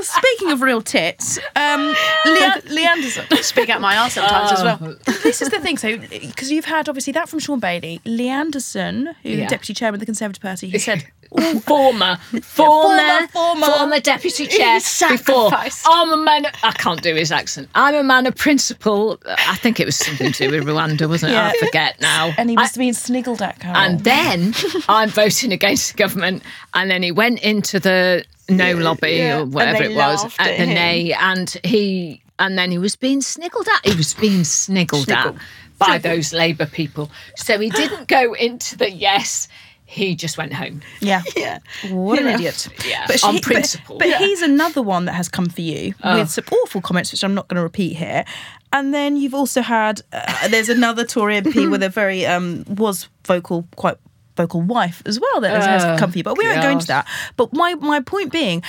Oh, 0.00 0.02
speaking 0.02 0.50
of 0.52 0.62
real 0.62 0.80
tits, 0.82 1.38
um, 1.56 1.94
Leanne, 2.26 2.70
Lee 2.70 2.86
Anderson. 2.86 3.26
Speak 3.42 3.68
out 3.68 3.80
my 3.80 3.96
arse 3.98 4.14
sometimes 4.14 4.52
as 4.52 4.62
well. 4.64 4.96
this 5.22 5.42
is 5.42 5.48
the 5.50 5.60
thing. 5.60 5.76
So, 5.76 5.98
because 5.98 6.50
you've 6.50 6.64
had 6.64 6.88
obviously 6.88 7.12
that 7.14 7.28
from 7.28 7.38
Shaun 7.38 7.60
Bailey, 7.60 8.00
Lee 8.04 8.28
Anderson, 8.28 9.14
who 9.22 9.28
Yeah. 9.30 9.48
deputy 9.48 9.74
chairman 9.74 9.96
of 9.96 10.00
the 10.00 10.06
Conservative 10.06 10.42
Party, 10.42 10.70
who 10.70 10.78
said 10.78 11.04
former, 11.64 12.16
former, 12.16 12.40
Former, 12.42 13.26
former. 13.28 13.66
former 13.66 14.00
deputy 14.00 14.46
chair 14.46 14.80
before. 15.10 15.50
I'm 15.86 16.12
a 16.12 16.16
man. 16.16 16.46
Of, 16.46 16.52
I 16.62 16.72
can't 16.72 17.02
do 17.02 17.14
his 17.14 17.30
accent. 17.30 17.68
I'm 17.74 17.94
a 17.94 18.02
man 18.02 18.26
of 18.26 18.34
principle. 18.36 19.18
I 19.26 19.56
think 19.56 19.78
it 19.80 19.86
was 19.86 19.96
something 19.96 20.32
to 20.32 20.48
do 20.48 20.50
with 20.58 20.66
Rwanda, 20.66 21.08
wasn't 21.08 21.32
it? 21.32 21.38
I 21.38 21.52
forget 21.58 22.00
now. 22.00 22.32
and 22.38 22.50
he 22.50 22.56
was 22.56 22.72
being 22.76 22.94
sniggled 22.94 23.40
at. 23.42 23.60
Carol. 23.60 23.76
And 23.76 24.00
then 24.00 24.54
I'm 24.88 25.08
voting 25.10 25.52
against 25.52 25.92
the 25.92 25.96
government. 25.98 26.42
And 26.74 26.90
then 26.90 27.02
he 27.02 27.12
went 27.12 27.40
into 27.42 27.78
the 27.78 28.24
no 28.50 28.74
lobby 28.74 29.12
yeah. 29.12 29.38
or 29.40 29.44
whatever 29.46 29.82
it 29.84 29.94
was 29.94 30.24
at 30.24 30.40
at 30.40 30.58
the 30.58 30.64
him. 30.64 30.74
nay. 30.74 31.12
And 31.12 31.50
he 31.64 32.22
and 32.38 32.58
then 32.58 32.70
he 32.70 32.78
was 32.78 32.96
being 32.96 33.20
sniggled 33.20 33.66
at. 33.68 33.86
He 33.86 33.94
was 33.96 34.14
being 34.14 34.40
sniggled 34.44 35.06
Sniggled. 35.06 35.36
at 35.36 35.42
by 35.78 35.98
those 35.98 36.32
Labour 36.32 36.66
people. 36.66 37.10
So 37.36 37.58
he 37.58 37.70
didn't 37.70 38.08
go 38.08 38.34
into 38.34 38.76
the 38.76 38.90
yes. 38.90 39.48
He 39.86 40.14
just 40.14 40.38
went 40.38 40.52
home. 40.52 40.82
yeah, 41.00 41.22
Yeah. 41.36 41.58
what 41.90 42.20
an 42.20 42.26
Yeah. 42.26 42.34
idiot. 42.34 42.68
Yeah, 42.86 43.06
But 43.08 43.24
on 43.24 43.34
she- 43.34 43.40
but- 43.40 43.44
principle. 43.44 43.98
But, 43.98 44.08
Yeah. 44.08 44.18
he's 44.18 44.40
another 44.40 44.82
one 44.82 45.06
that 45.06 45.14
has 45.14 45.28
come 45.28 45.46
for 45.46 45.62
you 45.62 45.94
Oh. 46.04 46.16
with 46.20 46.30
some 46.30 46.44
awful 46.62 46.80
comments, 46.80 47.10
which 47.10 47.24
I'm 47.24 47.34
not 47.34 47.48
going 47.48 47.56
to 47.56 47.62
repeat 47.62 47.96
here. 47.96 48.24
And 48.72 48.94
then 48.94 49.16
you've 49.16 49.34
also 49.34 49.62
had 49.62 50.00
uh, 50.12 50.46
there's 50.48 50.68
another 50.68 51.04
Tory 51.04 51.40
MP 51.40 51.68
with 51.70 51.82
a 51.82 51.88
very 51.88 52.24
um 52.24 52.64
was 52.68 53.08
vocal 53.26 53.66
quite 53.74 53.96
vocal 54.42 54.62
wife 54.62 55.02
as 55.06 55.18
well 55.20 55.40
that 55.42 55.50
has, 55.56 55.66
has 55.82 56.00
come 56.00 56.10
for 56.12 56.18
you. 56.18 56.24
But 56.24 56.36
we 56.38 56.46
won't 56.46 56.62
go 56.62 56.70
into 56.70 56.86
that. 56.88 57.06
But 57.36 57.52
my 57.52 57.74
my 57.74 58.00
point 58.00 58.32
being. 58.32 58.62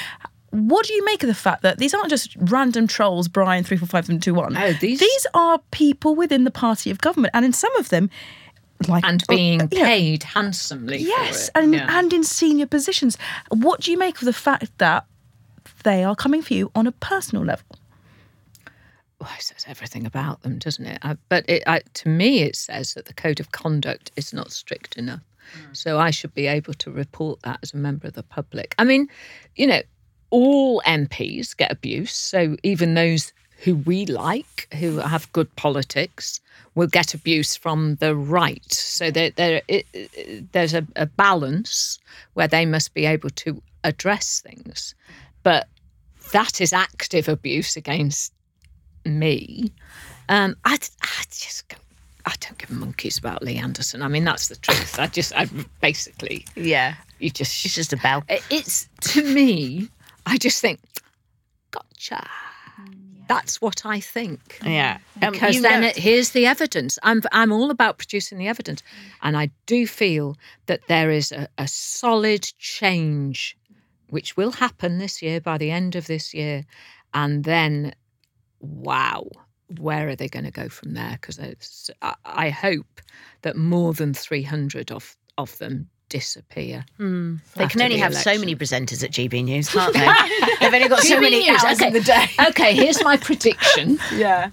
What 0.53 0.85
do 0.85 0.93
you 0.93 1.05
make 1.05 1.23
of 1.23 1.27
the 1.27 1.33
fact 1.47 1.61
that 1.63 1.77
these 1.77 1.93
aren't 1.93 2.09
just 2.09 2.35
random 2.37 2.85
trolls, 2.85 3.29
Brian 3.29 3.63
three 3.63 3.77
four 3.77 3.87
five 3.87 4.05
seven 4.05 4.19
two 4.19 4.33
one? 4.33 4.57
Oh, 4.57 4.73
these- 4.73 4.99
these 4.99 5.27
are 5.33 5.59
people 5.71 6.13
within 6.13 6.43
the 6.43 6.51
party 6.51 6.91
of 6.91 6.97
government, 6.99 7.31
and 7.33 7.45
in 7.45 7.53
some 7.53 7.73
of 7.77 7.87
them, 7.87 8.09
like 8.85 9.05
And 9.05 9.23
oh, 9.29 9.35
being 9.35 9.69
paid 9.69 10.23
handsomely. 10.23 10.97
Yes, 10.97 11.49
and 11.55 11.73
Yeah. 11.73 11.87
and 11.97 12.11
in 12.11 12.25
senior 12.25 12.67
positions. 12.67 13.17
What 13.49 13.79
do 13.79 13.91
you 13.91 13.97
make 13.97 14.17
of 14.21 14.25
the 14.25 14.33
fact 14.33 14.77
that 14.79 15.05
they 15.83 16.03
are 16.03 16.17
coming 16.17 16.41
for 16.41 16.53
you 16.53 16.69
on 16.75 16.85
a 16.85 16.91
personal 16.91 17.45
level? 17.45 17.65
well, 19.21 19.29
it 19.37 19.43
says 19.43 19.63
everything 19.67 20.05
about 20.05 20.41
them, 20.41 20.57
doesn't 20.57 20.85
it? 20.85 20.97
I, 21.03 21.15
but 21.29 21.47
it, 21.47 21.61
I, 21.67 21.81
to 21.93 22.09
me, 22.09 22.41
it 22.41 22.55
says 22.55 22.95
that 22.95 23.05
the 23.05 23.13
code 23.13 23.39
of 23.39 23.51
conduct 23.51 24.11
is 24.17 24.33
not 24.33 24.51
strict 24.51 24.97
enough. 24.97 25.21
So 25.73 25.99
I 25.99 26.11
should 26.11 26.33
be 26.33 26.47
able 26.47 26.73
to 26.75 26.91
report 26.91 27.41
that 27.41 27.59
as 27.61 27.73
a 27.73 27.77
member 27.77 28.07
of 28.07 28.13
the 28.13 28.23
public. 28.23 28.75
I 28.77 28.83
mean, 28.83 29.07
you 29.55 29.67
know, 29.67 29.81
all 30.29 30.81
MPs 30.85 31.55
get 31.55 31.71
abuse. 31.71 32.13
So 32.13 32.57
even 32.63 32.93
those 32.93 33.33
who 33.63 33.75
we 33.75 34.05
like, 34.07 34.67
who 34.79 34.97
have 34.97 35.31
good 35.33 35.55
politics, 35.55 36.39
will 36.73 36.87
get 36.87 37.13
abuse 37.13 37.55
from 37.55 37.95
the 37.95 38.15
right. 38.15 38.71
So 38.73 39.11
there, 39.11 39.29
there, 39.31 39.61
it, 39.67 40.51
there's 40.51 40.73
a, 40.73 40.85
a 40.95 41.05
balance 41.05 41.99
where 42.33 42.47
they 42.47 42.65
must 42.65 42.93
be 42.93 43.05
able 43.05 43.29
to 43.29 43.61
address 43.83 44.41
things. 44.41 44.95
But 45.43 45.67
that 46.31 46.61
is 46.61 46.73
active 46.73 47.27
abuse 47.27 47.75
against 47.75 48.33
me. 49.05 49.71
Um, 50.29 50.55
I, 50.65 50.77
I 51.01 51.23
just 51.29 51.65
I 52.25 52.33
don't 52.39 52.57
give 52.57 52.69
monkeys 52.71 53.17
about 53.17 53.41
Lee 53.43 53.57
Anderson. 53.57 54.01
I 54.01 54.07
mean, 54.07 54.23
that's 54.23 54.47
the 54.47 54.55
truth. 54.55 54.99
I 54.99 55.07
just, 55.07 55.33
I 55.35 55.47
basically, 55.81 56.45
Yeah. 56.55 56.95
you 57.19 57.29
just, 57.29 57.65
It's 57.65 57.75
just 57.75 57.93
a 57.93 57.97
bell. 57.97 58.23
it's 58.49 58.87
to 59.13 59.23
me. 59.23 59.89
I 60.25 60.37
just 60.37 60.61
think, 60.61 60.79
gotcha. 61.71 62.27
That's 63.27 63.61
what 63.61 63.85
I 63.85 63.99
think. 64.01 64.59
Yeah. 64.65 64.97
Um, 65.21 65.31
Because 65.31 65.55
you 65.55 65.61
then 65.61 65.83
it, 65.85 65.95
here's 65.95 66.31
the 66.31 66.45
evidence. 66.45 66.99
I'm 67.01 67.21
I'm 67.31 67.53
all 67.53 67.71
about 67.71 67.97
producing 67.97 68.37
the 68.37 68.47
evidence, 68.49 68.83
and 69.21 69.37
I 69.37 69.51
do 69.67 69.87
feel 69.87 70.35
that 70.65 70.81
there 70.87 71.09
is 71.11 71.31
a, 71.31 71.47
a 71.57 71.65
solid 71.67 72.43
change, 72.59 73.55
which 74.09 74.35
will 74.35 74.51
happen 74.51 74.97
this 74.97 75.21
year 75.21 75.39
by 75.39 75.57
the 75.57 75.71
end 75.71 75.95
of 75.95 76.07
this 76.07 76.33
year, 76.33 76.65
and 77.13 77.45
then, 77.45 77.93
wow, 78.59 79.29
where 79.79 80.09
are 80.09 80.15
they 80.15 80.27
going 80.27 80.45
to 80.45 80.51
go 80.51 80.69
from 80.69 80.93
there? 80.93 81.17
Because 81.19 81.89
I, 82.01 82.15
I 82.25 82.49
hope 82.49 83.01
that 83.41 83.55
more 83.55 83.93
than 83.93 84.13
three 84.13 84.43
hundred 84.43 84.91
of 84.91 85.15
of 85.37 85.57
them 85.57 85.89
disappear. 86.11 86.85
Hmm. 86.97 87.37
They 87.55 87.67
can 87.67 87.81
only 87.81 87.95
the 87.95 88.01
have 88.03 88.13
so 88.13 88.37
many 88.37 88.55
presenters 88.55 89.03
at 89.03 89.11
GB 89.11 89.43
News, 89.45 89.69
can't 89.73 89.93
they? 89.93 90.07
They've 90.59 90.73
only 90.73 90.89
got 90.89 90.99
so 90.99 91.15
GB 91.15 91.21
many 91.21 91.49
News, 91.49 91.63
hours 91.63 91.77
okay. 91.77 91.87
in 91.87 91.93
the 91.93 92.01
day. 92.01 92.25
Okay, 92.49 92.75
here's 92.75 93.03
my 93.03 93.17
prediction. 93.17 93.97
Yeah. 94.13 94.51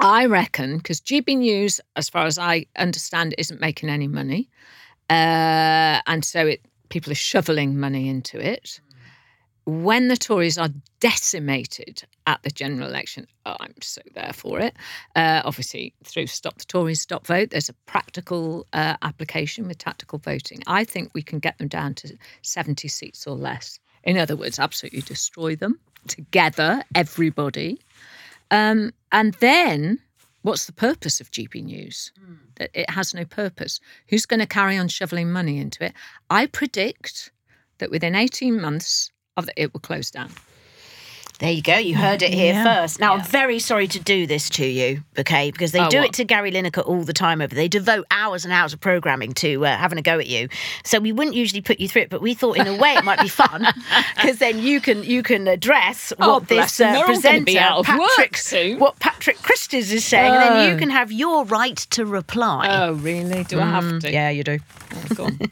I 0.00 0.26
reckon 0.26 0.76
because 0.76 1.00
GB 1.00 1.38
News, 1.38 1.80
as 1.96 2.08
far 2.08 2.26
as 2.26 2.38
I 2.38 2.66
understand, 2.76 3.34
isn't 3.38 3.60
making 3.60 3.88
any 3.88 4.06
money, 4.06 4.48
uh, 5.10 6.00
and 6.06 6.24
so 6.24 6.46
it 6.46 6.60
people 6.88 7.10
are 7.10 7.16
shoveling 7.16 7.78
money 7.80 8.08
into 8.08 8.38
it. 8.38 8.80
When 9.68 10.08
the 10.08 10.16
Tories 10.16 10.56
are 10.56 10.70
decimated 10.98 12.02
at 12.26 12.42
the 12.42 12.50
general 12.50 12.88
election, 12.88 13.26
oh, 13.44 13.54
I'm 13.60 13.74
so 13.82 14.00
there 14.14 14.32
for 14.32 14.58
it. 14.60 14.74
Uh, 15.14 15.42
obviously, 15.44 15.92
through 16.04 16.28
Stop 16.28 16.56
the 16.56 16.64
Tories, 16.64 17.02
Stop 17.02 17.26
Vote, 17.26 17.50
there's 17.50 17.68
a 17.68 17.74
practical 17.84 18.66
uh, 18.72 18.96
application 19.02 19.68
with 19.68 19.76
tactical 19.76 20.20
voting. 20.20 20.62
I 20.66 20.84
think 20.84 21.10
we 21.12 21.20
can 21.20 21.38
get 21.38 21.58
them 21.58 21.68
down 21.68 21.92
to 21.96 22.16
70 22.40 22.88
seats 22.88 23.26
or 23.26 23.34
less. 23.36 23.78
In 24.04 24.16
other 24.16 24.36
words, 24.36 24.58
absolutely 24.58 25.02
destroy 25.02 25.54
them 25.54 25.78
together, 26.06 26.82
everybody. 26.94 27.78
Um, 28.50 28.94
and 29.12 29.34
then, 29.34 29.98
what's 30.40 30.64
the 30.64 30.72
purpose 30.72 31.20
of 31.20 31.30
GB 31.30 31.62
News? 31.62 32.10
That 32.54 32.70
It 32.72 32.88
has 32.88 33.12
no 33.12 33.26
purpose. 33.26 33.80
Who's 34.08 34.24
going 34.24 34.40
to 34.40 34.46
carry 34.46 34.78
on 34.78 34.88
shoveling 34.88 35.30
money 35.30 35.58
into 35.58 35.84
it? 35.84 35.92
I 36.30 36.46
predict 36.46 37.32
that 37.80 37.90
within 37.90 38.14
18 38.14 38.58
months, 38.58 39.12
of 39.38 39.46
the, 39.46 39.52
it 39.62 39.72
will 39.72 39.80
close 39.80 40.10
down. 40.10 40.30
There 41.40 41.52
you 41.52 41.62
go. 41.62 41.76
You 41.76 41.94
heard 41.94 42.22
it 42.22 42.34
here 42.34 42.52
Yeah. 42.52 42.64
first. 42.64 42.98
Now, 42.98 43.14
I'm 43.14 43.22
very 43.22 43.60
sorry 43.60 43.86
to 43.86 44.00
do 44.00 44.26
this 44.26 44.50
to 44.50 44.66
you, 44.66 45.04
okay? 45.16 45.52
Because 45.52 45.70
they 45.70 45.78
Oh, 45.78 45.88
do 45.88 45.98
what? 45.98 46.06
it 46.06 46.12
to 46.14 46.24
Gary 46.24 46.50
Lineker 46.50 46.84
all 46.84 47.04
the 47.04 47.12
time 47.12 47.40
over. 47.40 47.54
They 47.54 47.68
devote 47.68 48.06
hours 48.10 48.44
and 48.44 48.52
hours 48.52 48.72
of 48.72 48.80
programming 48.80 49.34
to 49.34 49.64
uh, 49.64 49.76
having 49.76 50.00
a 50.00 50.02
go 50.02 50.18
at 50.18 50.26
you. 50.26 50.48
So 50.82 50.98
we 50.98 51.12
wouldn't 51.12 51.36
usually 51.36 51.60
put 51.60 51.78
you 51.78 51.86
through 51.86 52.02
it, 52.02 52.10
but 52.10 52.20
we 52.22 52.34
thought 52.34 52.56
in 52.56 52.66
a 52.66 52.74
way 52.76 52.94
it 52.94 53.04
might 53.04 53.20
be 53.20 53.28
fun 53.28 53.64
because 54.16 54.38
then 54.38 54.58
you 54.58 54.80
can 54.80 55.04
you 55.04 55.22
can 55.22 55.46
address 55.46 56.12
what 56.16 56.28
Oh, 56.28 56.40
bless 56.40 56.78
this 56.78 56.80
uh, 56.88 56.90
They're 56.90 56.96
all 56.96 57.06
gonna 57.06 57.14
presenter 57.20 57.44
be 57.44 57.56
out 57.60 57.78
of 57.78 57.86
Patrick 57.86 58.36
soon. 58.36 58.80
what 58.80 58.98
Patrick 58.98 59.38
Christys 59.38 59.92
is 59.92 60.04
saying, 60.04 60.32
and 60.34 60.42
then 60.42 60.68
you 60.70 60.74
Oh. 60.74 60.78
can 60.80 60.90
have 60.90 61.12
your 61.12 61.44
right 61.44 61.76
to 61.90 62.04
reply. 62.04 62.66
Oh, 62.68 62.94
really? 62.94 63.44
Do 63.44 63.60
I 63.60 63.66
have 63.66 64.00
to? 64.00 64.10
Yeah, 64.10 64.30
you 64.30 64.42
do. 64.42 64.58
Oh, 64.92 65.14
go 65.14 65.24
on. 65.26 65.38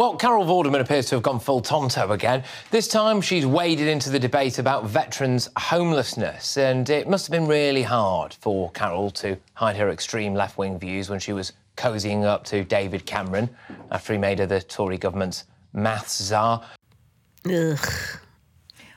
Well, 0.00 0.16
Carol 0.16 0.46
Vorderman 0.46 0.80
appears 0.80 1.04
to 1.10 1.16
have 1.16 1.22
gone 1.22 1.38
full 1.38 1.60
Tonto 1.60 2.12
again. 2.12 2.42
This 2.70 2.88
time 2.88 3.20
she's 3.20 3.44
waded 3.44 3.86
into 3.86 4.08
the 4.08 4.18
debate 4.18 4.58
about 4.58 4.86
veterans' 4.86 5.50
homelessness, 5.58 6.56
and 6.56 6.88
it 6.88 7.06
must 7.06 7.26
have 7.26 7.32
been 7.32 7.46
really 7.46 7.82
hard 7.82 8.32
for 8.32 8.70
Carol 8.70 9.10
to 9.10 9.36
hide 9.52 9.76
her 9.76 9.90
extreme 9.90 10.32
left 10.32 10.56
wing 10.56 10.78
views 10.78 11.10
when 11.10 11.18
she 11.20 11.34
was 11.34 11.52
cozying 11.76 12.24
up 12.24 12.44
to 12.44 12.64
David 12.64 13.04
Cameron 13.04 13.50
after 13.90 14.14
he 14.14 14.18
made 14.18 14.38
her 14.38 14.46
the 14.46 14.62
Tory 14.62 14.96
government's 14.96 15.44
maths 15.74 16.16
czar. 16.22 16.64
Ugh. 17.44 17.78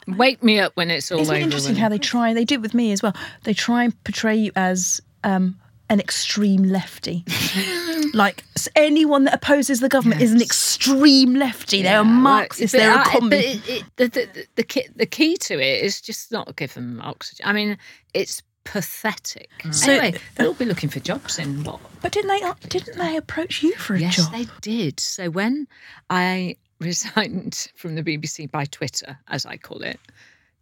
Wake 0.08 0.42
me 0.42 0.62
up 0.62 0.72
when 0.78 0.90
it's 0.90 1.12
all 1.12 1.20
Isn't 1.20 1.36
over. 1.36 1.42
it 1.42 1.44
interesting 1.44 1.74
with. 1.74 1.80
how 1.80 1.90
they 1.90 1.98
try? 1.98 2.34
They 2.34 2.46
did 2.46 2.56
it 2.56 2.62
with 2.62 2.74
me 2.74 2.94
as 2.94 3.04
well. 3.04 3.14
They 3.44 3.54
try 3.54 3.84
and 3.84 4.04
portray 4.06 4.38
you 4.38 4.54
as 4.56 5.02
um, 5.26 5.60
an 5.94 6.00
extreme 6.00 6.64
lefty. 6.64 7.24
like 8.14 8.44
s- 8.56 8.68
anyone 8.76 9.24
that 9.26 9.34
opposes 9.34 9.80
the 9.80 9.90
government 9.90 10.22
is 10.22 10.32
an 10.34 10.42
extreme 10.42 11.36
lefty. 11.36 11.82
They're 11.82 12.02
a 12.02 12.04
Yeah, 12.04 12.12
well, 12.12 12.22
Marxist. 12.22 12.74
They're 12.74 12.94
a 12.94 13.00
I- 13.00 13.04
commie. 13.16 13.30
But 13.30 13.40
it, 13.46 13.70
it, 13.70 13.84
the, 13.96 14.08
the, 14.08 14.26
the, 14.34 14.48
the, 14.56 14.64
key, 14.64 14.88
the 14.96 15.06
key 15.06 15.38
to 15.38 15.54
it 15.60 15.84
is 15.84 16.02
just 16.02 16.32
not 16.32 16.56
give 16.56 16.74
them 16.74 17.00
oxygen. 17.02 17.46
I 17.48 17.54
mean, 17.54 17.78
it's 18.14 18.42
pathetic. 18.66 19.50
So- 19.72 19.92
anyway, 19.92 20.20
they'll 20.36 20.54
be 20.54 20.66
looking 20.66 20.90
for 20.90 21.00
jobs 21.00 21.40
in 21.40 21.64
what? 21.64 21.80
But 22.02 22.12
didn't 22.12 22.30
they? 22.30 22.42
uh, 22.42 22.54
Didn't 22.70 22.98
they 22.98 23.16
approach 23.18 23.64
you 23.64 23.74
for 23.76 23.96
a 23.96 24.00
yes, 24.00 24.18
job? 24.18 24.30
Yes, 24.34 24.48
they 24.48 24.52
did. 24.62 25.00
So 25.00 25.30
when 25.30 25.68
I 26.10 26.58
resigned 26.80 27.72
from 27.76 27.96
the 27.96 28.04
BBC 28.04 28.50
by 28.52 28.66
Twitter, 28.66 29.18
as 29.28 29.46
I 29.46 29.58
call 29.58 29.84
it, 29.84 30.00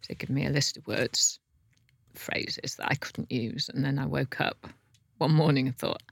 they 0.08 0.14
gave 0.14 0.30
me 0.30 0.46
a 0.46 0.50
list 0.50 0.76
of 0.76 0.86
words, 0.86 1.38
phrases 2.14 2.76
that 2.76 2.88
I 2.90 2.94
couldn't 2.96 3.30
use, 3.30 3.70
and 3.72 3.84
then 3.84 3.98
I 3.98 4.06
woke 4.06 4.40
up 4.40 4.66
one 5.22 5.32
morning 5.32 5.66
and 5.66 5.76
thought, 5.76 6.02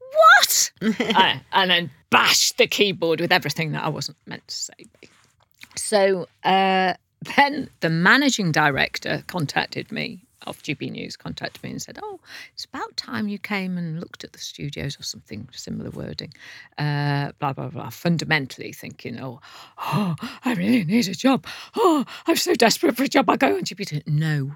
"What?" 0.00 0.70
I- 0.82 1.40
and 1.52 1.70
then 1.70 1.90
bashed 2.10 2.56
the 2.58 2.66
keyboard 2.66 3.20
with 3.20 3.32
everything 3.32 3.72
that 3.72 3.84
I 3.84 3.88
wasn't 3.88 4.16
meant 4.26 4.46
to 4.48 4.54
say. 4.54 4.72
So 5.76 6.26
uh, 6.44 6.94
then 7.36 7.70
the 7.80 7.90
managing 7.90 8.52
director 8.52 9.22
contacted 9.26 9.92
me 9.92 10.24
of 10.46 10.62
GB 10.62 10.90
News, 10.92 11.16
contacted 11.16 11.62
me 11.62 11.70
and 11.70 11.82
said, 11.82 11.98
"Oh, 12.02 12.20
it's 12.54 12.64
about 12.64 12.96
time 12.96 13.28
you 13.28 13.38
came 13.38 13.76
and 13.76 14.00
looked 14.00 14.24
at 14.24 14.32
the 14.32 14.38
studios 14.38 14.98
or 14.98 15.02
something 15.02 15.48
similar 15.52 15.90
wording." 15.90 16.32
Uh, 16.78 17.32
blah 17.38 17.52
blah 17.52 17.68
blah. 17.68 17.90
Fundamentally 17.90 18.72
thinking, 18.72 19.20
"Oh, 19.20 19.40
oh, 19.78 20.14
I 20.44 20.54
really 20.54 20.84
need 20.84 21.08
a 21.08 21.14
job. 21.14 21.44
Oh, 21.76 22.04
I'm 22.26 22.36
so 22.36 22.54
desperate 22.54 22.96
for 22.96 23.04
a 23.04 23.08
job. 23.08 23.28
I 23.28 23.36
go 23.36 23.56
on 23.56 23.62
GB." 23.64 24.06
No. 24.06 24.52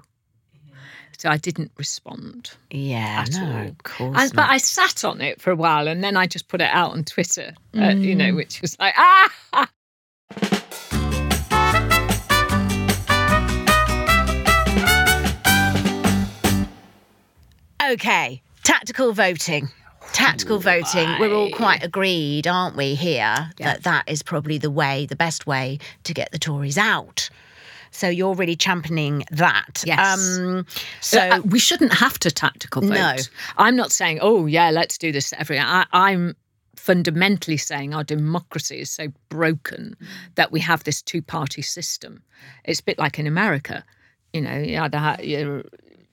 So 1.17 1.29
I 1.29 1.37
didn't 1.37 1.71
respond. 1.77 2.51
Yeah, 2.71 3.25
no, 3.31 3.45
all. 3.45 3.67
of 3.67 3.83
course 3.83 4.17
And, 4.19 4.33
but. 4.33 4.49
I 4.49 4.57
sat 4.57 5.03
on 5.05 5.21
it 5.21 5.39
for 5.41 5.51
a 5.51 5.55
while, 5.55 5.87
and 5.87 6.03
then 6.03 6.17
I 6.17 6.27
just 6.27 6.47
put 6.47 6.61
it 6.61 6.69
out 6.71 6.91
on 6.91 7.03
Twitter. 7.03 7.53
Uh, 7.77 7.89
you 7.89 8.15
know, 8.15 8.31
Mm. 8.31 8.35
which 8.35 8.61
was 8.61 8.77
like, 8.79 8.93
ah. 8.97 9.69
Okay, 17.81 18.41
tactical 18.63 19.11
voting. 19.13 19.69
Tactical 20.13 20.59
voting. 20.59 21.09
We're 21.19 21.33
all 21.33 21.49
quite 21.51 21.83
agreed, 21.83 22.47
aren't 22.47 22.75
we, 22.77 22.95
here, 22.95 23.49
that 23.57 23.83
that 23.83 24.07
is 24.07 24.21
probably 24.23 24.57
the 24.57 24.69
way, 24.71 25.05
the 25.05 25.15
best 25.15 25.47
way 25.47 25.79
to 26.03 26.13
get 26.13 26.31
the 26.31 26.39
Tories 26.39 26.77
out. 26.77 27.29
So 27.93 28.09
you're 28.09 28.33
really 28.33 28.55
championing 28.55 29.23
that. 29.31 29.83
Yes. 29.85 30.39
Um, 30.39 30.65
So 30.99 31.19
so 31.19 31.29
uh, 31.29 31.41
we 31.45 31.59
shouldn't 31.59 31.93
have 31.93 32.17
to 32.19 32.31
tactical 32.31 32.81
vote. 32.81 32.89
No. 32.89 33.15
I'm 33.57 33.75
not 33.75 33.91
saying, 33.91 34.19
oh 34.21 34.47
yeah, 34.47 34.71
let's 34.71 34.97
do 34.97 35.11
this 35.11 35.31
every. 35.33 35.59
I, 35.59 35.85
I'm 35.93 36.35
fundamentally 36.75 37.57
saying 37.57 37.93
our 37.93 38.03
democracy 38.03 38.79
is 38.79 38.89
so 38.89 39.07
broken 39.29 39.95
that 40.35 40.51
we 40.51 40.59
have 40.59 40.83
this 40.83 41.01
two-party 41.01 41.61
system. 41.61 42.23
It's 42.65 42.79
a 42.79 42.83
bit 42.83 42.97
like 42.97 43.19
in 43.19 43.27
America, 43.27 43.85
you 44.33 44.41
know, 44.41 44.57
you 44.57 44.79
either 44.79 44.97
ha- 44.97 45.17
you're, 45.21 45.63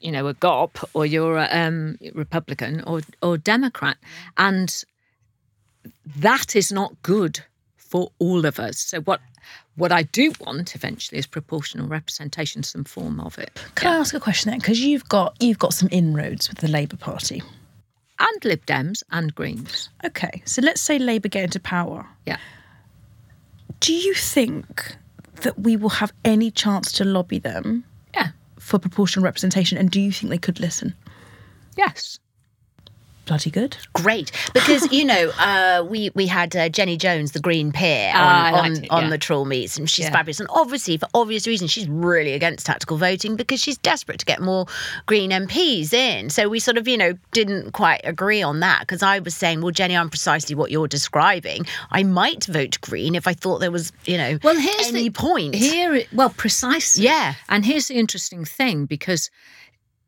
you 0.01 0.13
know, 0.13 0.29
a 0.29 0.35
GOP 0.35 0.85
or 0.93 1.07
you're 1.07 1.39
a 1.39 1.49
um, 1.51 1.99
Republican 2.15 2.83
or 2.87 3.01
or 3.23 3.39
Democrat, 3.39 3.97
and 4.37 4.85
that 6.17 6.55
is 6.55 6.71
not 6.71 7.01
good 7.03 7.41
for 7.77 8.13
all 8.19 8.45
of 8.45 8.61
us. 8.61 8.79
So 8.79 9.01
what 9.01 9.21
what 9.77 9.93
I 9.93 10.03
do 10.03 10.33
want 10.41 10.75
eventually 10.75 11.19
is 11.19 11.27
proportional 11.27 11.87
representation, 11.89 12.63
some 12.63 12.85
form 12.85 13.21
of 13.21 13.39
it. 13.39 13.51
Can 13.77 13.93
I 13.93 13.97
ask 13.99 14.13
a 14.15 14.21
question 14.21 14.51
then? 14.51 14.59
Because 14.61 14.81
you've 14.81 15.09
got 15.09 15.37
you've 15.41 15.59
got 15.59 15.73
some 15.75 15.89
inroads 15.91 16.49
with 16.49 16.59
the 16.59 16.69
Labour 16.69 16.97
Party. 16.97 17.43
and 18.19 18.45
Lib 18.45 18.67
Dems 18.67 19.03
and 19.11 19.35
Greens. 19.35 19.89
Okay, 20.05 20.43
so 20.45 20.61
let's 20.61 20.81
say 20.83 20.99
Labour 20.99 21.29
get 21.29 21.45
into 21.45 21.61
power. 21.61 22.07
Yeah. 22.27 22.37
Do 23.81 23.95
you 23.95 24.13
think 24.15 24.97
that 25.37 25.59
we 25.59 25.77
will 25.77 25.89
have 25.89 26.13
any 26.25 26.51
chance 26.51 26.93
to 26.93 27.05
lobby 27.05 27.39
them? 27.39 27.85
Yeah. 28.15 28.29
For 28.59 28.79
proportional 28.79 29.25
representation, 29.25 29.79
and 29.79 29.91
do 29.91 30.01
you 30.01 30.13
think 30.13 30.29
they 30.29 30.37
could 30.39 30.61
listen? 30.61 30.95
Yes. 31.79 32.19
Bloody 33.31 33.51
good. 33.53 33.77
Great, 33.93 34.33
because 34.55 34.91
you 34.91 35.05
know 35.05 35.31
uh, 35.39 35.87
we 35.89 36.11
we 36.17 36.27
had 36.27 36.57
uh, 36.57 36.69
Jenny 36.69 36.97
Jones, 36.97 37.31
the 37.31 37.39
Green 37.39 37.71
Peer, 37.71 38.09
on, 38.09 38.17
Ah, 38.17 38.47
on, 38.49 38.53
liked 38.73 38.85
it, 38.87 38.91
on 38.91 39.11
the 39.11 39.19
trawl 39.19 39.45
meets, 39.45 39.77
and 39.79 39.89
she's 39.89 40.07
Yeah. 40.07 40.11
fabulous. 40.11 40.41
And 40.41 40.49
obviously, 40.53 40.97
for 40.97 41.07
obvious 41.15 41.47
reasons, 41.47 41.71
she's 41.71 41.87
really 41.89 42.33
against 42.33 42.67
tactical 42.67 42.97
voting 42.97 43.37
because 43.37 43.61
she's 43.61 43.79
desperate 43.79 44.19
to 44.19 44.27
get 44.27 44.41
more 44.43 44.67
Green 45.07 45.31
MPs 45.31 45.93
in. 45.93 46.29
So 46.31 46.49
we 46.49 46.59
sort 46.59 46.77
of 46.77 46.89
you 46.89 46.97
know 46.97 47.13
didn't 47.31 47.71
quite 47.71 48.01
agree 48.03 48.43
on 48.43 48.59
that 48.61 48.81
because 48.81 49.01
I 49.01 49.21
was 49.21 49.37
saying, 49.37 49.61
well, 49.61 49.71
Jenny, 49.71 49.97
I'm 49.97 50.11
precisely 50.11 50.57
what 50.57 50.73
you're 50.73 50.89
describing. 50.89 51.67
I 51.93 52.03
might 52.03 52.47
vote 52.47 52.79
Green 52.81 53.15
if 53.15 53.29
I 53.29 53.33
thought 53.35 53.61
there 53.61 53.71
was 53.71 53.93
you 54.07 54.17
know 54.19 54.41
Well, 54.43 54.57
here's 54.57 54.89
any 54.89 55.05
the 55.05 55.11
point. 55.11 55.55
Here, 55.55 56.03
well, 56.13 56.31
precisely. 56.31 57.05
Yeah. 57.05 57.35
And 57.49 57.65
here's 57.65 57.87
the 57.87 57.95
interesting 57.95 58.45
thing 58.45 58.87
because 58.87 59.31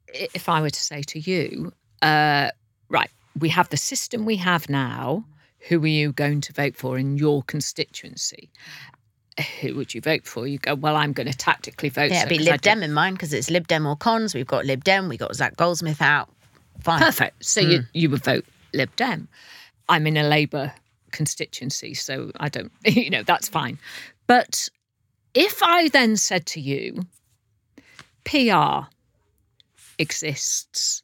if 0.08 0.48
I 0.48 0.60
were 0.60 0.70
to 0.70 0.80
say 0.80 1.02
to 1.02 1.20
you, 1.20 1.72
uh, 2.02 2.50
right, 2.92 3.10
we 3.38 3.48
have 3.48 3.68
the 3.70 3.76
system 3.76 4.24
we 4.24 4.36
have 4.36 4.68
now. 4.68 5.24
Who 5.68 5.82
are 5.82 5.86
you 5.88 6.12
going 6.12 6.40
to 6.42 6.52
vote 6.52 6.76
for 6.76 6.98
in 6.98 7.16
your 7.16 7.42
constituency? 7.44 8.50
Who 9.60 9.74
would 9.76 9.94
you 9.94 10.00
vote 10.00 10.26
for? 10.26 10.46
You 10.46 10.58
go, 10.58 10.74
well, 10.74 10.94
I'm 10.96 11.12
going 11.12 11.30
to 11.30 11.36
tactically 11.36 11.88
vote. 11.88 12.10
Yeah, 12.10 12.20
so- 12.20 12.26
it'd 12.26 12.28
be 12.30 12.38
'cause 12.38 12.48
I 12.48 12.52
Lib 12.52 12.60
Dem 12.62 12.82
in 12.82 12.92
mine 12.92 13.14
because 13.14 13.32
it's 13.32 13.48
Lib 13.50 13.66
Dem 13.66 13.86
or 13.86 13.96
cons. 13.96 14.34
We've 14.34 14.46
got 14.46 14.66
Lib 14.66 14.84
Dem, 14.84 15.08
we 15.08 15.16
got 15.16 15.34
Zac 15.34 15.56
Goldsmith 15.56 16.02
out. 16.02 16.28
Fine. 16.80 16.98
Perfect. 17.00 17.44
So 17.44 17.60
you 17.60 17.78
Mm. 17.80 17.86
you 17.94 18.10
would 18.10 18.24
vote 18.24 18.44
Lib 18.74 18.94
Dem. 18.96 19.28
I'm 19.88 20.06
in 20.06 20.16
a 20.16 20.24
Labour 20.24 20.72
constituency, 21.12 21.94
so 21.94 22.30
I 22.38 22.48
don't. 22.48 22.72
You 22.84 23.08
know 23.10 23.22
that's 23.22 23.48
fine. 23.48 23.78
But 24.26 24.68
if 25.34 25.62
I 25.62 25.88
then 25.88 26.16
said 26.16 26.44
to 26.46 26.60
you, 26.60 27.06
PR 28.24 28.88
exists, 29.98 31.02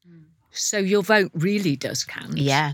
so 0.59 0.79
your 0.79 1.03
vote 1.03 1.31
really 1.35 1.77
does 1.77 2.05
count. 2.05 2.37
Yeah. 2.39 2.73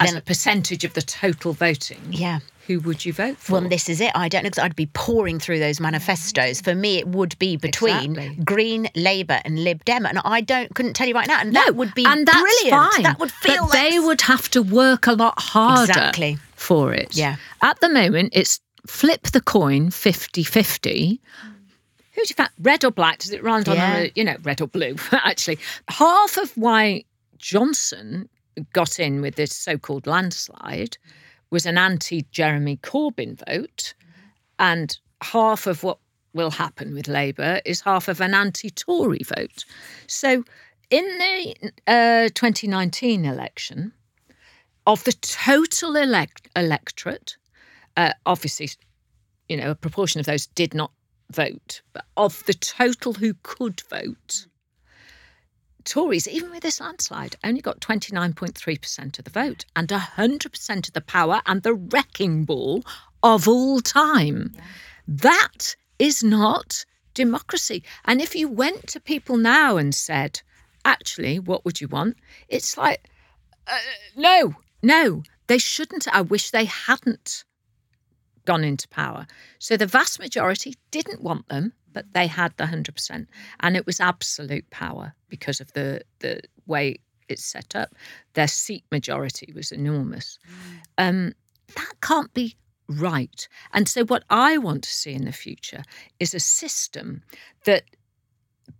As 0.00 0.12
a 0.14 0.20
percentage 0.20 0.84
of 0.84 0.94
the 0.94 1.02
total 1.02 1.52
voting. 1.52 2.00
Yeah. 2.10 2.40
Who 2.66 2.80
would 2.80 3.04
you 3.04 3.12
vote 3.12 3.36
for? 3.36 3.52
Well, 3.52 3.68
this 3.68 3.88
is 3.90 4.00
it. 4.00 4.10
I 4.14 4.28
don't 4.28 4.42
know 4.42 4.48
'cause 4.50 4.58
I'd 4.62 4.74
be 4.74 4.86
pouring 4.86 5.38
through 5.38 5.58
those 5.58 5.80
manifestos. 5.80 6.62
For 6.62 6.74
me, 6.74 6.96
it 6.98 7.06
would 7.08 7.38
be 7.38 7.56
between 7.56 8.16
Exactly. 8.16 8.44
Green, 8.44 8.88
Labour, 8.94 9.40
and 9.44 9.62
Lib 9.62 9.84
Dem, 9.84 10.06
and 10.06 10.18
I 10.24 10.40
don't 10.40 10.74
couldn't 10.74 10.94
tell 10.94 11.06
you 11.06 11.14
right 11.14 11.28
now. 11.28 11.40
And 11.40 11.54
that 11.54 11.76
would 11.76 11.92
be 11.94 12.04
and 12.06 12.26
that's 12.26 12.40
brilliant. 12.40 12.92
Fine. 12.92 13.02
That 13.02 13.18
would 13.20 13.30
feel 13.32 13.66
but 13.66 13.72
they 13.72 13.98
would 13.98 14.22
have 14.22 14.48
to 14.50 14.62
work 14.62 15.06
a 15.06 15.12
lot 15.12 15.38
harder 15.38 15.92
Exactly. 15.92 16.38
for 16.56 16.94
it. 16.94 17.14
Yeah. 17.14 17.36
At 17.62 17.80
the 17.80 17.88
moment, 17.90 18.30
it's 18.34 18.60
flip 18.86 19.22
the 19.32 19.40
coin 19.42 19.90
50-50. 19.90 21.20
Who's 22.14 22.30
your 22.30 22.36
fa- 22.46 22.52
red 22.60 22.84
or 22.84 22.90
black? 22.90 23.18
Does 23.18 23.32
it 23.32 23.42
run 23.42 23.68
on 23.68 23.76
Yeah. 23.76 24.06
you 24.14 24.24
know 24.24 24.36
red 24.42 24.60
or 24.60 24.66
blue? 24.68 24.96
Actually, 25.12 25.58
half 25.88 26.36
of 26.36 26.56
why 26.56 27.04
Johnson 27.38 28.28
got 28.72 28.98
in 29.00 29.20
with 29.20 29.34
this 29.34 29.52
so-called 29.54 30.06
landslide 30.06 30.96
was 31.50 31.66
an 31.66 31.76
anti-Jeremy 31.78 32.76
Corbyn 32.78 33.38
vote, 33.46 33.94
and 34.58 34.96
half 35.22 35.66
of 35.66 35.82
what 35.82 35.98
will 36.32 36.50
happen 36.50 36.94
with 36.94 37.06
Labour 37.08 37.60
is 37.64 37.80
half 37.80 38.08
of 38.08 38.20
an 38.20 38.34
anti-Tory 38.34 39.20
vote. 39.24 39.64
So, 40.06 40.44
in 40.90 41.04
the 41.18 41.72
uh, 41.86 42.28
2019 42.34 43.24
election, 43.24 43.92
of 44.86 45.02
the 45.04 45.12
total 45.12 45.96
elect- 45.96 46.48
electorate, 46.56 47.36
uh, 47.96 48.12
obviously, 48.26 48.68
you 49.48 49.56
know, 49.56 49.70
a 49.70 49.74
proportion 49.74 50.20
of 50.20 50.26
those 50.26 50.46
did 50.46 50.74
not 50.74 50.92
vote, 51.34 51.82
but 51.92 52.04
of 52.16 52.44
the 52.46 52.54
total 52.54 53.14
who 53.14 53.34
could 53.42 53.82
vote, 53.90 54.46
Tories, 55.84 56.26
even 56.26 56.50
with 56.50 56.62
this 56.62 56.80
landslide, 56.80 57.36
only 57.44 57.60
got 57.60 57.80
29.3% 57.80 59.18
of 59.18 59.24
the 59.24 59.30
vote 59.30 59.66
and 59.76 59.88
100% 59.88 60.86
of 60.88 60.92
the 60.94 61.00
power 61.02 61.42
and 61.44 61.62
the 61.62 61.74
wrecking 61.74 62.44
ball 62.44 62.82
of 63.22 63.46
all 63.46 63.80
time. 63.80 64.52
That 65.06 65.76
is 65.98 66.22
not 66.22 66.86
democracy. 67.12 67.84
And 68.06 68.20
if 68.20 68.34
you 68.34 68.48
went 68.48 68.86
to 68.88 69.00
people 69.00 69.36
now 69.36 69.76
and 69.76 69.94
said, 69.94 70.40
actually, 70.84 71.38
what 71.38 71.64
would 71.64 71.80
you 71.80 71.88
want? 71.88 72.16
It's 72.48 72.78
like, 72.78 73.08
uh, 73.66 73.78
no, 74.16 74.54
no, 74.82 75.22
they 75.46 75.58
shouldn't. 75.58 76.08
I 76.08 76.22
wish 76.22 76.50
they 76.50 76.64
hadn't 76.64 77.44
gone 78.44 78.64
into 78.64 78.88
power. 78.88 79.26
So 79.58 79.76
the 79.76 79.86
vast 79.86 80.18
majority 80.18 80.74
didn't 80.90 81.22
want 81.22 81.48
them, 81.48 81.72
but 81.92 82.12
they 82.12 82.26
had 82.26 82.56
the 82.56 82.64
100%. 82.64 83.26
And 83.60 83.76
it 83.76 83.86
was 83.86 84.00
absolute 84.00 84.68
power 84.70 85.14
because 85.28 85.60
of 85.60 85.72
the, 85.72 86.02
the 86.20 86.40
way 86.66 86.98
it's 87.28 87.44
set 87.44 87.74
up. 87.74 87.94
Their 88.34 88.48
seat 88.48 88.84
majority 88.90 89.52
was 89.54 89.72
enormous. 89.72 90.38
Um, 90.98 91.32
that 91.74 91.92
can't 92.00 92.32
be 92.34 92.56
right. 92.88 93.48
And 93.72 93.88
so, 93.88 94.04
what 94.04 94.24
I 94.30 94.58
want 94.58 94.84
to 94.84 94.90
see 94.90 95.12
in 95.12 95.24
the 95.24 95.32
future 95.32 95.82
is 96.20 96.34
a 96.34 96.40
system 96.40 97.22
that 97.64 97.84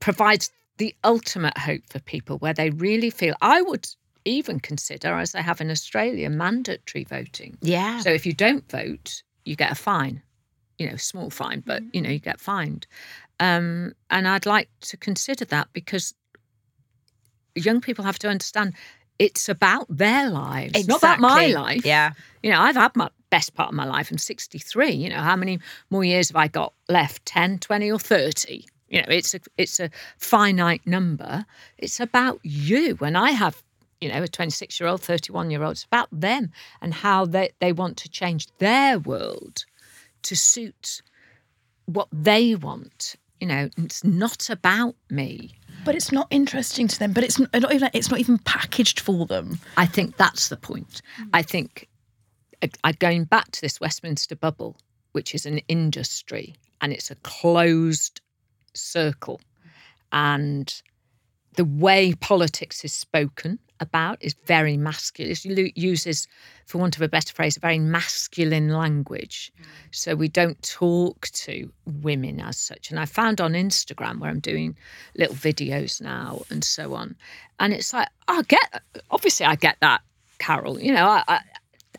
provides 0.01 0.51
the 0.77 0.95
ultimate 1.05 1.57
hope 1.57 1.83
for 1.89 2.01
people 2.01 2.39
where 2.39 2.55
they 2.55 2.71
really 2.71 3.11
feel. 3.11 3.35
I 3.41 3.63
would 3.63 3.87
even 4.25 4.61
consider, 4.61 5.15
as 5.15 5.33
they 5.33 5.43
have 5.43 5.61
in 5.61 5.71
Australia, 5.71 6.31
mandatory 6.31 7.05
voting. 7.05 7.59
Yeah. 7.61 8.01
So 8.01 8.11
if 8.11 8.27
you 8.27 8.33
don't 8.33 8.69
vote, 8.71 9.23
you 9.45 9.57
get 9.57 9.73
a 9.73 9.75
fine. 9.75 10.23
You 10.79 10.91
know, 10.91 10.97
small 10.97 11.31
fine, 11.31 11.63
but 11.65 11.83
you 11.93 12.03
know, 12.03 12.11
you 12.11 12.19
get 12.19 12.41
fined. 12.41 12.87
Um, 13.39 13.95
and 14.11 14.27
I'd 14.27 14.47
like 14.47 14.69
to 14.83 14.97
consider 14.97 15.45
that 15.47 15.69
because 15.73 16.15
young 17.55 17.81
people 17.81 18.05
have 18.05 18.19
to 18.21 18.29
understand 18.29 18.75
it's 19.19 19.49
about 19.49 19.87
their 19.89 20.29
lives, 20.29 20.73
it's 20.75 20.89
not 20.89 20.99
about 20.99 21.21
my 21.21 21.47
life. 21.47 21.85
Yeah. 21.85 22.13
You 22.43 22.51
know, 22.51 22.61
I've 22.61 22.75
had 22.75 22.97
my 22.97 23.09
best 23.31 23.55
part 23.55 23.69
of 23.69 23.75
my 23.75 23.85
life. 23.85 24.11
I'm 24.11 24.19
63. 24.19 24.91
You 24.91 25.11
know, 25.11 25.21
how 25.21 25.37
many 25.37 25.61
more 25.91 26.05
years 26.05 26.29
have 26.29 26.37
I 26.37 26.49
got 26.49 26.73
left? 26.89 27.25
10, 27.27 27.61
20, 27.61 27.93
or 27.93 27.99
30? 27.99 28.65
You 28.89 29.01
know, 29.01 29.09
it's 29.09 29.35
a 29.35 29.41
it's 29.57 29.81
a 29.81 29.91
finite 30.19 30.87
number. 30.87 31.47
It's 31.79 32.01
about 32.01 32.39
you. 32.43 32.99
And 33.01 33.17
I 33.17 33.31
have, 33.31 33.63
you 34.05 34.13
know, 34.13 34.23
a 34.23 34.29
26 34.29 34.79
year 34.79 34.89
old, 34.89 35.01
31 35.03 35.51
year 35.51 35.63
old. 35.63 35.73
It's 35.73 35.85
about 35.85 36.09
them 36.13 36.53
and 36.83 36.93
how 36.93 37.25
they, 37.25 37.51
they 37.59 37.73
want 37.73 37.97
to 37.99 38.09
change 38.11 38.47
their 38.59 38.99
world 38.99 39.65
to 40.23 40.37
suit 40.37 41.01
what 41.87 42.09
they 42.13 42.55
want. 42.55 43.17
You 43.41 43.47
know, 43.47 43.71
it's 43.79 44.05
not 44.05 44.51
about 44.51 44.95
me. 45.11 45.53
But 45.87 45.95
it's 45.95 46.13
not 46.13 46.27
interesting 46.31 46.87
to 46.89 46.99
them. 46.99 47.13
But 47.13 47.25
it's 47.25 47.39
not, 47.39 47.51
even. 47.55 47.91
It's 47.95 48.11
not 48.11 48.21
even 48.21 48.39
packaged 48.39 49.01
for 49.01 49.27
them. 49.27 49.59
I 49.77 49.87
think 49.87 50.17
that's 50.17 50.49
the 50.49 50.57
point. 50.57 51.03
I 51.33 51.43
think 51.43 51.89
uh, 52.63 52.69
I- 52.85 52.93
going 52.93 53.25
back 53.25 53.51
to 53.53 53.61
this 53.61 53.81
Westminster 53.81 54.37
bubble, 54.37 54.77
which 55.13 55.35
is 55.35 55.47
an 55.47 55.59
industry 55.69 56.55
and 56.81 56.93
it's 56.93 57.11
a 57.11 57.17
closed 57.17 58.21
circle, 58.75 59.41
and 60.13 60.83
the 61.57 61.65
way 61.65 62.15
politics 62.15 62.85
is 62.85 62.93
spoken 62.93 63.59
about 63.81 64.19
is 64.21 64.35
very 64.45 64.77
masculine. 64.77 65.37
It 65.45 65.77
uses, 65.77 66.29
for 66.67 66.79
want 66.79 66.97
of 66.97 67.03
a 67.03 67.09
better 67.09 67.33
phrase, 67.33 67.57
a 67.57 67.61
very 67.61 67.79
masculine 67.79 68.69
language. 68.69 69.53
Mm. 69.61 69.65
So 69.91 70.15
we 70.15 70.29
don't 70.29 70.61
talk 70.63 71.29
to 71.29 71.71
women 72.03 72.41
as 72.41 72.59
such. 72.59 72.91
And 72.91 73.01
I 73.01 73.05
found 73.05 73.41
on 73.41 73.53
Instagram 73.53 74.21
where 74.21 74.31
I'm 74.31 74.41
doing 74.41 74.77
little 75.17 75.37
videos 75.37 76.01
now 76.01 76.43
and 76.51 76.65
so 76.65 76.95
on, 76.95 77.17
and 77.59 77.73
it's 77.73 77.93
like 77.93 78.09
I 78.29 78.43
get, 78.43 78.83
obviously 79.11 79.47
I 79.47 79.57
get 79.57 79.77
that, 79.81 80.03
Carol. 80.39 80.81
You 80.81 80.93
know, 80.93 81.07
I, 81.07 81.23
I 81.29 81.41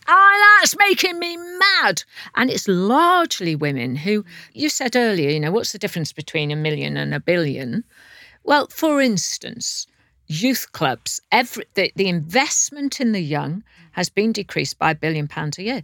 Oh, 0.07 0.57
that's 0.61 0.77
making 0.77 1.17
me 1.17 1.35
mad. 1.35 2.03
And 2.35 2.51
it's 2.51 2.67
largely 2.67 3.55
women 3.55 3.95
who, 3.95 4.21
mm. 4.21 4.27
you 4.53 4.69
said 4.69 4.95
earlier, 4.95 5.31
you 5.31 5.39
know, 5.39 5.51
what's 5.51 5.71
the 5.71 5.79
difference 5.79 6.13
between 6.13 6.51
a 6.51 6.55
million 6.55 6.95
and 6.95 7.13
a 7.13 7.19
billion? 7.19 7.83
Well, 8.43 8.67
for 8.67 9.01
instance, 9.01 9.87
youth 10.27 10.71
clubs, 10.71 11.21
every, 11.31 11.65
the, 11.75 11.91
the 11.95 12.07
investment 12.07 12.99
in 12.99 13.11
the 13.11 13.21
young 13.21 13.63
has 13.91 14.09
been 14.09 14.31
decreased 14.31 14.77
by 14.79 14.91
a 14.91 14.95
billion 14.95 15.27
pounds 15.27 15.57
a 15.57 15.63
year. 15.63 15.83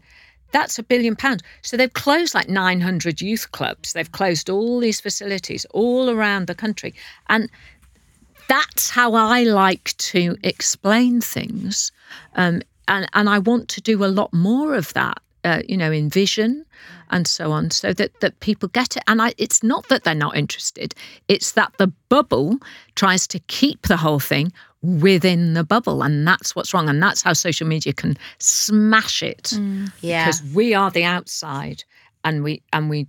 That's 0.52 0.78
a 0.78 0.84
billion 0.84 1.16
pounds. 1.16 1.44
So 1.62 1.78
they've 1.78 1.94
closed 1.94 2.34
like 2.34 2.50
900 2.50 3.22
youth 3.22 3.52
clubs. 3.52 3.94
They've 3.94 4.12
closed 4.12 4.50
all 4.50 4.80
these 4.80 5.00
facilities 5.00 5.66
all 5.72 6.10
around 6.10 6.48
the 6.48 6.56
country. 6.56 6.94
And 7.30 7.50
that's 8.48 8.90
how 8.90 9.14
I 9.14 9.44
like 9.44 9.96
to 9.98 10.36
explain 10.44 11.22
things. 11.22 11.92
Um, 12.36 12.62
and, 12.88 13.08
and 13.14 13.30
I 13.30 13.40
want 13.40 13.70
to 13.70 13.82
do 13.82 14.04
a 14.04 14.08
lot 14.08 14.34
more 14.34 14.76
of 14.76 14.92
that, 14.94 15.22
uh, 15.44 15.62
you 15.68 15.78
know, 15.78 15.92
in 15.92 16.10
vision 16.10 16.66
and 17.10 17.28
so 17.28 17.52
on, 17.52 17.72
so 17.72 17.94
that, 17.94 18.20
that 18.22 18.40
people 18.40 18.70
get 18.70 18.96
it. 18.96 19.04
And 19.08 19.22
I, 19.22 19.34
it's 19.38 19.64
not 19.64 19.88
that 19.90 20.04
they're 20.04 20.16
not 20.16 20.36
interested, 20.36 20.94
it's 21.28 21.54
that 21.54 21.74
the 21.78 21.88
bubble 22.10 22.58
tries 22.96 23.28
to 23.28 23.40
keep 23.40 23.84
the 23.84 23.98
whole 23.98 24.20
thing 24.20 24.52
within 24.82 25.54
the 25.54 25.64
bubble. 25.64 26.04
And 26.04 26.28
that's 26.28 26.56
what's 26.56 26.74
wrong. 26.74 26.90
And 26.90 27.02
that's 27.02 27.22
how 27.22 27.34
social 27.34 27.68
media 27.68 27.94
can 27.94 28.18
smash 28.40 29.22
it. 29.22 29.54
Yeah. 30.02 30.26
Because 30.26 30.44
we 30.54 30.74
are 30.74 30.92
the 30.92 31.04
outside 31.04 31.84
and 32.24 32.44
we 32.44 32.62
and 32.74 32.90
we 32.90 33.08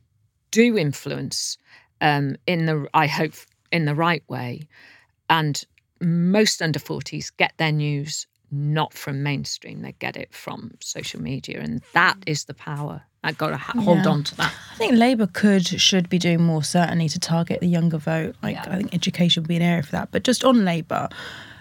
do 0.51 0.77
influence 0.77 1.57
um, 2.01 2.37
in 2.47 2.67
the 2.67 2.89
I 2.95 3.07
hope 3.07 3.35
in 3.71 3.85
the 3.85 3.95
right 3.95 4.23
way. 4.29 4.69
And 5.31 5.63
most 6.01 6.61
under 6.61 6.79
40s 6.79 7.33
get 7.37 7.53
their 7.59 7.73
news 7.73 8.27
not 8.53 8.93
from 8.93 9.23
mainstream, 9.23 9.81
they 9.83 9.93
get 9.99 10.17
it 10.17 10.33
from 10.33 10.73
social 10.81 11.21
media. 11.21 11.59
And 11.61 11.83
that 11.95 12.19
is 12.27 12.45
the 12.45 12.55
power. 12.55 13.03
I've 13.25 13.39
got 13.39 13.51
to 13.51 13.57
ha- 13.57 13.81
hold 13.81 13.99
Yeah. 13.99 14.09
on 14.09 14.25
to 14.25 14.37
that. 14.37 14.53
I 14.73 14.77
think 14.77 14.93
Labour 14.95 15.27
could, 15.27 15.67
should 15.67 16.09
be 16.09 16.19
doing 16.19 16.43
more 16.43 16.63
certainly 16.63 17.09
to 17.09 17.19
target 17.19 17.61
the 17.61 17.67
younger 17.69 17.99
vote. 17.99 18.37
Like 18.43 18.57
I 18.69 18.77
think 18.77 18.95
education 18.95 19.43
would 19.43 19.49
be 19.49 19.57
an 19.57 19.63
area 19.63 19.83
for 19.83 19.93
that. 19.93 20.11
But 20.11 20.23
just 20.25 20.45
on 20.45 20.65
Labour, 20.65 21.09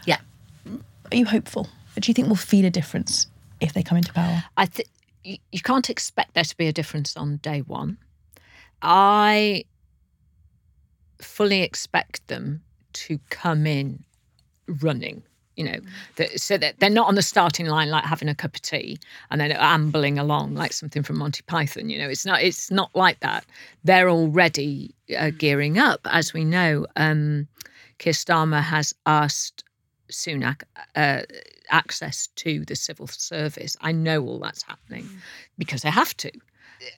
yeah, 0.05 0.17
are 0.65 1.15
you 1.15 1.25
hopeful? 1.25 1.67
Do 1.99 2.09
you 2.09 2.13
think 2.13 2.27
we'll 2.27 2.35
feel 2.35 2.65
a 2.65 2.69
difference 2.69 3.27
if 3.59 3.73
they 3.73 3.83
come 3.83 3.97
into 3.97 4.11
power? 4.13 4.43
I 4.57 4.65
think 4.65 4.89
you, 5.23 5.37
you 5.51 5.61
can't 5.61 5.89
expect 5.89 6.33
there 6.33 6.43
to 6.43 6.57
be 6.57 6.67
a 6.67 6.73
difference 6.73 7.15
on 7.15 7.37
day 7.37 7.61
one. 7.61 7.97
I 8.81 9.65
fully 11.21 11.61
expect 11.61 12.27
them 12.27 12.63
to 12.93 13.19
come 13.29 13.67
in 13.67 14.03
running. 14.67 15.23
You 15.57 15.65
know, 15.65 15.79
that, 16.15 16.39
so 16.39 16.57
that 16.57 16.79
they're 16.79 16.89
not 16.89 17.07
on 17.07 17.15
the 17.15 17.21
starting 17.21 17.67
line 17.67 17.89
like 17.89 18.05
having 18.05 18.29
a 18.29 18.35
cup 18.35 18.55
of 18.55 18.61
tea 18.61 18.97
and 19.29 19.41
then 19.41 19.51
ambling 19.51 20.17
along 20.17 20.55
like 20.55 20.73
something 20.73 21.03
from 21.03 21.17
Monty 21.17 21.43
Python. 21.45 21.89
You 21.89 21.99
know, 21.99 22.09
it's 22.09 22.25
not. 22.25 22.41
It's 22.41 22.71
not 22.71 22.89
like 22.95 23.19
that. 23.19 23.45
They're 23.83 24.09
already 24.09 24.95
uh, 25.17 25.31
gearing 25.37 25.77
up, 25.77 25.99
as 26.05 26.33
we 26.33 26.45
know. 26.45 26.85
Um, 26.95 27.47
Keir 27.99 28.13
Starmer 28.13 28.63
has 28.63 28.95
asked 29.05 29.63
Sunak 30.11 30.63
uh, 30.95 31.21
access 31.69 32.27
to 32.35 32.65
the 32.65 32.75
civil 32.75 33.07
service. 33.07 33.77
I 33.81 33.91
know 33.91 34.25
all 34.25 34.39
that's 34.39 34.63
happening 34.63 35.09
because 35.57 35.81
they 35.81 35.91
have 35.91 36.15
to. 36.17 36.31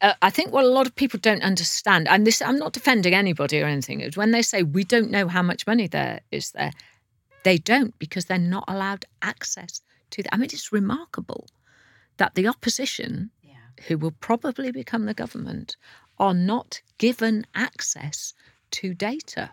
Uh, 0.01 0.13
I 0.21 0.29
think 0.29 0.51
what 0.53 0.63
a 0.63 0.69
lot 0.69 0.87
of 0.87 0.95
people 0.95 1.19
don't 1.19 1.43
understand, 1.43 2.07
and 2.07 2.25
this 2.25 2.41
I'm 2.41 2.57
not 2.57 2.73
defending 2.73 3.13
anybody 3.13 3.61
or 3.61 3.65
anything, 3.65 3.99
is 3.99 4.15
when 4.15 4.31
they 4.31 4.41
say 4.41 4.63
we 4.63 4.83
don't 4.83 5.11
know 5.11 5.27
how 5.27 5.41
much 5.41 5.67
money 5.67 5.87
there 5.87 6.21
is 6.31 6.51
there, 6.51 6.71
they 7.43 7.57
don't 7.57 7.97
because 7.99 8.25
they're 8.25 8.37
not 8.37 8.63
allowed 8.67 9.05
access 9.21 9.81
to 10.11 10.23
that. 10.23 10.33
I 10.33 10.37
mean, 10.37 10.49
it's 10.51 10.71
remarkable 10.71 11.47
that 12.17 12.35
the 12.35 12.47
opposition, 12.47 13.31
who 13.87 13.97
will 13.97 14.11
probably 14.11 14.71
become 14.71 15.05
the 15.05 15.13
government, 15.13 15.75
are 16.19 16.33
not 16.33 16.81
given 16.97 17.45
access 17.55 18.33
to 18.71 18.93
data. 18.93 19.49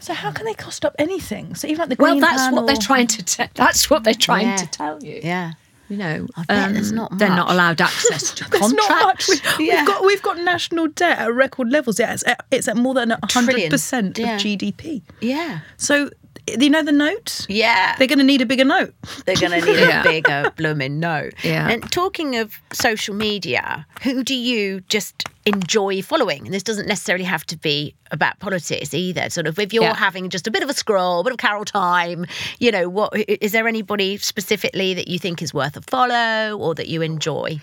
So 0.00 0.12
how 0.12 0.32
can 0.32 0.44
they 0.44 0.54
cost 0.54 0.84
up 0.84 0.94
anything? 0.98 1.54
So 1.54 1.68
even 1.68 1.78
like 1.78 1.88
the 1.90 1.96
green 1.96 2.20
Well, 2.20 2.20
Green 2.20 2.36
that's 2.36 2.52
what 2.54 2.66
they're 2.66 2.76
trying 2.76 3.06
to. 3.06 3.22
Te- 3.22 3.48
that's 3.54 3.88
what 3.88 4.02
they're 4.04 4.12
trying 4.14 4.48
Yeah. 4.48 4.56
to 4.56 4.66
tell 4.66 5.02
you. 5.02 5.20
Yeah. 5.22 5.52
You 5.88 5.98
know, 5.98 6.26
I 6.36 6.44
bet 6.44 6.72
there's 6.72 6.90
um, 6.90 6.96
not 6.96 7.18
they're 7.18 7.28
not 7.28 7.50
allowed 7.50 7.80
access 7.80 8.32
to 8.36 8.48
There's 8.50 8.60
contracts. 8.62 9.28
not 9.28 9.44
much. 9.44 9.58
We, 9.58 9.68
Yeah. 9.68 9.80
We've 9.80 9.86
got 9.86 10.04
we've 10.06 10.22
got 10.22 10.38
national 10.38 10.88
debt 10.88 11.18
at 11.18 11.32
record 11.32 11.68
levels. 11.70 12.00
Yeah, 12.00 12.14
it's 12.14 12.26
at, 12.26 12.44
it's 12.50 12.68
at 12.68 12.76
more 12.76 12.94
than 12.94 13.14
hundred 13.30 13.70
percent 13.70 14.18
of 14.18 14.24
Yeah. 14.24 14.36
GDP. 14.38 15.02
Yeah. 15.20 15.60
So 15.76 16.10
you 16.46 16.68
know 16.70 16.82
the 16.82 16.92
note. 16.92 17.46
Yeah. 17.48 17.96
They're 17.96 18.06
going 18.06 18.18
to 18.18 18.24
need 18.24 18.40
a 18.42 18.46
bigger 18.46 18.64
note. 18.64 18.94
They're 19.24 19.36
going 19.36 19.58
to 19.60 19.64
need 19.66 19.78
Yeah. 19.78 20.00
a 20.00 20.04
bigger 20.04 20.52
blooming 20.56 21.00
note. 21.00 21.34
Yeah. 21.42 21.68
And 21.68 21.90
talking 21.90 22.36
of 22.36 22.54
social 22.72 23.14
media, 23.14 23.86
who 24.02 24.22
do 24.22 24.34
you 24.34 24.80
just 24.82 25.24
enjoy 25.46 26.02
following? 26.02 26.44
And 26.46 26.54
this 26.54 26.62
doesn't 26.62 26.86
necessarily 26.86 27.24
have 27.24 27.44
to 27.46 27.56
be 27.58 27.94
about 28.10 28.38
politics 28.40 28.92
either. 28.94 29.30
Sort 29.30 29.46
of 29.46 29.58
if 29.58 29.72
you're 29.72 29.84
Yeah. 29.84 29.94
having 29.94 30.28
just 30.30 30.46
a 30.46 30.50
bit 30.50 30.62
of 30.62 30.68
a 30.70 30.74
scroll, 30.74 31.20
a 31.20 31.24
bit 31.24 31.32
of 31.32 31.38
Carol 31.38 31.64
time, 31.64 32.26
you 32.58 32.70
know, 32.70 32.88
what 32.88 33.12
is 33.16 33.52
there 33.52 33.66
anybody 33.66 34.16
specifically 34.18 34.94
that 34.94 35.08
you 35.08 35.18
think 35.18 35.40
is 35.42 35.54
worth 35.54 35.76
a 35.76 35.82
follow 35.82 36.58
or 36.58 36.74
that 36.74 36.88
you 36.88 37.00
enjoy? 37.02 37.58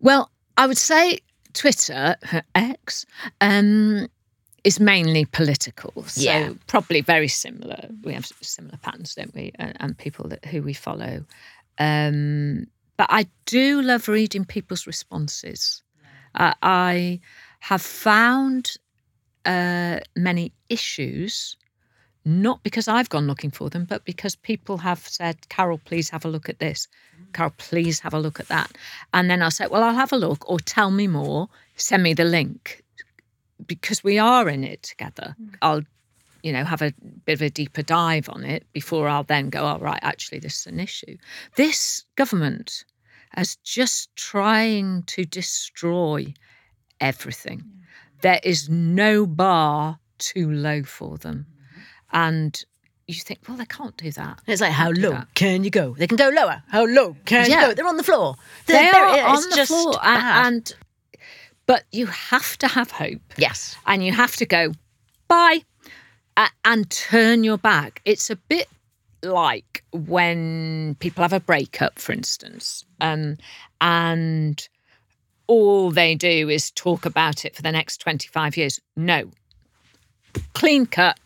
Well, 0.00 0.30
I 0.56 0.66
would 0.66 0.78
say 0.78 1.20
Twitter, 1.54 2.16
X, 2.54 3.06
um, 3.40 4.08
is 4.66 4.80
mainly 4.80 5.24
political. 5.24 5.92
So 6.08 6.22
Yeah. 6.22 6.52
probably 6.66 7.00
very 7.00 7.28
similar. 7.28 7.88
We 8.02 8.12
have 8.14 8.26
similar 8.42 8.76
patterns, 8.78 9.14
don't 9.14 9.32
we? 9.32 9.52
And, 9.54 9.76
and 9.78 9.96
people 9.96 10.28
that 10.28 10.44
who 10.44 10.60
we 10.60 10.72
follow. 10.72 11.24
Um, 11.78 12.66
but 12.96 13.06
I 13.08 13.26
do 13.44 13.80
love 13.80 14.08
reading 14.08 14.44
people's 14.44 14.84
responses. 14.84 15.82
Uh, 16.34 16.54
I 16.62 17.20
have 17.60 17.80
found 17.80 18.72
uh, 19.44 20.00
many 20.16 20.52
issues, 20.68 21.56
not 22.24 22.60
because 22.64 22.88
I've 22.88 23.08
gone 23.08 23.28
looking 23.28 23.52
for 23.52 23.70
them, 23.70 23.84
but 23.84 24.04
because 24.04 24.34
people 24.34 24.78
have 24.78 25.06
said, 25.06 25.48
Carol, 25.48 25.78
please 25.78 26.10
have 26.10 26.24
a 26.24 26.28
look 26.28 26.48
at 26.48 26.58
this. 26.58 26.88
Carol, 27.32 27.54
please 27.56 28.00
have 28.00 28.14
a 28.14 28.18
look 28.18 28.40
at 28.40 28.48
that. 28.48 28.72
And 29.14 29.30
then 29.30 29.42
I'll 29.42 29.52
say, 29.52 29.68
well, 29.68 29.84
I'll 29.84 29.94
have 29.94 30.12
a 30.12 30.18
look 30.18 30.50
or 30.50 30.58
tell 30.58 30.90
me 30.90 31.06
more, 31.06 31.48
send 31.76 32.02
me 32.02 32.14
the 32.14 32.24
link 32.24 32.82
because 33.64 34.02
we 34.04 34.18
are 34.18 34.48
in 34.48 34.64
it 34.64 34.82
together. 34.82 35.36
Mm. 35.40 35.54
I'll, 35.62 35.82
you 36.42 36.52
know, 36.52 36.64
have 36.64 36.82
a 36.82 36.92
bit 37.24 37.34
of 37.34 37.42
a 37.42 37.50
deeper 37.50 37.82
dive 37.82 38.28
on 38.28 38.44
it 38.44 38.66
before 38.72 39.08
I'll 39.08 39.24
then 39.24 39.50
go, 39.50 39.64
all 39.64 39.78
right, 39.78 39.98
actually, 40.02 40.38
this 40.38 40.60
is 40.60 40.66
an 40.66 40.80
issue. 40.80 41.16
This 41.56 42.04
government 42.16 42.84
is 43.36 43.56
just 43.56 44.14
trying 44.16 45.02
to 45.04 45.24
destroy 45.24 46.34
everything. 47.00 47.62
There 48.22 48.40
is 48.42 48.68
no 48.68 49.26
bar 49.26 49.98
too 50.18 50.50
low 50.50 50.82
for 50.82 51.18
them. 51.18 51.46
Mm-hmm. 51.48 51.80
And 52.12 52.64
you 53.06 53.14
think, 53.14 53.40
well, 53.46 53.56
they 53.56 53.66
can't 53.66 53.96
do 53.96 54.10
that. 54.12 54.40
It's 54.46 54.60
like, 54.60 54.72
how 54.72 54.90
low 54.90 55.22
can 55.34 55.62
you 55.62 55.70
go? 55.70 55.94
They 55.96 56.06
can 56.06 56.16
go 56.16 56.28
lower. 56.28 56.62
How 56.68 56.84
low 56.86 57.16
can 57.24 57.48
Yeah. 57.48 57.60
you 57.60 57.66
go? 57.68 57.74
They're 57.74 57.86
on 57.86 57.96
the 57.96 58.02
floor. 58.02 58.36
They 58.66 58.74
They're 58.74 58.94
are 58.94 59.28
on 59.28 59.42
the 59.48 59.56
just 59.56 59.70
floor, 59.70 59.94
and 60.02 60.74
but 61.66 61.84
you 61.92 62.06
have 62.06 62.56
to 62.58 62.68
have 62.68 62.90
hope. 62.90 63.20
Yes, 63.36 63.76
and 63.86 64.04
you 64.04 64.12
have 64.12 64.36
to 64.36 64.46
go 64.46 64.72
bye 65.28 65.62
and 66.64 66.90
turn 66.90 67.44
your 67.44 67.58
back. 67.58 68.00
It's 68.04 68.30
a 68.30 68.36
bit 68.36 68.68
like 69.22 69.82
when 69.92 70.96
people 71.00 71.22
have 71.22 71.32
a 71.32 71.40
breakup, 71.40 71.98
for 71.98 72.12
instance, 72.12 72.84
um, 73.00 73.36
and 73.80 74.68
all 75.48 75.90
they 75.90 76.14
do 76.14 76.48
is 76.48 76.70
talk 76.72 77.06
about 77.06 77.44
it 77.44 77.56
for 77.56 77.62
the 77.62 77.72
next 77.72 77.98
twenty-five 77.98 78.56
years. 78.56 78.80
No, 78.96 79.30
clean 80.54 80.86
cut. 80.86 81.18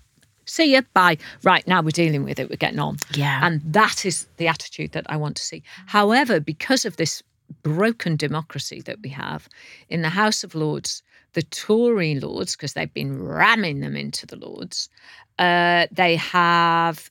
See 0.46 0.74
you. 0.74 0.82
Bye. 0.94 1.18
Right 1.44 1.66
now, 1.68 1.80
we're 1.80 1.90
dealing 1.90 2.24
with 2.24 2.40
it. 2.40 2.50
We're 2.50 2.56
getting 2.56 2.80
on. 2.80 2.96
Yeah. 3.14 3.40
And 3.46 3.60
that 3.72 4.04
is 4.04 4.26
the 4.36 4.48
attitude 4.48 4.92
that 4.92 5.06
I 5.08 5.16
want 5.16 5.36
to 5.36 5.44
see. 5.44 5.62
However, 5.86 6.40
because 6.40 6.84
of 6.84 6.96
this 6.96 7.22
broken 7.62 8.16
democracy 8.16 8.80
that 8.82 9.00
we 9.02 9.10
have 9.10 9.48
in 9.88 10.02
the 10.02 10.08
House 10.08 10.44
of 10.44 10.54
Lords, 10.54 11.02
the 11.32 11.42
Tory 11.42 12.18
Lords, 12.18 12.56
because 12.56 12.72
they've 12.72 12.92
been 12.92 13.22
ramming 13.22 13.80
them 13.80 13.96
into 13.96 14.26
the 14.26 14.36
Lords, 14.36 14.88
uh, 15.38 15.86
they 15.90 16.16
have, 16.16 17.10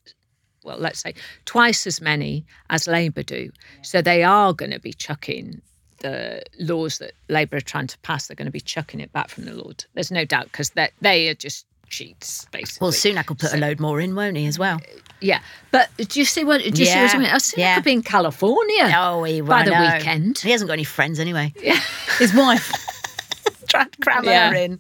well, 0.64 0.78
let's 0.78 1.02
say 1.02 1.14
twice 1.46 1.88
as 1.88 2.02
many 2.02 2.46
as 2.70 2.88
Labour 2.88 3.24
do. 3.24 3.52
So 3.82 4.02
they 4.02 4.24
are 4.24 4.54
going 4.54 4.72
to 4.72 4.80
be 4.80 4.94
chucking 4.94 5.62
the 6.00 6.42
laws 6.60 7.00
that 7.00 7.14
Labour 7.28 7.58
are 7.58 7.62
trying 7.62 7.88
to 7.88 7.98
pass, 8.00 8.28
they're 8.28 8.36
going 8.36 8.46
to 8.46 8.52
be 8.52 8.62
chucking 8.62 9.00
it 9.00 9.12
back 9.12 9.30
from 9.30 9.46
the 9.46 9.54
Lord. 9.54 9.86
There's 9.94 10.12
no 10.12 10.26
doubt 10.26 10.46
because 10.46 10.72
they, 10.72 10.90
they 11.02 11.28
are 11.30 11.34
just 11.34 11.66
cheats, 11.90 12.46
basically. 12.52 12.86
Well, 12.86 12.92
Sunak 12.92 13.30
will 13.30 13.36
put 13.36 13.54
a 13.54 13.58
load 13.58 13.80
more 13.80 14.00
in, 14.00 14.16
won't 14.16 14.38
he, 14.38 14.46
as 14.46 14.58
well? 14.60 14.80
Yeah, 15.22 15.42
but 15.72 15.90
do 15.98 16.20
you 16.20 16.26
see 16.26 16.44
what? 16.46 16.62
Do 16.62 16.68
you 16.70 16.86
see 16.86 16.96
what 16.98 17.16
I 17.16 17.18
mean? 17.18 17.28
I 17.28 17.38
see 17.40 17.60
yeah. 17.60 17.76
could 17.76 17.84
be 17.84 17.92
in 17.92 18.04
California. 18.04 18.92
Oh, 18.96 19.24
he 19.24 19.42
will, 19.42 19.50
by 19.50 19.64
the 19.64 19.72
weekend. 19.72 20.38
He 20.40 20.52
hasn't 20.52 20.68
got 20.68 20.74
any 20.74 20.86
friends 20.86 21.20
anyway. 21.20 21.54
Yeah. 21.62 21.80
His 22.20 22.34
wife. 22.34 22.72
Trying 23.68 23.90
to 23.90 23.98
cram 24.00 24.24
Yeah. 24.24 24.50
her 24.50 24.56
in. 24.56 24.80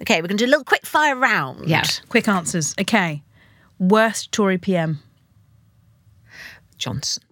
Okay, 0.00 0.20
we're 0.22 0.28
going 0.28 0.38
to 0.38 0.44
do 0.44 0.46
a 0.46 0.50
little 0.50 0.64
quick 0.64 0.86
fire 0.86 1.14
round. 1.14 1.68
Yeah. 1.68 1.84
Quick 2.08 2.26
answers. 2.26 2.74
Okay. 2.80 3.22
Worst 3.78 4.32
Tory 4.32 4.58
PM. 4.58 5.00
Johnson. 6.78 7.22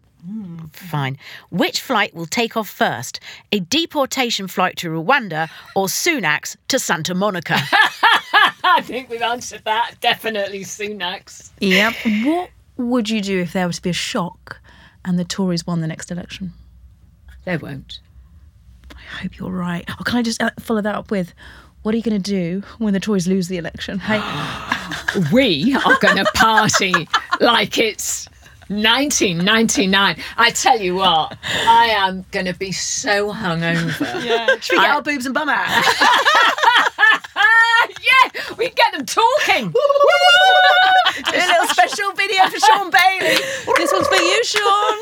Fine. 0.73 1.19
Which 1.51 1.81
flight 1.81 2.15
will 2.15 2.27
take 2.27 2.57
off 2.57 2.69
first? 2.69 3.21
A 3.53 3.61
deportation 3.61 4.49
flight 4.49 4.77
to 4.79 4.89
Rwanda 4.89 5.49
or 5.75 5.87
Sunak's 5.87 6.57
to 6.69 6.79
Santa 6.79 7.15
Monica? 7.15 7.55
I 8.65 8.81
think 8.83 9.09
we've 9.09 9.23
answered 9.23 9.63
that. 9.65 9.95
Definitely 10.01 10.61
Sunak's. 10.61 11.53
Yep. 11.61 11.95
what 12.25 12.51
would 12.77 13.09
you 13.09 13.21
do 13.21 13.41
if 13.41 13.53
there 13.53 13.67
were 13.67 13.73
to 13.73 13.83
be 13.83 13.91
a 13.91 13.95
shock 13.95 14.61
and 15.05 15.19
the 15.19 15.25
Tories 15.25 15.67
won 15.67 15.81
the 15.81 15.87
next 15.87 16.11
election? 16.11 16.53
They 17.45 17.57
won't. 17.57 18.01
I 18.95 19.23
hope 19.23 19.39
you're 19.39 19.51
right. 19.51 19.89
Or 19.99 20.05
can 20.05 20.19
I 20.19 20.23
just 20.23 20.43
uh, 20.43 20.51
follow 20.59 20.83
that 20.83 20.95
up 20.95 21.11
with, 21.11 21.33
what 21.83 21.95
are 21.95 21.97
you 21.97 22.03
going 22.03 22.21
to 22.21 22.31
do 22.31 22.63
when 22.79 22.93
the 22.93 23.01
Tories 23.01 23.27
lose 23.27 23.49
the 23.49 23.57
election? 23.57 23.99
Hey, 23.99 24.21
We 25.33 25.75
are 25.75 25.99
going 26.01 26.17
to 26.17 26.25
party 26.35 27.09
like 27.41 27.79
it's 27.79 28.29
1999. 28.69 30.17
I 30.37 30.51
tell 30.51 30.79
you 30.81 30.95
what, 30.97 31.37
I 31.45 31.87
am 31.87 32.25
going 32.31 32.47
to 32.47 32.53
be 32.55 32.73
so 32.73 33.33
hungover. 33.33 33.99
Yeah. 34.29 34.47
Should 34.61 34.77
we 34.77 34.81
get 34.83 34.91
I- 34.91 34.95
our 34.95 35.03
boobs 35.03 35.27
and 35.27 35.35
bum 35.35 35.49
out? 35.49 35.67
yeah, 37.37 38.31
we 38.59 38.69
get 38.71 38.93
them 38.93 39.07
talking. 39.07 39.71
Do 39.73 41.37
a 41.37 41.47
little 41.47 41.67
special 41.69 42.13
video 42.13 42.45
for 42.49 42.59
Shaun 42.61 42.91
Bailey. 42.91 43.39
this 43.77 43.93
one's 43.93 44.07
for 44.09 44.15
you, 44.17 44.45
Shaun. 44.45 44.99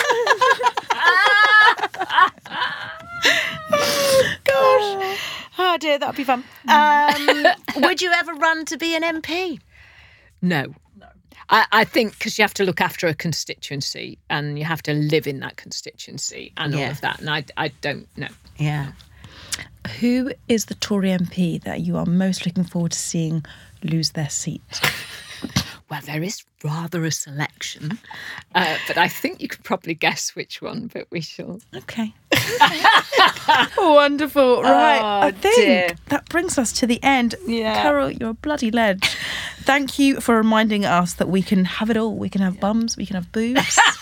Gosh. 4.44 5.18
Oh 5.58 5.76
dear, 5.80 5.98
that'd 5.98 6.16
be 6.16 6.24
fun. 6.24 6.44
Um, 6.68 7.46
would 7.76 8.00
you 8.02 8.10
ever 8.12 8.34
run 8.34 8.64
to 8.66 8.76
be 8.76 8.94
an 8.94 9.02
MP? 9.02 9.58
No. 10.42 10.74
I, 11.48 11.66
I 11.72 11.84
think 11.84 12.18
because 12.18 12.38
you 12.38 12.42
have 12.42 12.54
to 12.54 12.64
look 12.64 12.80
after 12.80 13.06
a 13.06 13.14
constituency 13.14 14.18
and 14.28 14.58
you 14.58 14.64
have 14.64 14.82
to 14.82 14.92
live 14.92 15.26
in 15.26 15.40
that 15.40 15.56
constituency 15.56 16.52
and 16.56 16.74
all 16.74 16.90
of 16.90 17.00
that. 17.02 17.20
And 17.20 17.30
I, 17.30 17.44
I 17.56 17.68
don't 17.80 18.08
know. 18.16 18.28
Yeah. 18.58 18.92
Who 20.00 20.32
is 20.48 20.66
the 20.66 20.74
Tory 20.74 21.10
MP 21.10 21.62
that 21.62 21.80
you 21.80 21.96
are 21.96 22.06
most 22.06 22.46
looking 22.46 22.64
forward 22.64 22.92
to 22.92 22.98
seeing 22.98 23.44
lose 23.82 24.10
their 24.10 24.28
seat? 24.28 24.62
Well, 25.88 26.00
there 26.04 26.22
is 26.22 26.42
rather 26.64 27.04
a 27.04 27.12
selection, 27.12 27.98
uh, 28.56 28.76
but 28.88 28.98
I 28.98 29.06
think 29.06 29.40
you 29.40 29.46
could 29.46 29.62
probably 29.62 29.94
guess 29.94 30.34
which 30.34 30.60
one, 30.60 30.90
but 30.92 31.06
we 31.12 31.20
shall. 31.20 31.60
Okay. 31.76 32.12
Wonderful. 33.78 34.62
Right. 34.62 35.00
I 35.00 35.28
Oh, 35.28 35.30
think 35.30 35.54
dear. 35.54 35.90
that 36.08 36.28
brings 36.28 36.58
us 36.58 36.72
to 36.72 36.86
the 36.86 37.02
end. 37.02 37.36
Yeah. 37.46 37.82
Carol, 37.82 38.10
you're 38.10 38.30
a 38.30 38.34
bloody 38.34 38.70
ledge. 38.70 39.16
Thank 39.60 39.98
you 39.98 40.20
for 40.20 40.36
reminding 40.36 40.84
us 40.84 41.14
that 41.14 41.28
we 41.28 41.42
can 41.42 41.64
have 41.64 41.88
it 41.90 41.96
all. 41.96 42.16
We 42.16 42.28
can 42.28 42.40
have 42.42 42.58
bums, 42.60 42.96
we 42.96 43.06
can 43.06 43.14
have 43.16 43.30
boobs, 43.32 43.78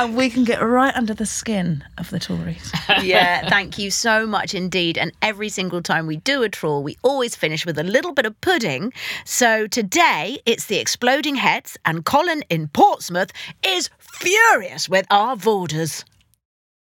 and 0.00 0.16
we 0.16 0.30
can 0.30 0.44
get 0.44 0.62
right 0.62 0.94
under 0.96 1.12
the 1.12 1.26
skin 1.26 1.84
of 1.98 2.08
the 2.08 2.18
Tories. 2.18 2.72
yeah, 3.02 3.48
thank 3.50 3.78
you 3.78 3.90
so 3.90 4.26
much 4.26 4.54
indeed. 4.54 4.96
And 4.96 5.12
every 5.20 5.50
single 5.50 5.82
time 5.82 6.06
we 6.06 6.16
do 6.16 6.42
a 6.42 6.48
trawl, 6.48 6.82
we 6.82 6.96
always 7.02 7.36
finish 7.36 7.66
with 7.66 7.78
a 7.78 7.82
little 7.82 8.12
bit 8.14 8.24
of 8.24 8.40
pudding. 8.40 8.92
So 9.26 9.66
today 9.66 10.38
it's 10.46 10.66
the 10.66 10.78
exploding 10.78 11.34
heads, 11.34 11.76
and 11.84 12.04
Colin 12.04 12.42
in 12.48 12.68
Portsmouth 12.68 13.30
is 13.62 13.90
furious 13.98 14.88
with 14.88 15.06
our 15.10 15.36
Vorders. 15.36 16.04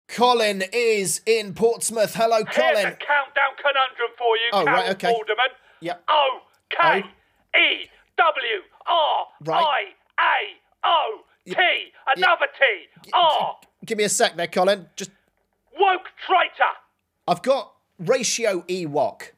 Colin 0.07 0.63
is 0.71 1.21
in 1.25 1.53
Portsmouth. 1.55 2.13
Hello, 2.13 2.43
Colin. 2.43 2.75
Here's 2.75 2.85
a 2.85 2.97
countdown 2.97 3.55
conundrum 3.57 4.11
for 4.17 4.37
you, 4.37 4.49
Oh, 4.53 4.63
Carol 4.63 4.79
right, 4.81 4.89
okay. 4.91 5.07
Alderman. 5.07 5.45
Yep. 5.79 6.03
O 6.07 6.39
K 6.69 6.99
E 6.99 7.89
W 8.17 8.61
R 8.87 9.27
I 9.55 9.83
A 10.19 10.87
O 10.87 11.21
T. 11.45 11.55
Another 12.15 12.47
T. 12.57 13.09
R. 13.13 13.57
Give 13.85 13.97
me 13.97 14.03
a 14.03 14.09
sec 14.09 14.35
there, 14.35 14.47
Colin. 14.47 14.87
Just 14.95 15.11
Woke 15.79 16.09
traitor. 16.27 16.73
I've 17.27 17.41
got 17.41 17.73
ratio 17.99 18.61
Ewok. 18.67 19.31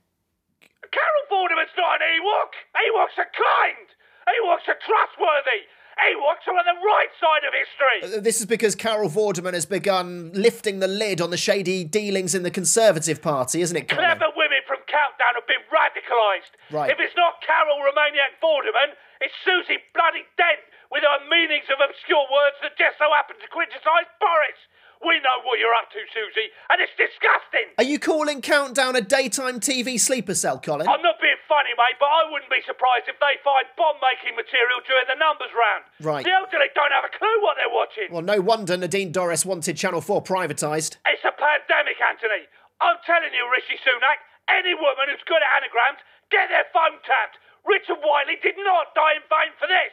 Carol 0.91 1.23
Vorderman's 1.31 1.71
not 1.77 2.01
an 2.01 2.07
Ewok. 2.19 2.51
Ewoks 2.75 3.17
are 3.17 3.31
kind. 3.31 3.87
Ewoks 4.27 4.67
are 4.67 4.77
trustworthy. 4.83 5.63
Ewoks 5.93 6.43
are 6.49 6.57
on 6.57 6.65
the 6.65 6.79
right 6.81 7.11
side 7.21 7.43
of 7.45 7.53
history. 7.53 8.17
Uh, 8.17 8.21
This 8.21 8.39
is 8.41 8.47
because 8.47 8.73
Carol 8.75 9.09
Vorderman 9.09 9.53
has 9.53 9.65
begun 9.65 10.31
lifting 10.33 10.79
the 10.79 10.87
lid 10.87 11.21
on 11.21 11.29
the 11.29 11.37
shady 11.37 11.83
dealings 11.83 12.33
in 12.33 12.41
the 12.43 12.49
Conservative 12.51 13.21
Party, 13.21 13.61
isn't 13.61 13.77
it, 13.77 13.87
Colin? 13.87 14.03
Clever 14.05 14.33
women 14.35 14.59
from 14.67 14.77
Countdown 14.89 15.37
have 15.37 15.45
been 15.47 15.61
radicalised. 15.69 16.53
Right. 16.73 16.89
If 16.91 16.97
it's 16.99 17.13
not 17.15 17.41
Carol 17.45 17.77
Romaniak 17.77 18.41
Vorderman, 18.41 18.97
it's 19.21 19.33
Susie 19.45 19.79
Bloody 19.93 20.25
Dent 20.35 20.59
with 20.93 21.01
her 21.01 21.25
meanings 21.25 21.65
of 21.73 21.81
obscure 21.81 22.21
words 22.29 22.61
that 22.61 22.77
just 22.77 23.01
so 23.01 23.09
happen 23.09 23.33
to 23.41 23.49
criticise 23.49 24.05
Boris. 24.21 24.61
We 25.01 25.19
know 25.19 25.41
what 25.43 25.59
you're 25.59 25.73
up 25.75 25.91
to, 25.91 25.99
Susie, 26.15 26.47
and 26.71 26.79
it's 26.79 26.95
disgusting. 26.95 27.75
Are 27.75 27.83
you 27.83 27.99
calling 27.99 28.39
Countdown 28.39 28.95
a 28.95 29.03
daytime 29.03 29.59
TV 29.59 29.99
sleeper 29.99 30.31
cell, 30.31 30.61
Colin? 30.61 30.87
I'm 30.87 31.03
not 31.03 31.19
being 31.19 31.41
funny, 31.49 31.75
mate, 31.75 31.99
but 31.99 32.07
I 32.07 32.29
wouldn't 32.31 32.47
be 32.47 32.63
surprised 32.63 33.11
if 33.11 33.19
they 33.19 33.35
find 33.43 33.67
bomb-making 33.75 34.37
material 34.37 34.79
during 34.87 35.09
the 35.11 35.19
numbers 35.19 35.51
round. 35.51 35.83
Right. 35.99 36.23
The 36.23 36.31
elderly 36.31 36.71
don't 36.71 36.95
have 36.95 37.03
a 37.03 37.11
clue 37.11 37.35
what 37.43 37.59
they're 37.59 37.73
watching. 37.73 38.07
Well, 38.15 38.23
no 38.23 38.39
wonder 38.39 38.79
Nadine 38.79 39.11
Dorries 39.11 39.43
wanted 39.43 39.75
Channel 39.75 39.99
4 39.99 40.23
privatised. 40.23 41.03
It's 41.03 41.25
a 41.27 41.35
pandemic, 41.35 41.99
Anthony. 41.99 42.47
I'm 42.79 43.01
telling 43.03 43.33
you, 43.35 43.43
Rishi 43.51 43.75
Sunak, 43.83 44.23
any 44.47 44.71
woman 44.71 45.11
who's 45.11 45.25
good 45.27 45.43
at 45.43 45.51
anagrams, 45.59 45.99
get 46.31 46.47
their 46.47 46.69
phone 46.71 47.03
tapped. 47.03 47.43
Richard 47.67 47.99
Whiteley 47.99 48.39
did 48.39 48.55
not 48.55 48.95
die 48.95 49.19
in 49.19 49.25
vain 49.27 49.51
for 49.59 49.67
this. 49.67 49.91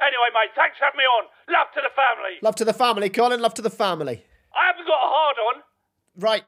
Anyway, 0.00 0.30
mate, 0.34 0.50
thanks 0.54 0.78
for 0.78 0.84
having 0.84 0.98
me 0.98 1.04
on. 1.04 1.24
Love 1.48 1.68
to 1.74 1.80
the 1.80 1.92
family. 1.94 2.34
Love 2.42 2.56
to 2.56 2.64
the 2.64 2.72
family, 2.74 3.08
Colin. 3.10 3.40
Love 3.40 3.54
to 3.54 3.62
the 3.62 3.70
family. 3.70 4.24
I 4.54 4.66
haven't 4.66 4.86
got 4.86 4.98
a 4.98 5.10
hard 5.10 5.36
on. 5.38 5.62
Right. 6.16 6.44